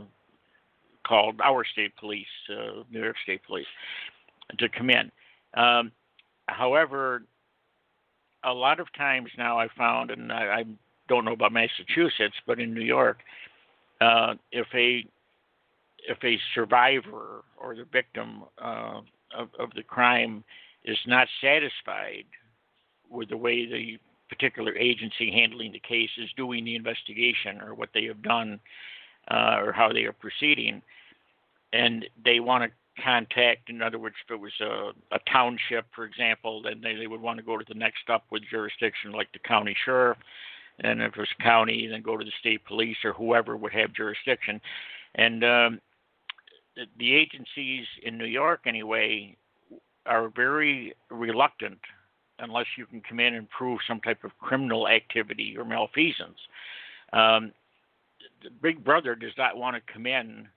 called 1.08 1.40
our 1.44 1.64
state 1.64 1.96
police, 1.96 2.26
uh, 2.50 2.84
New 2.92 3.02
York 3.02 3.16
State 3.24 3.42
Police, 3.46 3.68
to 4.58 4.68
come 4.70 4.90
in. 4.90 5.12
Um, 5.54 5.92
however, 6.48 7.24
a 8.48 8.54
lot 8.54 8.80
of 8.80 8.88
times 8.94 9.30
now 9.38 9.60
I 9.60 9.68
found, 9.78 10.10
and 10.10 10.32
I, 10.32 10.60
I 10.60 10.64
don't 11.10 11.26
know 11.26 11.34
about 11.34 11.52
Massachusetts, 11.52 12.36
but 12.46 12.60
in 12.60 12.74
New 12.74 12.82
York, 12.82 13.20
uh, 14.02 14.36
if 14.52 14.68
a 14.74 15.06
if 16.08 16.18
a 16.24 16.38
survivor 16.56 17.44
or 17.58 17.76
the 17.76 17.86
victim 17.92 18.44
uh, 18.64 19.02
of, 19.38 19.50
of 19.60 19.70
the 19.76 19.84
crime 19.84 20.44
is 20.86 20.98
not 21.06 21.28
satisfied 21.42 22.24
with 23.10 23.30
the 23.30 23.36
way 23.36 23.66
the 23.66 23.98
particular 24.30 24.74
agency 24.76 25.32
handling 25.32 25.72
the 25.74 25.80
case 25.80 26.10
is 26.18 26.30
doing 26.38 26.64
the 26.64 26.76
investigation 26.76 27.60
or 27.62 27.74
what 27.74 27.90
they 27.94 28.06
have 28.06 28.22
done 28.22 28.60
uh, 29.30 29.58
or 29.60 29.74
how 29.74 29.92
they 29.92 30.04
are 30.04 30.14
proceeding, 30.14 30.82
and 31.74 32.06
they 32.24 32.40
want 32.40 32.64
to 32.64 32.70
contact, 33.04 33.70
in 33.70 33.82
other 33.82 34.00
words, 34.00 34.16
if 34.26 34.32
it 34.32 34.40
was 34.40 34.54
a, 34.62 34.92
a 35.16 35.20
township, 35.32 35.86
for 35.96 36.06
example, 36.06 36.62
then 36.62 36.82
they, 36.82 36.96
they 36.96 37.08
would 37.08 37.22
want 37.22 37.38
to 37.38 37.44
go 37.44 37.58
to 37.58 37.66
the 37.68 37.74
next 37.74 38.10
up 38.10 38.26
with 38.32 38.44
jurisdiction, 38.50 39.12
like 39.12 39.32
the 39.34 39.40
county 39.40 39.76
sheriff. 39.86 40.18
And 40.80 41.02
if 41.02 41.14
it 41.14 41.20
was 41.20 41.28
county, 41.42 41.88
then 41.88 42.02
go 42.02 42.18
to 42.18 42.26
the 42.26 42.32
state 42.40 42.64
police 42.66 42.98
or 43.04 43.14
whoever 43.14 43.58
would 43.58 43.74
have 43.74 43.94
jurisdiction. 43.94 44.62
And 45.16 45.44
um, 45.44 45.82
the, 46.76 46.86
the 47.00 47.16
agencies 47.16 47.86
in 48.04 48.18
New 48.18 48.26
York, 48.26 48.62
anyway, 48.66 49.36
are 50.06 50.30
very 50.30 50.94
reluctant 51.10 51.80
unless 52.40 52.68
you 52.78 52.86
can 52.86 53.02
come 53.02 53.20
in 53.20 53.34
and 53.34 53.50
prove 53.50 53.80
some 53.88 54.00
type 54.02 54.24
of 54.24 54.38
criminal 54.40 54.88
activity 54.88 55.56
or 55.58 55.66
malfeasance. 55.66 56.38
Um, 57.14 57.52
Big 58.62 58.84
Brother 58.84 59.16
does 59.16 59.32
not 59.38 59.58
want 59.58 59.76
to 59.76 59.94
come 59.94 60.06
in 60.06 60.48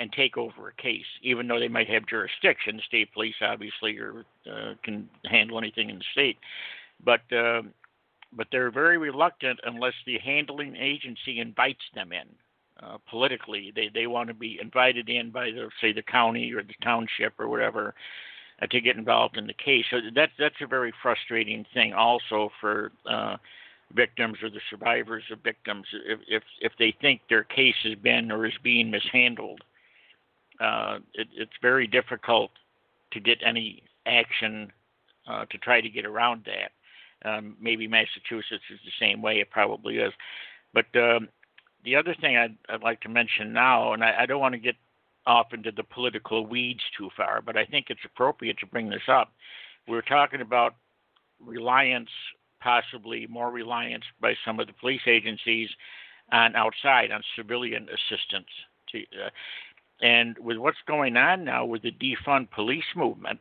and 0.00 0.10
take 0.12 0.38
over 0.38 0.68
a 0.68 0.82
case, 0.82 1.04
even 1.22 1.46
though 1.46 1.60
they 1.60 1.68
might 1.68 1.88
have 1.88 2.06
jurisdiction. 2.06 2.78
The 2.78 2.82
state 2.82 3.12
police 3.12 3.34
obviously 3.42 3.98
are, 3.98 4.24
uh, 4.50 4.74
can 4.82 5.08
handle 5.26 5.58
anything 5.58 5.90
in 5.90 5.98
the 5.98 6.04
state, 6.12 6.38
but 7.04 7.20
uh, 7.32 7.62
but 8.32 8.46
they're 8.50 8.70
very 8.70 8.96
reluctant 8.96 9.60
unless 9.64 9.94
the 10.06 10.18
handling 10.18 10.74
agency 10.76 11.38
invites 11.38 11.84
them 11.94 12.12
in. 12.12 12.28
Uh, 12.82 12.96
politically, 13.10 13.72
they 13.76 13.90
they 13.92 14.06
want 14.06 14.28
to 14.28 14.34
be 14.34 14.58
invited 14.60 15.10
in 15.10 15.30
by 15.30 15.50
the 15.50 15.68
say 15.80 15.92
the 15.92 16.02
county 16.02 16.50
or 16.52 16.62
the 16.62 16.74
township 16.82 17.38
or 17.38 17.48
whatever 17.48 17.94
uh, 18.62 18.66
to 18.68 18.80
get 18.80 18.96
involved 18.96 19.36
in 19.36 19.46
the 19.46 19.52
case. 19.52 19.84
So 19.90 19.98
that's 20.14 20.32
that's 20.38 20.62
a 20.62 20.66
very 20.66 20.94
frustrating 21.02 21.66
thing 21.74 21.92
also 21.92 22.50
for 22.58 22.90
uh, 23.06 23.36
victims 23.94 24.38
or 24.42 24.48
the 24.48 24.60
survivors 24.70 25.24
of 25.30 25.40
victims 25.40 25.84
if 26.06 26.20
if 26.26 26.42
if 26.62 26.72
they 26.78 26.94
think 27.02 27.20
their 27.28 27.44
case 27.44 27.74
has 27.82 27.96
been 27.96 28.32
or 28.32 28.46
is 28.46 28.54
being 28.62 28.90
mishandled. 28.90 29.62
Uh, 30.60 30.98
it, 31.14 31.28
it's 31.34 31.52
very 31.62 31.86
difficult 31.86 32.50
to 33.12 33.20
get 33.20 33.38
any 33.44 33.82
action 34.06 34.70
uh, 35.28 35.44
to 35.50 35.58
try 35.58 35.80
to 35.80 35.88
get 35.88 36.04
around 36.04 36.46
that. 36.46 37.28
Um, 37.28 37.56
maybe 37.60 37.86
Massachusetts 37.86 38.64
is 38.70 38.78
the 38.84 38.92
same 38.98 39.20
way. 39.20 39.40
It 39.40 39.50
probably 39.50 39.98
is. 39.98 40.12
But 40.72 40.86
um, 40.94 41.28
the 41.84 41.96
other 41.96 42.14
thing 42.20 42.36
I'd, 42.36 42.56
I'd, 42.68 42.82
like 42.82 43.00
to 43.02 43.08
mention 43.08 43.52
now, 43.52 43.92
and 43.92 44.02
I, 44.02 44.20
I 44.20 44.26
don't 44.26 44.40
want 44.40 44.54
to 44.54 44.60
get 44.60 44.76
off 45.26 45.52
into 45.52 45.70
the 45.70 45.82
political 45.82 46.46
weeds 46.46 46.80
too 46.96 47.10
far, 47.16 47.42
but 47.42 47.56
I 47.56 47.64
think 47.64 47.86
it's 47.88 48.00
appropriate 48.04 48.58
to 48.58 48.66
bring 48.66 48.88
this 48.88 49.08
up. 49.08 49.32
We're 49.86 50.02
talking 50.02 50.40
about 50.40 50.76
reliance, 51.44 52.10
possibly 52.60 53.26
more 53.28 53.50
reliance 53.50 54.04
by 54.20 54.34
some 54.44 54.60
of 54.60 54.66
the 54.66 54.72
police 54.74 55.02
agencies 55.06 55.68
on 56.32 56.56
outside, 56.56 57.10
on 57.10 57.22
civilian 57.36 57.88
assistance. 57.88 58.48
To, 58.92 58.98
uh, 58.98 59.30
and 60.02 60.36
with 60.38 60.56
what's 60.56 60.78
going 60.86 61.16
on 61.16 61.44
now 61.44 61.64
with 61.64 61.82
the 61.82 61.92
defund 61.92 62.50
police 62.50 62.84
movement, 62.96 63.40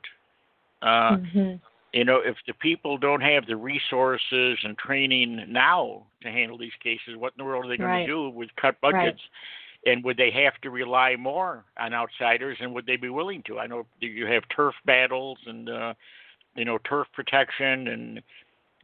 uh, 0.82 1.18
mm-hmm. 1.18 1.56
you 1.94 2.06
know, 2.06 2.20
if 2.24 2.36
the 2.48 2.54
people 2.54 2.98
don't 2.98 3.22
have 3.22 3.46
the 3.46 3.56
resources 3.56 4.58
and 4.64 4.78
training 4.78 5.46
now 5.48 6.04
to 6.22 6.30
handle 6.30 6.58
these 6.58 6.72
cases, 6.84 7.16
what 7.18 7.34
in 7.38 7.44
the 7.44 7.46
world 7.46 7.66
are 7.66 7.70
they 7.70 7.78
going 7.78 7.90
right. 7.90 8.06
to 8.06 8.08
do 8.08 8.30
with 8.30 8.50
cut 8.56 8.80
budgets? 8.82 8.98
Right 9.06 9.20
and 9.86 10.04
would 10.04 10.18
they 10.18 10.32
have 10.32 10.60
to 10.62 10.70
rely 10.70 11.16
more 11.16 11.64
on 11.80 11.94
outsiders 11.94 12.58
and 12.60 12.74
would 12.74 12.86
they 12.86 12.98
be 12.98 13.10
willing 13.10 13.44
to 13.44 13.60
i 13.60 13.68
know 13.68 13.86
you 14.00 14.26
have 14.26 14.44
turf 14.54 14.76
battles 14.86 15.38
and 15.46 15.70
uh 15.70 15.94
you 16.56 16.66
know 16.66 16.78
turf 16.80 17.08
protection 17.14 17.88
and 17.88 18.22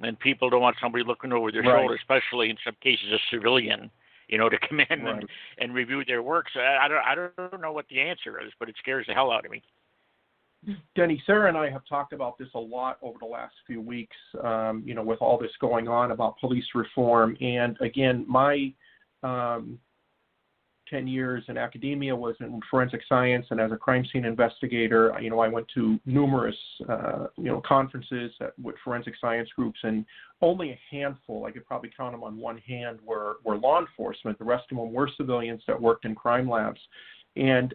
and 0.01 0.19
people 0.19 0.49
don't 0.49 0.61
want 0.61 0.75
somebody 0.81 1.03
looking 1.03 1.33
over 1.33 1.51
their 1.51 1.61
right. 1.61 1.79
shoulder 1.79 1.95
especially 1.95 2.49
in 2.49 2.57
some 2.63 2.75
cases 2.81 3.11
a 3.11 3.19
civilian 3.29 3.89
you 4.27 4.37
know 4.37 4.49
to 4.49 4.57
come 4.69 4.79
in 4.79 5.03
right. 5.03 5.19
and 5.19 5.29
and 5.59 5.73
review 5.73 6.03
their 6.05 6.23
work 6.23 6.47
so 6.53 6.59
I, 6.59 6.85
I 6.85 7.15
don't 7.15 7.33
i 7.37 7.49
don't 7.49 7.61
know 7.61 7.71
what 7.71 7.87
the 7.89 7.99
answer 7.99 8.39
is 8.41 8.51
but 8.59 8.69
it 8.69 8.75
scares 8.79 9.05
the 9.07 9.13
hell 9.13 9.31
out 9.31 9.45
of 9.45 9.51
me 9.51 9.61
Denny, 10.95 11.21
Sarah 11.25 11.49
and 11.49 11.57
I 11.57 11.69
have 11.69 11.83
talked 11.87 12.11
about 12.11 12.37
this 12.37 12.47
a 12.55 12.59
lot 12.59 12.97
over 13.03 13.19
the 13.19 13.25
last 13.27 13.53
few 13.67 13.81
weeks, 13.81 14.15
um, 14.43 14.81
you 14.83 14.95
know, 14.95 15.03
with 15.03 15.21
all 15.21 15.37
this 15.37 15.51
going 15.61 15.87
on 15.87 16.11
about 16.11 16.39
police 16.39 16.65
reform. 16.73 17.37
And 17.39 17.77
again, 17.81 18.25
my 18.27 18.73
um, 19.21 19.77
10 20.89 21.07
years 21.07 21.43
in 21.47 21.57
academia 21.57 22.15
was 22.15 22.35
in 22.39 22.59
forensic 22.69 23.01
science 23.07 23.45
and 23.49 23.59
as 23.59 23.71
a 23.71 23.77
crime 23.77 24.05
scene 24.11 24.25
investigator 24.25 25.15
you 25.21 25.29
know 25.29 25.39
i 25.39 25.47
went 25.47 25.67
to 25.73 25.99
numerous 26.05 26.55
uh, 26.89 27.27
you 27.37 27.45
know 27.45 27.61
conferences 27.65 28.31
with 28.61 28.75
forensic 28.83 29.13
science 29.19 29.49
groups 29.55 29.79
and 29.83 30.05
only 30.41 30.71
a 30.71 30.79
handful 30.89 31.45
i 31.45 31.51
could 31.51 31.65
probably 31.65 31.91
count 31.95 32.13
them 32.13 32.23
on 32.23 32.37
one 32.37 32.57
hand 32.59 32.99
were 33.03 33.37
were 33.43 33.57
law 33.57 33.79
enforcement. 33.79 34.37
The 34.37 34.45
rest 34.45 34.65
of 34.71 34.77
them 34.77 34.93
were 34.93 35.09
civilians 35.17 35.61
that 35.67 35.79
worked 35.79 36.05
in 36.05 36.15
crime 36.15 36.49
labs. 36.49 36.79
And 37.35 37.73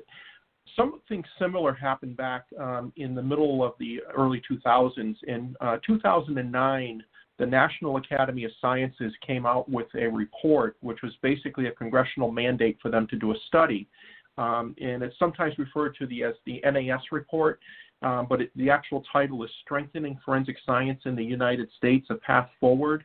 something 0.76 1.24
similar 1.38 1.72
happened 1.72 2.16
back 2.16 2.46
um, 2.58 2.92
in 2.96 3.14
the 3.14 3.22
middle 3.22 3.64
of 3.64 3.72
the 3.78 4.00
early 4.16 4.42
2000s 4.50 5.16
in 5.26 5.56
uh, 5.60 5.78
2009 5.86 7.02
the 7.40 7.46
National 7.46 7.96
Academy 7.96 8.44
of 8.44 8.50
Sciences 8.60 9.12
came 9.26 9.46
out 9.46 9.66
with 9.68 9.86
a 9.94 10.06
report, 10.06 10.76
which 10.80 10.98
was 11.02 11.12
basically 11.22 11.66
a 11.68 11.72
congressional 11.72 12.30
mandate 12.30 12.76
for 12.82 12.90
them 12.90 13.06
to 13.08 13.16
do 13.16 13.32
a 13.32 13.34
study. 13.48 13.88
Um, 14.36 14.76
and 14.80 15.02
it's 15.02 15.18
sometimes 15.18 15.58
referred 15.58 15.96
to 15.98 16.06
the, 16.06 16.22
as 16.22 16.34
the 16.44 16.60
NAS 16.64 17.00
report, 17.10 17.58
um, 18.02 18.26
but 18.28 18.42
it, 18.42 18.50
the 18.56 18.68
actual 18.68 19.02
title 19.10 19.42
is 19.42 19.50
Strengthening 19.62 20.20
Forensic 20.22 20.56
Science 20.66 21.00
in 21.06 21.16
the 21.16 21.24
United 21.24 21.70
States, 21.78 22.06
A 22.10 22.14
Path 22.14 22.48
Forward. 22.60 23.04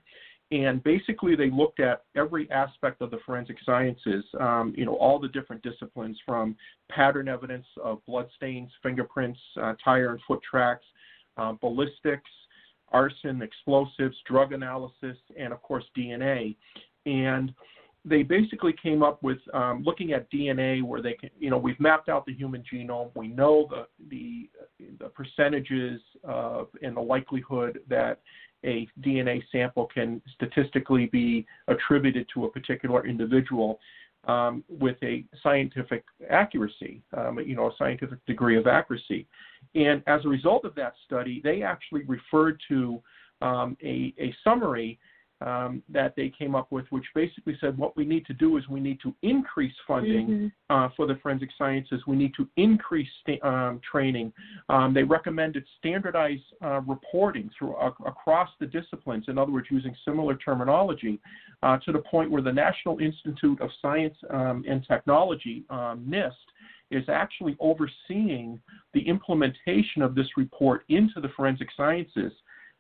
And 0.51 0.83
basically, 0.83 1.35
they 1.35 1.49
looked 1.49 1.79
at 1.79 2.03
every 2.15 2.51
aspect 2.51 3.01
of 3.01 3.11
the 3.11 3.17
forensic 3.25 3.57
sciences, 3.65 4.23
um, 4.39 4.73
you 4.77 4.85
know, 4.85 4.95
all 4.97 5.17
the 5.17 5.29
different 5.29 5.63
disciplines 5.63 6.17
from 6.25 6.55
pattern 6.89 7.27
evidence 7.27 7.65
of 7.83 8.05
bloodstains, 8.05 8.69
fingerprints, 8.83 9.39
uh, 9.61 9.73
tire 9.83 10.11
and 10.11 10.19
foot 10.27 10.41
tracks, 10.49 10.85
uh, 11.37 11.53
ballistics, 11.53 12.29
arson, 12.95 13.41
explosives, 13.41 14.15
drug 14.25 14.53
analysis, 14.53 15.17
and 15.37 15.51
of 15.51 15.61
course 15.61 15.83
DNA. 15.97 16.55
And 17.05 17.53
they 18.05 18.23
basically 18.23 18.73
came 18.81 19.01
up 19.03 19.21
with 19.21 19.39
um, 19.53 19.83
looking 19.83 20.13
at 20.13 20.31
DNA, 20.31 20.83
where 20.83 21.01
they 21.01 21.13
can, 21.13 21.29
you 21.39 21.49
know, 21.49 21.57
we've 21.57 21.79
mapped 21.79 22.07
out 22.07 22.25
the 22.25 22.33
human 22.33 22.63
genome. 22.71 23.09
We 23.15 23.27
know 23.27 23.67
the 23.69 23.87
the, 24.09 24.49
the 24.99 25.09
percentages 25.09 25.99
of 26.23 26.67
and 26.81 26.95
the 26.95 27.01
likelihood 27.01 27.79
that 27.89 28.21
a 28.63 28.87
DNA 29.01 29.43
sample 29.51 29.87
can 29.93 30.21
statistically 30.35 31.07
be 31.07 31.45
attributed 31.67 32.25
to 32.33 32.45
a 32.45 32.49
particular 32.49 33.05
individual 33.05 33.79
um, 34.27 34.63
with 34.69 34.97
a 35.03 35.23
scientific 35.43 36.03
accuracy, 36.29 37.01
um, 37.15 37.39
you 37.39 37.55
know, 37.55 37.67
a 37.67 37.75
scientific 37.77 38.25
degree 38.25 38.57
of 38.57 38.65
accuracy. 38.65 39.27
And 39.73 40.03
as 40.07 40.23
a 40.25 40.29
result 40.29 40.65
of 40.65 40.75
that 40.75 40.93
study, 41.05 41.41
they 41.43 41.63
actually 41.63 42.03
referred 42.03 42.59
to 42.69 43.01
um, 43.41 43.75
a, 43.83 44.13
a, 44.19 44.33
summary 44.43 44.97
um, 45.41 45.83
that 45.89 46.15
they 46.15 46.29
came 46.29 46.55
up 46.55 46.71
with, 46.71 46.85
which 46.91 47.03
basically 47.13 47.57
said 47.59 47.77
what 47.77 47.95
we 47.97 48.05
need 48.05 48.25
to 48.25 48.33
do 48.33 48.55
is 48.57 48.67
we 48.69 48.79
need 48.79 48.99
to 49.01 49.13
increase 49.21 49.73
funding 49.85 50.27
mm-hmm. 50.27 50.75
uh, 50.75 50.89
for 50.95 51.05
the 51.05 51.15
forensic 51.21 51.49
sciences. 51.57 52.01
We 52.07 52.15
need 52.15 52.33
to 52.37 52.47
increase 52.55 53.09
sta- 53.21 53.45
um, 53.45 53.81
training. 53.89 54.31
Um, 54.69 54.93
they 54.93 55.03
recommended 55.03 55.65
standardized 55.77 56.43
uh, 56.63 56.81
reporting 56.81 57.49
through 57.57 57.75
uh, 57.75 57.91
across 58.05 58.49
the 58.59 58.65
disciplines. 58.65 59.25
In 59.27 59.37
other 59.37 59.51
words, 59.51 59.67
using 59.69 59.95
similar 60.05 60.35
terminology, 60.35 61.19
uh, 61.63 61.77
to 61.85 61.91
the 61.91 61.99
point 61.99 62.31
where 62.31 62.41
the 62.41 62.53
National 62.53 62.99
Institute 62.99 63.59
of 63.59 63.69
Science 63.81 64.15
um, 64.29 64.63
and 64.67 64.85
Technology 64.87 65.65
um, 65.69 66.05
(NIST) 66.07 66.31
is 66.91 67.03
actually 67.09 67.57
overseeing 67.59 68.59
the 68.93 69.07
implementation 69.07 70.01
of 70.01 70.15
this 70.15 70.27
report 70.37 70.83
into 70.89 71.19
the 71.21 71.29
forensic 71.35 71.69
sciences. 71.75 72.31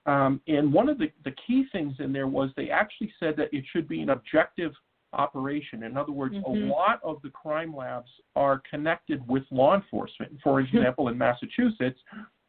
Um, 0.05 0.39
and 0.47 0.71
one 0.71 0.89
of 0.89 0.99
the, 0.99 1.11
the 1.23 1.33
key 1.47 1.65
things 1.71 1.95
in 1.99 2.13
there 2.13 2.27
was 2.27 2.51
they 2.55 2.69
actually 2.69 3.11
said 3.19 3.35
that 3.37 3.49
it 3.51 3.65
should 3.71 3.87
be 3.87 4.01
an 4.01 4.11
objective 4.11 4.71
operation. 5.13 5.83
In 5.83 5.97
other 5.97 6.11
words, 6.11 6.35
mm-hmm. 6.35 6.69
a 6.69 6.71
lot 6.71 6.99
of 7.03 7.21
the 7.23 7.29
crime 7.29 7.75
labs 7.75 8.09
are 8.35 8.61
connected 8.69 9.25
with 9.27 9.43
law 9.49 9.75
enforcement. 9.75 10.37
For 10.43 10.59
example, 10.61 11.07
in 11.07 11.17
Massachusetts, 11.17 11.99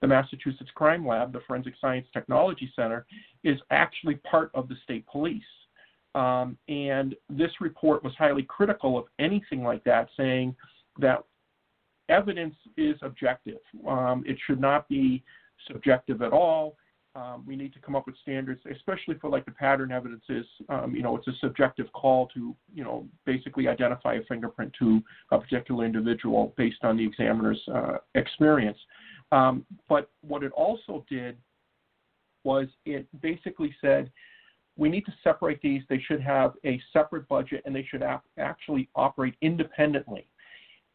the 0.02 0.06
Massachusetts 0.06 0.70
Crime 0.74 1.06
Lab, 1.06 1.32
the 1.32 1.40
Forensic 1.46 1.74
Science 1.80 2.06
Technology 2.12 2.70
Center, 2.76 3.06
is 3.44 3.58
actually 3.70 4.16
part 4.16 4.50
of 4.54 4.68
the 4.68 4.76
state 4.84 5.06
police. 5.06 5.42
Um, 6.14 6.56
and 6.68 7.14
this 7.28 7.50
report 7.60 8.02
was 8.02 8.12
highly 8.18 8.42
critical 8.42 8.98
of 8.98 9.04
anything 9.18 9.62
like 9.62 9.84
that, 9.84 10.08
saying 10.16 10.54
that 10.98 11.24
evidence 12.08 12.54
is 12.76 12.96
objective. 13.02 13.58
Um, 13.86 14.24
it 14.26 14.36
should 14.46 14.60
not 14.60 14.88
be 14.88 15.24
subjective 15.66 16.22
at 16.22 16.32
all. 16.32 16.76
Um, 17.16 17.44
we 17.46 17.56
need 17.56 17.72
to 17.72 17.80
come 17.80 17.96
up 17.96 18.06
with 18.06 18.16
standards, 18.20 18.60
especially 18.70 19.14
for 19.18 19.30
like 19.30 19.46
the 19.46 19.50
pattern 19.50 19.90
evidences. 19.90 20.44
Um, 20.68 20.94
you 20.94 21.02
know, 21.02 21.16
it's 21.16 21.26
a 21.28 21.32
subjective 21.40 21.90
call 21.94 22.26
to, 22.34 22.54
you 22.74 22.84
know, 22.84 23.08
basically 23.24 23.68
identify 23.68 24.14
a 24.14 24.22
fingerprint 24.28 24.74
to 24.80 25.02
a 25.30 25.38
particular 25.38 25.86
individual 25.86 26.52
based 26.58 26.82
on 26.82 26.98
the 26.98 27.06
examiner's 27.06 27.60
uh, 27.74 27.98
experience. 28.14 28.76
Um, 29.32 29.64
but 29.88 30.10
what 30.20 30.42
it 30.42 30.52
also 30.52 31.06
did 31.08 31.38
was 32.44 32.68
it 32.84 33.06
basically 33.22 33.74
said 33.80 34.10
we 34.76 34.90
need 34.90 35.06
to 35.06 35.14
separate 35.24 35.62
these. 35.62 35.82
They 35.88 36.00
should 36.06 36.20
have 36.20 36.52
a 36.66 36.80
separate 36.92 37.26
budget 37.28 37.62
and 37.64 37.74
they 37.74 37.86
should 37.90 38.02
ap- 38.02 38.26
actually 38.38 38.90
operate 38.94 39.36
independently. 39.40 40.26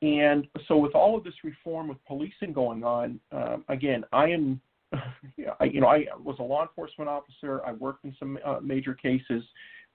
And 0.01 0.47
so, 0.67 0.77
with 0.77 0.95
all 0.95 1.15
of 1.15 1.23
this 1.23 1.33
reform 1.43 1.87
with 1.87 2.03
policing 2.05 2.53
going 2.53 2.83
on, 2.83 3.19
um, 3.31 3.63
again, 3.69 4.03
I 4.11 4.29
am, 4.29 4.59
I, 4.93 5.65
you 5.65 5.79
know, 5.79 5.87
I 5.87 6.05
was 6.19 6.37
a 6.39 6.43
law 6.43 6.63
enforcement 6.63 7.09
officer. 7.09 7.63
I 7.65 7.73
worked 7.73 8.03
in 8.05 8.15
some 8.19 8.39
uh, 8.43 8.59
major 8.61 8.95
cases. 8.95 9.43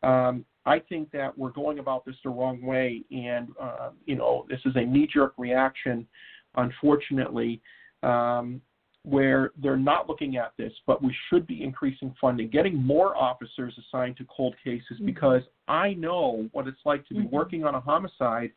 Um, 0.03 0.45
I 0.65 0.79
think 0.79 1.11
that 1.13 1.37
we're 1.37 1.51
going 1.51 1.81
about 1.81 2.05
this 2.05 2.15
the 2.23 2.31
wrong 2.31 2.63
way, 2.63 3.03
and 3.11 3.49
uh, 3.61 3.91
you 4.05 4.15
know, 4.15 4.47
this 4.49 4.61
is 4.65 4.77
a 4.77 4.85
knee-jerk 4.85 5.35
reaction, 5.39 6.07
unfortunately, 6.55 7.61
um, 8.05 8.61
where 9.03 9.53
they're 9.61 9.77
not 9.77 10.09
looking 10.09 10.37
at 10.37 10.53
this. 10.57 10.73
But 10.87 11.03
we 11.03 11.13
should 11.29 11.49
be 11.49 11.65
increasing 11.65 12.15
funding, 12.21 12.49
getting 12.49 12.77
more 12.77 13.17
officers 13.17 13.77
assigned 13.89 14.19
to 14.19 14.27
cold 14.27 14.55
cases, 14.63 14.85
mm-hmm. 14.95 15.07
because 15.07 15.43
I 15.67 15.95
know 15.95 16.49
what 16.53 16.69
it's 16.69 16.79
like 16.85 17.07
to 17.09 17.15
be 17.15 17.21
mm-hmm. 17.21 17.35
working 17.35 17.65
on 17.65 17.75
a 17.75 17.81
homicide 17.81 18.53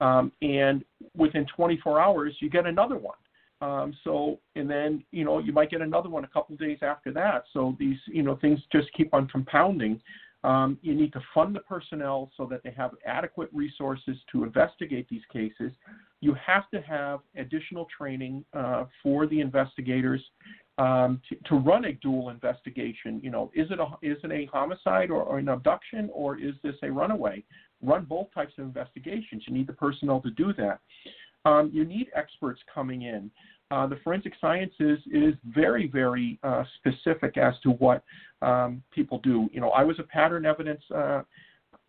um, 0.00 0.32
and 0.42 0.84
within 1.16 1.46
24 1.56 2.00
hours 2.00 2.34
you 2.40 2.50
get 2.50 2.66
another 2.66 2.96
one. 2.96 3.16
Um, 3.60 3.92
so 4.04 4.38
and 4.54 4.70
then 4.70 5.04
you 5.10 5.24
know 5.24 5.38
you 5.38 5.52
might 5.52 5.70
get 5.70 5.80
another 5.80 6.08
one 6.08 6.24
a 6.24 6.28
couple 6.28 6.54
of 6.54 6.60
days 6.60 6.78
after 6.82 7.12
that. 7.12 7.44
So 7.52 7.76
these 7.78 7.98
you 8.06 8.22
know 8.22 8.36
things 8.36 8.60
just 8.72 8.92
keep 8.92 9.12
on 9.12 9.26
compounding. 9.28 10.00
Um, 10.44 10.78
you 10.82 10.94
need 10.94 11.12
to 11.14 11.20
fund 11.34 11.56
the 11.56 11.60
personnel 11.60 12.30
so 12.36 12.46
that 12.46 12.62
they 12.62 12.70
have 12.70 12.92
adequate 13.04 13.48
resources 13.52 14.16
to 14.30 14.44
investigate 14.44 15.08
these 15.10 15.24
cases. 15.32 15.72
You 16.20 16.34
have 16.34 16.70
to 16.70 16.80
have 16.82 17.20
additional 17.36 17.88
training 17.96 18.44
uh, 18.54 18.84
for 19.02 19.26
the 19.26 19.40
investigators 19.40 20.22
um, 20.78 21.20
to, 21.28 21.36
to, 21.48 21.56
run 21.56 21.86
a 21.86 21.92
dual 21.94 22.30
investigation. 22.30 23.20
You 23.20 23.30
know, 23.30 23.50
is 23.52 23.68
it 23.72 23.80
a 23.80 23.86
is 24.00 24.18
it 24.22 24.30
a 24.30 24.46
homicide 24.52 25.10
or, 25.10 25.22
or, 25.24 25.38
an 25.38 25.48
abduction 25.48 26.08
or 26.12 26.38
is 26.38 26.54
this 26.62 26.76
a 26.84 26.90
runaway? 26.92 27.42
Run 27.82 28.04
both 28.04 28.32
types 28.34 28.52
of 28.58 28.64
investigations. 28.64 29.44
You 29.46 29.54
need 29.54 29.66
the 29.66 29.72
personnel 29.72 30.20
to 30.20 30.30
do 30.30 30.52
that. 30.54 30.80
Um, 31.44 31.70
you 31.72 31.84
need 31.84 32.08
experts 32.14 32.60
coming 32.72 33.02
in. 33.02 33.30
Uh, 33.70 33.86
the 33.86 33.96
forensic 34.02 34.32
sciences 34.40 34.98
is 35.12 35.34
very, 35.44 35.86
very 35.86 36.38
uh, 36.42 36.64
specific 36.78 37.36
as 37.36 37.54
to 37.62 37.70
what 37.70 38.02
um, 38.42 38.82
people 38.90 39.20
do. 39.22 39.48
You 39.52 39.60
know, 39.60 39.70
I 39.70 39.84
was 39.84 39.98
a 39.98 40.02
pattern 40.02 40.46
evidence 40.46 40.82
uh, 40.94 41.22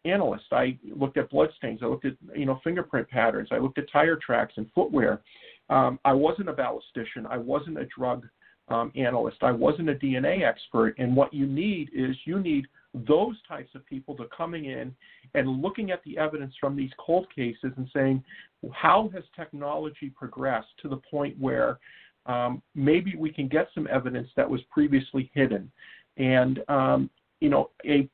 analyst. 0.05 0.45
I 0.51 0.77
looked 0.95 1.17
at 1.17 1.29
bloodstains. 1.29 1.79
I 1.81 1.85
looked 1.85 2.05
at 2.05 2.13
you 2.35 2.45
know 2.45 2.59
fingerprint 2.63 3.09
patterns. 3.09 3.49
I 3.51 3.57
looked 3.57 3.77
at 3.77 3.91
tire 3.91 4.17
tracks 4.17 4.53
and 4.57 4.67
footwear. 4.75 5.21
Um, 5.69 5.99
I 6.03 6.13
wasn't 6.13 6.49
a 6.49 6.53
ballistician. 6.53 7.25
I 7.29 7.37
wasn't 7.37 7.77
a 7.77 7.85
drug 7.85 8.27
um, 8.69 8.91
analyst. 8.95 9.37
I 9.41 9.51
wasn't 9.51 9.89
a 9.89 9.95
DNA 9.95 10.43
expert. 10.47 10.95
And 10.97 11.15
what 11.15 11.33
you 11.33 11.45
need 11.45 11.89
is 11.93 12.15
you 12.25 12.39
need 12.39 12.67
those 12.93 13.35
types 13.47 13.75
of 13.75 13.85
people 13.85 14.15
to 14.15 14.25
coming 14.35 14.65
in 14.65 14.93
and 15.35 15.61
looking 15.61 15.91
at 15.91 16.03
the 16.03 16.17
evidence 16.17 16.53
from 16.59 16.75
these 16.75 16.91
cold 16.97 17.27
cases 17.33 17.71
and 17.77 17.87
saying, 17.93 18.23
how 18.71 19.09
has 19.13 19.23
technology 19.35 20.11
progressed 20.15 20.69
to 20.81 20.89
the 20.89 20.97
point 20.97 21.39
where 21.39 21.79
um, 22.25 22.61
maybe 22.75 23.15
we 23.17 23.31
can 23.31 23.47
get 23.47 23.69
some 23.73 23.87
evidence 23.91 24.29
that 24.35 24.49
was 24.49 24.61
previously 24.71 25.31
hidden? 25.33 25.71
And 26.17 26.59
um, 26.67 27.09
you 27.39 27.49
know, 27.49 27.69
a 27.85 28.09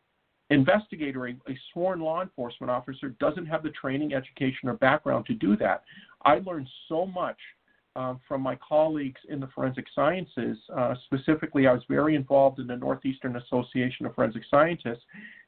investigator, 0.49 1.28
a, 1.28 1.32
a 1.32 1.59
sworn 1.73 1.99
law 1.99 2.21
enforcement 2.21 2.69
officer, 2.69 3.09
doesn't 3.19 3.45
have 3.47 3.63
the 3.63 3.71
training, 3.71 4.13
education, 4.13 4.69
or 4.69 4.73
background 4.73 5.26
to 5.26 5.34
do 5.34 5.55
that. 5.57 5.84
I 6.23 6.39
learned 6.39 6.67
so 6.88 7.05
much 7.05 7.38
uh, 7.95 8.15
from 8.27 8.41
my 8.41 8.57
colleagues 8.67 9.19
in 9.29 9.39
the 9.39 9.47
forensic 9.55 9.85
sciences. 9.93 10.57
Uh, 10.75 10.95
specifically, 11.05 11.67
I 11.67 11.73
was 11.73 11.83
very 11.89 12.15
involved 12.15 12.59
in 12.59 12.67
the 12.67 12.75
Northeastern 12.75 13.37
Association 13.37 14.05
of 14.05 14.15
Forensic 14.15 14.43
Scientists, 14.49 15.03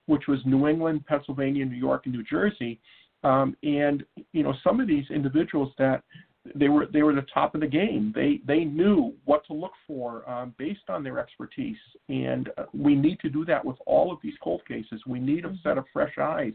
which 0.05 0.27
was 0.27 0.39
New 0.45 0.67
England, 0.67 1.05
Pennsylvania, 1.05 1.65
New 1.65 1.77
York, 1.77 2.05
and 2.05 2.13
New 2.13 2.23
Jersey. 2.23 2.79
Um, 3.23 3.55
and 3.63 4.05
you 4.31 4.43
know, 4.43 4.53
some 4.63 4.79
of 4.79 4.87
these 4.87 5.05
individuals 5.09 5.73
that 5.77 6.03
they 6.55 6.69
were 6.69 6.85
they 6.85 7.03
were 7.03 7.13
the 7.13 7.25
top 7.33 7.55
of 7.55 7.61
the 7.61 7.67
game. 7.67 8.11
They 8.15 8.39
they 8.45 8.63
knew 8.63 9.13
what 9.25 9.45
to 9.47 9.53
look 9.53 9.73
for 9.85 10.27
um, 10.29 10.53
based 10.57 10.89
on 10.89 11.03
their 11.03 11.19
expertise, 11.19 11.77
and 12.09 12.49
uh, 12.57 12.63
we 12.73 12.95
need 12.95 13.19
to 13.21 13.29
do 13.29 13.45
that 13.45 13.63
with 13.63 13.77
all 13.85 14.11
of 14.11 14.19
these 14.23 14.35
cold 14.41 14.61
cases. 14.67 15.01
We 15.05 15.19
need 15.19 15.45
a 15.45 15.53
set 15.63 15.77
of 15.77 15.85
fresh 15.91 16.17
eyes 16.17 16.53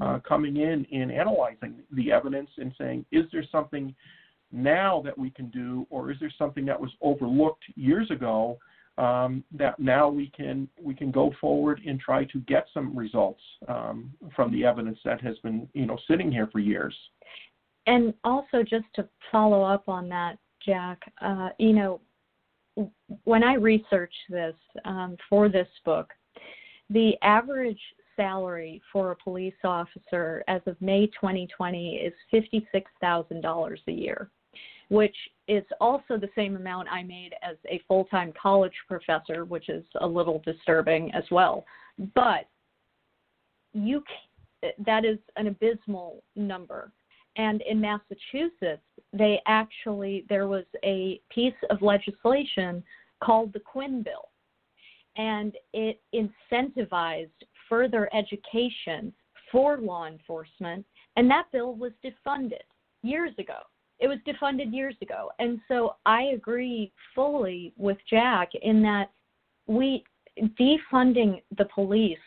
uh, 0.00 0.04
mm-hmm. 0.04 0.26
coming 0.26 0.56
in 0.58 0.86
and 0.92 1.10
analyzing 1.10 1.76
the 1.92 2.12
evidence 2.12 2.50
and 2.58 2.74
saying, 2.78 3.06
is 3.12 3.24
there 3.32 3.44
something 3.50 3.94
now 4.52 5.02
that 5.04 5.16
we 5.16 5.30
can 5.30 5.48
do, 5.50 5.86
or 5.90 6.10
is 6.10 6.18
there 6.20 6.32
something 6.36 6.64
that 6.66 6.80
was 6.80 6.90
overlooked 7.00 7.64
years 7.76 8.10
ago 8.10 8.58
um, 8.98 9.44
that 9.52 9.78
now 9.78 10.08
we 10.08 10.30
can 10.36 10.68
we 10.80 10.94
can 10.94 11.10
go 11.10 11.32
forward 11.40 11.80
and 11.86 11.98
try 11.98 12.24
to 12.24 12.38
get 12.40 12.66
some 12.74 12.96
results 12.96 13.40
um, 13.68 14.12
from 14.34 14.52
the 14.52 14.64
evidence 14.64 14.98
that 15.04 15.20
has 15.20 15.38
been 15.38 15.68
you 15.72 15.86
know 15.86 15.98
sitting 16.08 16.30
here 16.30 16.48
for 16.52 16.58
years. 16.58 16.94
And 17.86 18.12
also, 18.24 18.62
just 18.62 18.84
to 18.94 19.08
follow 19.32 19.62
up 19.62 19.88
on 19.88 20.08
that, 20.10 20.38
Jack, 20.64 21.00
uh, 21.22 21.48
you 21.58 21.72
know, 21.72 22.00
when 23.24 23.42
I 23.42 23.54
researched 23.54 24.14
this 24.28 24.54
um, 24.84 25.16
for 25.28 25.48
this 25.48 25.68
book, 25.84 26.12
the 26.90 27.14
average 27.22 27.80
salary 28.16 28.82
for 28.92 29.12
a 29.12 29.16
police 29.16 29.54
officer 29.64 30.44
as 30.46 30.60
of 30.66 30.76
May 30.82 31.06
2020 31.06 31.96
is 31.96 32.12
$56,000 32.32 33.76
a 33.88 33.92
year 33.92 34.30
which 34.90 35.16
is 35.46 35.64
also 35.80 36.16
the 36.16 36.28
same 36.34 36.56
amount 36.56 36.88
I 36.88 37.02
made 37.02 37.30
as 37.42 37.56
a 37.68 37.80
full 37.88 38.04
time 38.06 38.32
college 38.40 38.74
professor, 38.86 39.44
which 39.44 39.68
is 39.68 39.84
a 40.00 40.06
little 40.06 40.42
disturbing 40.44 41.12
as 41.14 41.24
well. 41.30 41.64
But 42.14 42.48
you 43.72 44.02
that 44.84 45.04
is 45.04 45.18
an 45.36 45.46
abysmal 45.46 46.22
number. 46.36 46.92
And 47.36 47.62
in 47.62 47.80
Massachusetts, 47.80 48.82
they 49.12 49.40
actually 49.46 50.26
there 50.28 50.48
was 50.48 50.64
a 50.84 51.20
piece 51.30 51.54
of 51.70 51.80
legislation 51.80 52.82
called 53.22 53.52
the 53.52 53.60
Quinn 53.60 54.02
Bill, 54.02 54.28
and 55.16 55.54
it 55.72 56.00
incentivized 56.12 57.28
further 57.68 58.10
education 58.12 59.12
for 59.52 59.78
law 59.78 60.06
enforcement, 60.06 60.84
and 61.16 61.30
that 61.30 61.46
bill 61.52 61.74
was 61.74 61.92
defunded 62.04 62.66
years 63.02 63.32
ago 63.38 63.58
it 64.00 64.08
was 64.08 64.18
defunded 64.26 64.74
years 64.74 64.94
ago. 65.02 65.30
And 65.38 65.60
so 65.68 65.96
I 66.06 66.22
agree 66.34 66.92
fully 67.14 67.72
with 67.76 67.98
Jack 68.08 68.50
in 68.62 68.82
that 68.82 69.10
we 69.66 70.04
defunding 70.58 71.42
the 71.58 71.66
police 71.74 72.18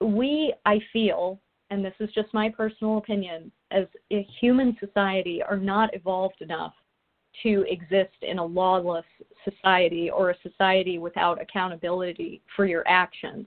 we 0.00 0.54
I 0.64 0.80
feel 0.92 1.40
and 1.70 1.84
this 1.84 1.94
is 2.00 2.10
just 2.14 2.32
my 2.32 2.48
personal 2.48 2.98
opinion 2.98 3.50
as 3.72 3.86
a 4.12 4.26
human 4.40 4.76
society 4.78 5.42
are 5.42 5.56
not 5.56 5.94
evolved 5.94 6.40
enough 6.40 6.74
to 7.42 7.64
exist 7.68 8.14
in 8.22 8.38
a 8.38 8.44
lawless 8.44 9.04
society 9.44 10.10
or 10.10 10.30
a 10.30 10.36
society 10.42 10.98
without 10.98 11.40
accountability 11.42 12.40
for 12.54 12.64
your 12.66 12.84
actions. 12.86 13.46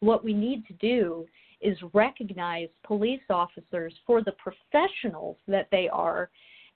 What 0.00 0.24
we 0.24 0.34
need 0.34 0.66
to 0.66 0.72
do 0.74 1.26
is 1.62 1.78
recognize 1.92 2.68
police 2.84 3.22
officers 3.30 3.94
for 4.06 4.22
the 4.22 4.32
professionals 4.32 5.36
that 5.46 5.68
they 5.70 5.88
are, 5.88 6.30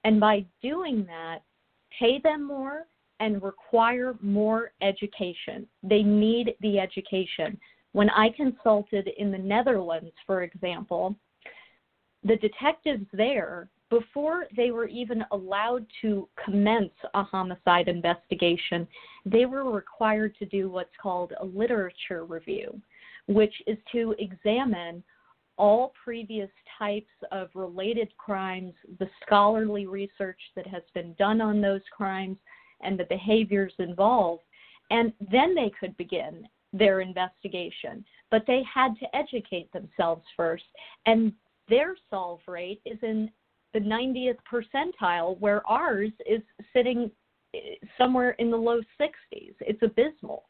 and 0.04 0.20
by 0.20 0.44
doing 0.62 1.04
that, 1.06 1.40
pay 1.98 2.20
them 2.22 2.46
more 2.46 2.86
and 3.20 3.42
require 3.42 4.14
more 4.20 4.72
education. 4.82 5.66
They 5.82 6.02
need 6.02 6.54
the 6.60 6.78
education. 6.78 7.58
When 7.92 8.10
I 8.10 8.28
consulted 8.36 9.08
in 9.16 9.32
the 9.32 9.38
Netherlands, 9.38 10.12
for 10.26 10.42
example, 10.42 11.16
the 12.24 12.36
detectives 12.36 13.06
there, 13.12 13.68
before 13.88 14.46
they 14.56 14.70
were 14.70 14.88
even 14.88 15.24
allowed 15.30 15.86
to 16.02 16.28
commence 16.44 16.92
a 17.14 17.22
homicide 17.22 17.88
investigation, 17.88 18.86
they 19.24 19.46
were 19.46 19.70
required 19.70 20.36
to 20.38 20.46
do 20.46 20.68
what's 20.68 20.90
called 21.00 21.32
a 21.40 21.44
literature 21.44 22.24
review 22.24 22.80
which 23.26 23.54
is 23.66 23.78
to 23.92 24.14
examine 24.18 25.02
all 25.58 25.92
previous 26.02 26.50
types 26.78 27.12
of 27.32 27.48
related 27.54 28.14
crimes, 28.18 28.74
the 28.98 29.08
scholarly 29.24 29.86
research 29.86 30.40
that 30.54 30.66
has 30.66 30.82
been 30.94 31.14
done 31.18 31.40
on 31.40 31.60
those 31.60 31.80
crimes, 31.96 32.36
and 32.82 32.98
the 32.98 33.04
behaviors 33.04 33.72
involved. 33.78 34.42
And 34.90 35.12
then 35.32 35.54
they 35.54 35.72
could 35.80 35.96
begin 35.96 36.46
their 36.72 37.00
investigation. 37.00 38.04
But 38.30 38.44
they 38.46 38.62
had 38.72 38.94
to 39.00 39.16
educate 39.16 39.72
themselves 39.72 40.22
first. 40.36 40.64
And 41.06 41.32
their 41.68 41.96
solve 42.10 42.40
rate 42.46 42.80
is 42.84 42.98
in 43.02 43.30
the 43.72 43.80
90th 43.80 44.38
percentile, 44.50 45.38
where 45.40 45.66
ours 45.66 46.12
is 46.28 46.42
sitting 46.72 47.10
eh, 47.54 47.74
somewhere 47.98 48.30
in 48.32 48.50
the 48.50 48.56
low 48.56 48.80
60s. 49.00 49.54
It's 49.60 49.82
abysmal. 49.82 50.44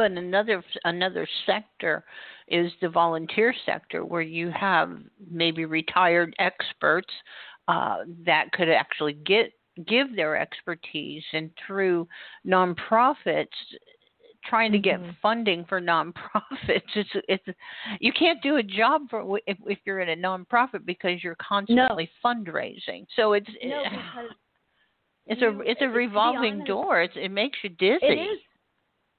And 0.00 0.18
another 0.18 0.62
another 0.84 1.26
sector 1.46 2.04
is 2.48 2.72
the 2.80 2.88
volunteer 2.88 3.54
sector, 3.64 4.04
where 4.04 4.22
you 4.22 4.50
have 4.50 4.98
maybe 5.30 5.64
retired 5.64 6.34
experts 6.38 7.12
uh, 7.68 7.98
that 8.26 8.52
could 8.52 8.68
actually 8.68 9.14
get 9.14 9.52
give 9.86 10.14
their 10.14 10.36
expertise, 10.36 11.24
and 11.32 11.50
through 11.66 12.06
nonprofits, 12.46 13.46
trying 14.44 14.72
to 14.72 14.78
get 14.78 15.00
mm-hmm. 15.00 15.10
funding 15.22 15.64
for 15.68 15.80
nonprofits. 15.80 16.12
It's 16.94 17.10
it's 17.28 17.44
you 18.00 18.12
can't 18.12 18.42
do 18.42 18.56
a 18.56 18.62
job 18.62 19.02
for 19.10 19.40
if 19.46 19.56
if 19.66 19.78
you're 19.84 20.00
in 20.00 20.10
a 20.10 20.22
nonprofit 20.22 20.84
because 20.84 21.22
you're 21.22 21.36
constantly 21.36 22.08
no. 22.22 22.30
fundraising. 22.30 23.06
So 23.16 23.32
it's 23.32 23.48
no, 23.62 23.82
it's 25.26 25.40
you, 25.40 25.48
a 25.48 25.62
it's 25.64 25.82
a 25.82 25.88
revolving 25.88 26.54
honest, 26.54 26.66
door. 26.66 27.02
It's, 27.02 27.14
it 27.16 27.30
makes 27.30 27.58
you 27.62 27.70
dizzy. 27.70 27.98
It 28.02 28.20
is 28.20 28.38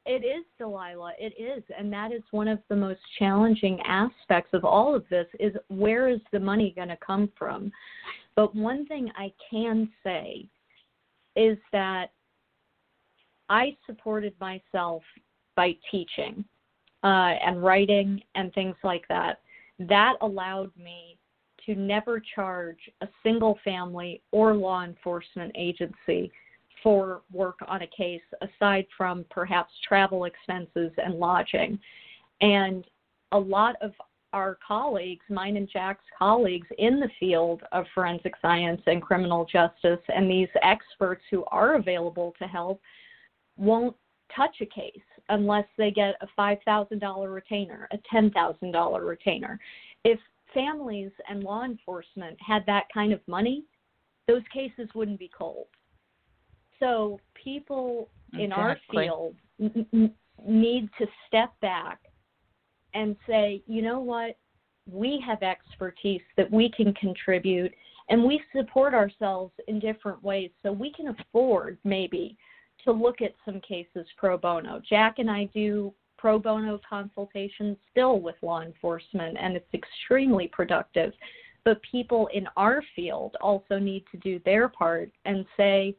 it 0.06 0.24
is, 0.24 0.46
Delilah. 0.58 1.14
It 1.18 1.34
is, 1.42 1.64
and 1.78 1.92
that 1.92 2.12
is 2.12 2.22
one 2.32 2.48
of 2.48 2.60
the 2.70 2.76
most 2.76 3.00
challenging 3.18 3.80
aspects 3.82 4.52
of 4.54 4.64
all 4.64 4.96
of 4.96 5.04
this. 5.10 5.28
Is 5.40 5.54
where 5.70 6.10
is 6.10 6.20
the 6.32 6.40
money 6.40 6.74
going 6.76 6.90
to 6.90 6.98
come 6.98 7.30
from? 7.38 7.72
But 8.36 8.56
one 8.56 8.86
thing 8.86 9.12
I 9.18 9.32
can 9.50 9.90
say 10.04 10.48
is 11.36 11.58
that 11.72 12.12
I 13.50 13.76
supported 13.86 14.34
myself 14.40 15.02
by 15.56 15.76
teaching 15.90 16.44
uh, 17.04 17.34
and 17.46 17.64
writing 17.64 18.22
and 18.36 18.54
things 18.54 18.76
like 18.84 19.08
that. 19.10 19.40
That 19.80 20.14
allowed 20.22 20.72
me 20.78 21.18
to 21.66 21.76
never 21.76 22.22
charge 22.36 22.78
a 23.02 23.08
single 23.24 23.58
family 23.64 24.22
or 24.32 24.54
law 24.54 24.84
enforcement 24.84 25.52
agency 25.56 26.32
for 26.86 27.24
work 27.34 27.58
on 27.68 27.82
a 27.82 27.88
case 27.88 28.22
aside 28.42 28.86
from 28.96 29.26
perhaps 29.32 29.74
travel 29.88 30.26
expenses 30.26 30.92
and 31.04 31.16
lodging. 31.16 31.80
And 32.42 32.86
a 33.32 33.40
lot 33.40 33.76
of 33.82 33.92
our 34.34 34.60
colleagues, 34.66 35.26
mine 35.28 35.58
and 35.58 35.68
Jack's 35.68 36.06
colleagues 36.16 36.68
in 36.78 37.00
the 37.00 37.10
field 37.20 37.64
of 37.72 37.86
forensic 37.96 38.34
science 38.40 38.82
and 38.86 39.02
criminal 39.02 39.46
justice, 39.52 40.00
and 40.10 40.30
these 40.30 40.50
experts 40.62 41.24
who 41.32 41.44
are 41.46 41.74
available 41.74 42.36
to 42.38 42.48
help, 42.48 42.80
won't 43.58 43.96
touch 44.36 44.56
a 44.62 44.66
case 44.68 44.94
unless 45.30 45.66
they 45.80 45.90
get 45.90 46.14
a 46.22 46.28
$5,000 46.40 47.34
retainer, 47.34 47.88
a 47.94 47.98
$10,000 48.14 49.08
retainer. 49.08 49.60
If 50.04 50.20
families 50.54 51.12
and 51.28 51.44
law 51.44 51.64
enforcement 51.64 52.38
had 52.46 52.64
that 52.68 52.84
kind 52.94 53.12
of 53.12 53.22
money, 53.28 53.64
those 54.28 54.44
cases 54.54 54.88
wouldn't 54.94 55.18
be 55.18 55.32
cold. 55.36 55.66
So 56.80 57.20
people 57.34 58.10
in 58.34 58.52
our 58.52 58.78
field 58.92 59.36
n- 59.62 59.86
n- 59.94 60.14
need 60.46 60.90
to 61.00 61.06
step 61.28 61.54
back 61.62 62.00
and 62.94 63.16
say, 63.28 63.62
you 63.68 63.82
know 63.82 64.00
what, 64.00 64.38
we 64.92 65.24
have 65.26 65.42
expertise 65.42 66.22
that 66.38 66.52
we 66.52 66.70
can 66.70 66.94
contribute 66.94 67.74
and 68.10 68.24
we 68.24 68.42
support 68.56 68.94
ourselves 68.94 69.54
in 69.68 69.80
different 69.80 70.24
ways 70.24 70.52
so 70.62 70.72
we 70.72 70.92
can 70.92 71.08
afford 71.08 71.78
maybe 71.84 72.38
to 72.84 72.92
look 72.92 73.22
at 73.22 73.34
some 73.44 73.60
cases 73.62 74.06
pro 74.18 74.38
bono. 74.38 74.82
Jack 74.88 75.16
and 75.18 75.30
I 75.30 75.46
do 75.54 75.94
pro 76.18 76.38
bono 76.38 76.80
consultations 76.88 77.78
still 77.92 78.20
with 78.20 78.36
law 78.42 78.62
enforcement 78.62 79.38
and 79.40 79.56
it's 79.56 79.74
extremely 79.74 80.48
productive. 80.48 81.14
But 81.64 81.82
people 81.82 82.30
in 82.32 82.48
our 82.58 82.84
field 82.96 83.36
also 83.42 83.80
need 83.80 84.06
to 84.12 84.18
do 84.18 84.40
their 84.46 84.70
part 84.70 85.12
and 85.26 85.46
say, 85.58 85.96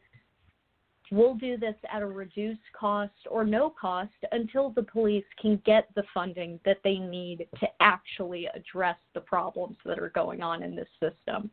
We'll 1.12 1.34
do 1.34 1.57
this 1.57 1.74
at 1.92 2.02
a 2.02 2.07
reduced 2.07 2.61
cost 2.78 3.12
or 3.30 3.44
no 3.44 3.70
cost 3.70 4.11
until 4.32 4.70
the 4.70 4.82
police 4.82 5.24
can 5.40 5.62
get 5.64 5.88
the 5.94 6.02
funding 6.12 6.59
that 6.64 6.78
they 6.82 6.96
need 6.96 7.46
to 7.61 7.66
actually 7.80 8.48
address 8.54 8.96
the 9.14 9.20
problems 9.20 9.76
that 9.84 9.98
are 9.98 10.11
going 10.11 10.42
on 10.42 10.62
in 10.62 10.74
this 10.74 10.88
system. 11.00 11.50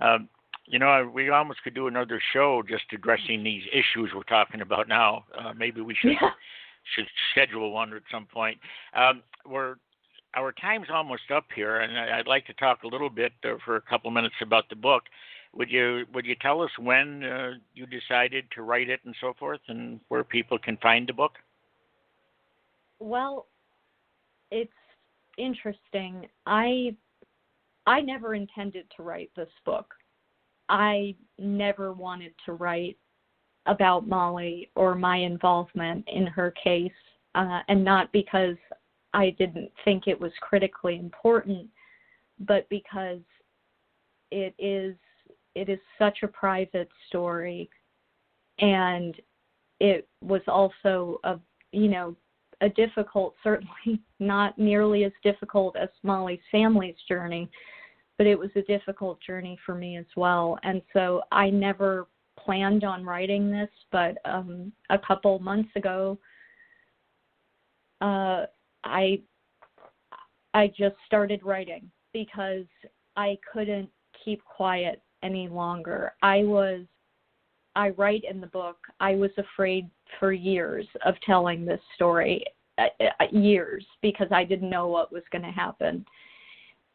Um, 0.00 0.28
you 0.66 0.78
know, 0.78 1.10
we 1.12 1.30
almost 1.30 1.62
could 1.62 1.74
do 1.74 1.86
another 1.86 2.20
show 2.32 2.62
just 2.68 2.84
addressing 2.92 3.42
these 3.42 3.62
issues 3.72 4.10
we're 4.14 4.22
talking 4.24 4.60
about 4.60 4.86
now. 4.86 5.24
Uh, 5.36 5.52
maybe 5.56 5.80
we 5.80 5.94
should 5.94 6.12
yeah. 6.12 6.30
should 6.94 7.06
schedule 7.32 7.72
one 7.72 7.92
at 7.94 8.02
some 8.10 8.26
point. 8.26 8.58
Um, 8.94 9.22
we're 9.46 9.76
our 10.34 10.52
time's 10.52 10.88
almost 10.92 11.30
up 11.34 11.46
here, 11.54 11.80
and 11.80 11.98
I'd 11.98 12.26
like 12.26 12.46
to 12.46 12.52
talk 12.54 12.82
a 12.82 12.86
little 12.86 13.10
bit 13.10 13.32
uh, 13.44 13.54
for 13.64 13.76
a 13.76 13.80
couple 13.80 14.10
minutes 14.10 14.34
about 14.42 14.68
the 14.68 14.76
book. 14.76 15.04
Would 15.54 15.70
you 15.70 16.04
would 16.12 16.26
you 16.26 16.36
tell 16.40 16.60
us 16.62 16.70
when 16.78 17.24
uh, 17.24 17.52
you 17.74 17.86
decided 17.86 18.44
to 18.54 18.62
write 18.62 18.88
it 18.90 19.00
and 19.04 19.14
so 19.20 19.34
forth, 19.38 19.60
and 19.68 20.00
where 20.08 20.24
people 20.24 20.58
can 20.58 20.76
find 20.78 21.08
the 21.08 21.12
book? 21.12 21.32
Well, 23.00 23.46
it's 24.50 24.70
interesting. 25.36 26.26
I 26.46 26.94
I 27.86 28.00
never 28.00 28.34
intended 28.34 28.86
to 28.96 29.02
write 29.02 29.30
this 29.36 29.48
book. 29.64 29.94
I 30.68 31.14
never 31.38 31.92
wanted 31.92 32.34
to 32.44 32.52
write 32.52 32.98
about 33.66 34.06
Molly 34.06 34.70
or 34.74 34.94
my 34.94 35.16
involvement 35.16 36.06
in 36.08 36.26
her 36.26 36.52
case, 36.62 36.92
uh, 37.34 37.60
and 37.68 37.82
not 37.84 38.12
because 38.12 38.56
I 39.14 39.30
didn't 39.38 39.70
think 39.84 40.06
it 40.06 40.20
was 40.20 40.32
critically 40.40 40.98
important, 40.98 41.68
but 42.40 42.68
because 42.68 43.20
it 44.30 44.54
is 44.58 44.94
it 45.54 45.68
is 45.68 45.78
such 45.98 46.18
a 46.22 46.28
private 46.28 46.88
story, 47.08 47.68
and 48.60 49.14
it 49.80 50.08
was 50.22 50.42
also 50.46 51.20
a 51.24 51.38
you 51.72 51.88
know 51.88 52.16
a 52.60 52.68
difficult, 52.68 53.34
certainly 53.42 54.00
not 54.18 54.58
nearly 54.58 55.04
as 55.04 55.12
difficult 55.22 55.76
as 55.76 55.88
Molly's 56.02 56.40
family's 56.50 56.96
journey, 57.08 57.50
but 58.16 58.26
it 58.26 58.38
was 58.38 58.50
a 58.56 58.62
difficult 58.62 59.20
journey 59.20 59.58
for 59.64 59.74
me 59.74 59.96
as 59.96 60.06
well. 60.16 60.58
And 60.62 60.82
so 60.92 61.22
I 61.30 61.50
never 61.50 62.08
planned 62.38 62.84
on 62.84 63.04
writing 63.04 63.50
this, 63.50 63.70
but 63.92 64.18
um, 64.24 64.72
a 64.90 64.98
couple 64.98 65.38
months 65.38 65.70
ago, 65.76 66.18
uh, 68.00 68.46
I 68.84 69.20
I 70.54 70.68
just 70.68 70.96
started 71.06 71.42
writing 71.44 71.90
because 72.12 72.64
I 73.16 73.38
couldn't 73.52 73.90
keep 74.24 74.42
quiet 74.44 75.02
any 75.22 75.48
longer. 75.48 76.12
I 76.22 76.42
was 76.44 76.82
I 77.74 77.90
write 77.90 78.24
in 78.28 78.40
the 78.40 78.46
book. 78.48 78.78
I 78.98 79.14
was 79.14 79.30
afraid 79.38 79.88
for 80.18 80.32
years 80.32 80.86
of 81.04 81.14
telling 81.24 81.64
this 81.64 81.80
story, 81.94 82.44
uh, 82.78 82.86
uh 83.00 83.26
years 83.30 83.84
because 84.02 84.28
I 84.32 84.44
didn't 84.44 84.70
know 84.70 84.88
what 84.88 85.12
was 85.12 85.22
going 85.30 85.44
to 85.44 85.50
happen. 85.50 86.04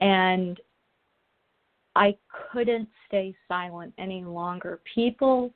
And 0.02 0.60
I 1.96 2.18
couldn't 2.52 2.90
stay 3.08 3.36
silent 3.48 3.94
any 3.98 4.24
longer. 4.24 4.82
People 4.94 5.54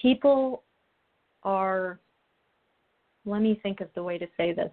people 0.00 0.64
are 1.44 2.00
let 3.24 3.40
me 3.40 3.60
think 3.62 3.80
of 3.80 3.88
the 3.94 4.02
way 4.02 4.18
to 4.18 4.26
say 4.36 4.52
this. 4.52 4.72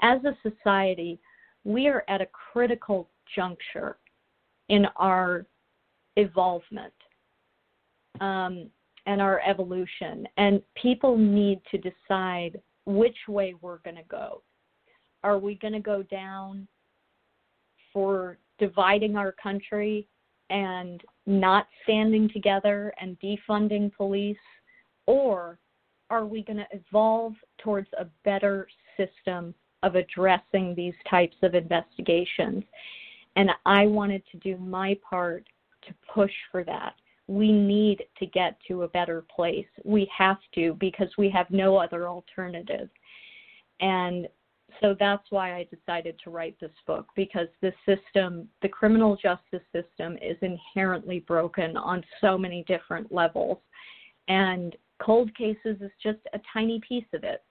As 0.00 0.20
a 0.24 0.36
society, 0.48 1.20
we 1.64 1.86
are 1.86 2.04
at 2.08 2.22
a 2.22 2.28
critical 2.52 3.10
juncture 3.34 3.98
in 4.70 4.86
our 4.96 5.44
evolvement 6.16 6.94
um, 8.20 8.70
and 9.06 9.20
our 9.20 9.40
evolution, 9.46 10.26
and 10.36 10.62
people 10.80 11.18
need 11.18 11.60
to 11.70 11.78
decide 11.78 12.60
which 12.86 13.16
way 13.28 13.54
we're 13.60 13.78
going 13.78 13.96
to 13.96 14.04
go. 14.08 14.42
Are 15.22 15.38
we 15.38 15.56
going 15.56 15.74
to 15.74 15.80
go 15.80 16.02
down 16.04 16.66
for 17.92 18.38
dividing 18.58 19.16
our 19.16 19.32
country 19.32 20.06
and 20.50 21.02
not 21.26 21.66
standing 21.82 22.30
together 22.32 22.92
and 23.00 23.18
defunding 23.20 23.92
police? 23.92 24.36
Or 25.06 25.58
are 26.10 26.26
we 26.26 26.42
going 26.42 26.58
to 26.58 26.66
evolve 26.72 27.34
towards 27.58 27.88
a 27.98 28.06
better 28.24 28.68
system 28.96 29.54
of 29.82 29.96
addressing 29.96 30.74
these 30.74 30.94
types 31.08 31.36
of 31.42 31.54
investigations? 31.54 32.62
And 33.36 33.50
I 33.64 33.86
wanted 33.86 34.22
to 34.32 34.38
do 34.38 34.56
my 34.56 34.98
part 35.08 35.46
to 35.86 35.94
push 36.12 36.32
for 36.50 36.64
that. 36.64 36.94
We 37.26 37.52
need 37.52 38.02
to 38.18 38.26
get 38.26 38.56
to 38.68 38.82
a 38.82 38.88
better 38.88 39.24
place. 39.34 39.66
We 39.84 40.10
have 40.16 40.38
to 40.56 40.76
because 40.80 41.08
we 41.16 41.30
have 41.30 41.50
no 41.50 41.76
other 41.76 42.08
alternative. 42.08 42.88
And 43.80 44.28
so 44.80 44.94
that's 44.98 45.24
why 45.30 45.54
I 45.54 45.64
decided 45.64 46.16
to 46.24 46.30
write 46.30 46.58
this 46.60 46.70
book 46.86 47.06
because 47.14 47.48
the 47.60 47.72
system, 47.86 48.48
the 48.62 48.68
criminal 48.68 49.16
justice 49.16 49.62
system, 49.72 50.16
is 50.20 50.36
inherently 50.42 51.20
broken 51.20 51.76
on 51.76 52.04
so 52.20 52.36
many 52.36 52.64
different 52.66 53.12
levels. 53.12 53.58
And 54.28 54.76
cold 55.00 55.34
cases 55.36 55.76
is 55.80 55.90
just 56.02 56.18
a 56.34 56.40
tiny 56.52 56.80
piece 56.86 57.06
of 57.14 57.24
it. 57.24 57.42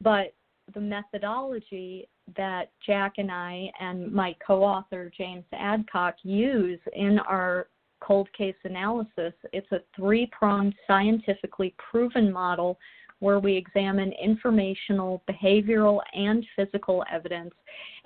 But 0.00 0.34
the 0.74 0.80
methodology 0.80 2.08
that 2.36 2.70
Jack 2.84 3.14
and 3.18 3.30
I 3.30 3.70
and 3.80 4.12
my 4.12 4.34
co 4.44 4.62
author, 4.62 5.10
James 5.16 5.44
Adcock, 5.52 6.16
use 6.22 6.80
in 6.94 7.18
our 7.20 7.68
cold 8.00 8.28
case 8.32 8.56
analysis, 8.64 9.32
it's 9.52 9.70
a 9.72 9.80
three 9.94 10.28
pronged, 10.32 10.74
scientifically 10.86 11.74
proven 11.90 12.32
model 12.32 12.78
where 13.20 13.38
we 13.38 13.56
examine 13.56 14.12
informational, 14.22 15.22
behavioral, 15.28 16.00
and 16.12 16.44
physical 16.54 17.02
evidence. 17.10 17.54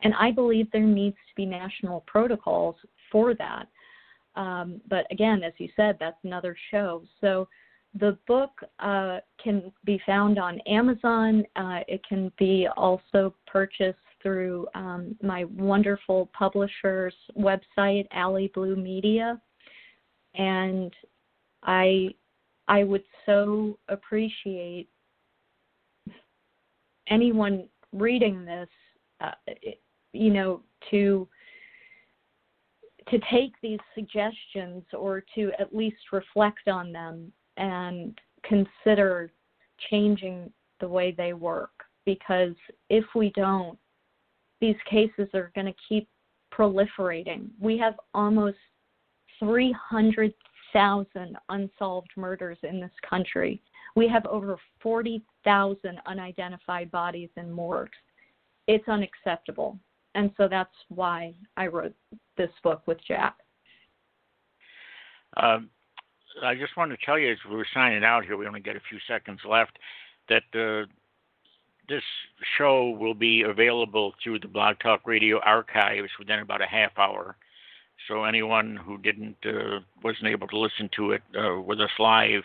And 0.02 0.14
I 0.14 0.30
believe 0.30 0.70
there 0.70 0.82
needs 0.82 1.16
to 1.16 1.34
be 1.34 1.46
national 1.46 2.04
protocols 2.06 2.76
for 3.10 3.34
that. 3.34 3.66
Um, 4.36 4.80
but 4.88 5.06
again, 5.10 5.42
as 5.42 5.52
you 5.58 5.68
said, 5.74 5.96
that's 5.98 6.22
another 6.22 6.56
show. 6.70 7.02
So 7.20 7.48
the 7.98 8.16
book 8.28 8.50
uh, 8.78 9.18
can 9.42 9.72
be 9.84 10.00
found 10.06 10.38
on 10.38 10.60
Amazon. 10.60 11.44
Uh, 11.56 11.80
it 11.88 12.00
can 12.08 12.30
be 12.38 12.68
also 12.76 13.34
purchased 13.46 13.98
through 14.22 14.66
um, 14.74 15.16
my 15.22 15.44
wonderful 15.44 16.30
publisher's 16.36 17.14
website, 17.36 18.06
Alley 18.12 18.50
Blue 18.54 18.76
Media. 18.76 19.40
And 20.34 20.92
I 21.64 22.14
I 22.68 22.84
would 22.84 23.02
so 23.26 23.76
appreciate 23.88 24.88
anyone 27.08 27.68
reading 27.92 28.44
this, 28.44 28.68
uh, 29.20 29.32
you 30.12 30.32
know, 30.32 30.62
to 30.92 31.26
to 33.08 33.18
take 33.32 33.52
these 33.60 33.80
suggestions 33.96 34.84
or 34.96 35.24
to 35.34 35.50
at 35.58 35.74
least 35.74 35.96
reflect 36.12 36.68
on 36.68 36.92
them 36.92 37.32
and 37.60 38.18
consider 38.42 39.30
changing 39.88 40.52
the 40.80 40.88
way 40.88 41.12
they 41.12 41.32
work 41.32 41.84
because 42.04 42.54
if 42.88 43.04
we 43.14 43.30
don't 43.36 43.78
these 44.60 44.76
cases 44.88 45.28
are 45.34 45.52
going 45.54 45.66
to 45.66 45.74
keep 45.88 46.08
proliferating 46.52 47.48
we 47.60 47.78
have 47.78 47.94
almost 48.14 48.56
300,000 49.38 51.36
unsolved 51.48 52.10
murders 52.16 52.58
in 52.62 52.80
this 52.80 52.90
country 53.08 53.62
we 53.96 54.08
have 54.08 54.26
over 54.26 54.56
40,000 54.82 56.00
unidentified 56.06 56.90
bodies 56.90 57.30
in 57.36 57.50
morgues. 57.50 57.90
It's 58.66 58.88
unacceptable. 58.88 59.78
And 60.14 60.30
so 60.36 60.48
that's 60.48 60.74
why 60.88 61.34
I 61.56 61.66
wrote 61.66 61.94
this 62.36 62.50
book 62.62 62.82
with 62.86 62.98
Jack. 63.06 63.36
Um, 65.36 65.70
I 66.42 66.54
just 66.54 66.76
want 66.76 66.90
to 66.92 66.98
tell 67.04 67.18
you 67.18 67.32
as 67.32 67.38
we're 67.48 67.64
signing 67.72 68.04
out 68.04 68.24
here, 68.24 68.36
we 68.36 68.46
only 68.46 68.60
got 68.60 68.76
a 68.76 68.80
few 68.88 68.98
seconds 69.06 69.40
left, 69.48 69.78
that 70.28 70.44
uh, 70.54 70.86
this 71.88 72.02
show 72.56 72.90
will 72.90 73.14
be 73.14 73.42
available 73.42 74.14
through 74.22 74.40
the 74.40 74.48
Blog 74.48 74.78
Talk 74.78 75.06
Radio 75.06 75.40
archives 75.40 76.10
within 76.18 76.38
about 76.38 76.62
a 76.62 76.66
half 76.66 76.92
hour. 76.98 77.36
So 78.08 78.24
anyone 78.24 78.76
who 78.76 78.96
didn't 78.98 79.36
uh, 79.44 79.80
wasn't 80.02 80.28
able 80.28 80.48
to 80.48 80.58
listen 80.58 80.88
to 80.96 81.12
it 81.12 81.22
uh, 81.38 81.60
with 81.60 81.80
us 81.80 81.90
live 81.98 82.44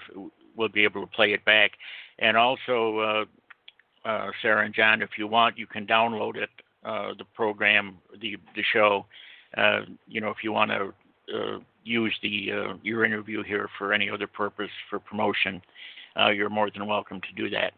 we'll 0.55 0.69
be 0.69 0.83
able 0.83 1.01
to 1.01 1.07
play 1.07 1.33
it 1.33 1.43
back. 1.45 1.71
And 2.19 2.37
also, 2.37 2.99
uh, 2.99 4.07
uh, 4.07 4.31
Sarah 4.41 4.65
and 4.65 4.73
John, 4.73 5.01
if 5.01 5.11
you 5.17 5.27
want, 5.27 5.57
you 5.57 5.67
can 5.67 5.85
download 5.85 6.37
it, 6.37 6.49
uh, 6.83 7.13
the 7.17 7.25
program, 7.25 7.97
the 8.21 8.37
the 8.55 8.63
show. 8.63 9.05
You 10.07 10.21
know, 10.21 10.29
if 10.29 10.43
you 10.43 10.51
want 10.51 10.71
to 10.71 11.61
use 11.85 12.13
the 12.21 12.51
uh, 12.51 12.73
your 12.83 13.05
interview 13.05 13.43
here 13.43 13.69
for 13.77 13.93
any 13.93 14.09
other 14.09 14.27
purpose 14.27 14.71
for 14.89 14.99
promotion, 14.99 15.61
you're 16.33 16.49
more 16.49 16.69
than 16.69 16.85
welcome 16.87 17.21
to 17.21 17.33
do 17.41 17.49
that. 17.51 17.73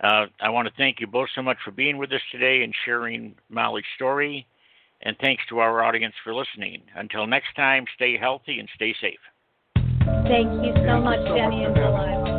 I 0.00 0.48
want 0.48 0.66
to 0.66 0.74
thank 0.76 1.00
you 1.00 1.06
both 1.06 1.28
so 1.34 1.42
much 1.42 1.58
for 1.64 1.70
being 1.70 1.98
with 1.98 2.12
us 2.12 2.20
today 2.32 2.62
and 2.64 2.74
sharing 2.84 3.36
Molly's 3.48 3.84
story. 3.94 4.46
And 5.02 5.16
thanks 5.20 5.42
to 5.50 5.58
our 5.58 5.82
audience 5.84 6.14
for 6.24 6.34
listening. 6.34 6.80
Until 6.96 7.26
next 7.26 7.54
time, 7.56 7.84
stay 7.94 8.16
healthy 8.16 8.58
and 8.58 8.68
stay 8.74 8.94
safe. 9.02 9.18
Thank 9.76 10.64
you 10.64 10.72
so 10.86 10.98
much, 11.00 11.20
Jenny 11.36 11.64
and 11.64 11.74
Delilah. 11.74 12.33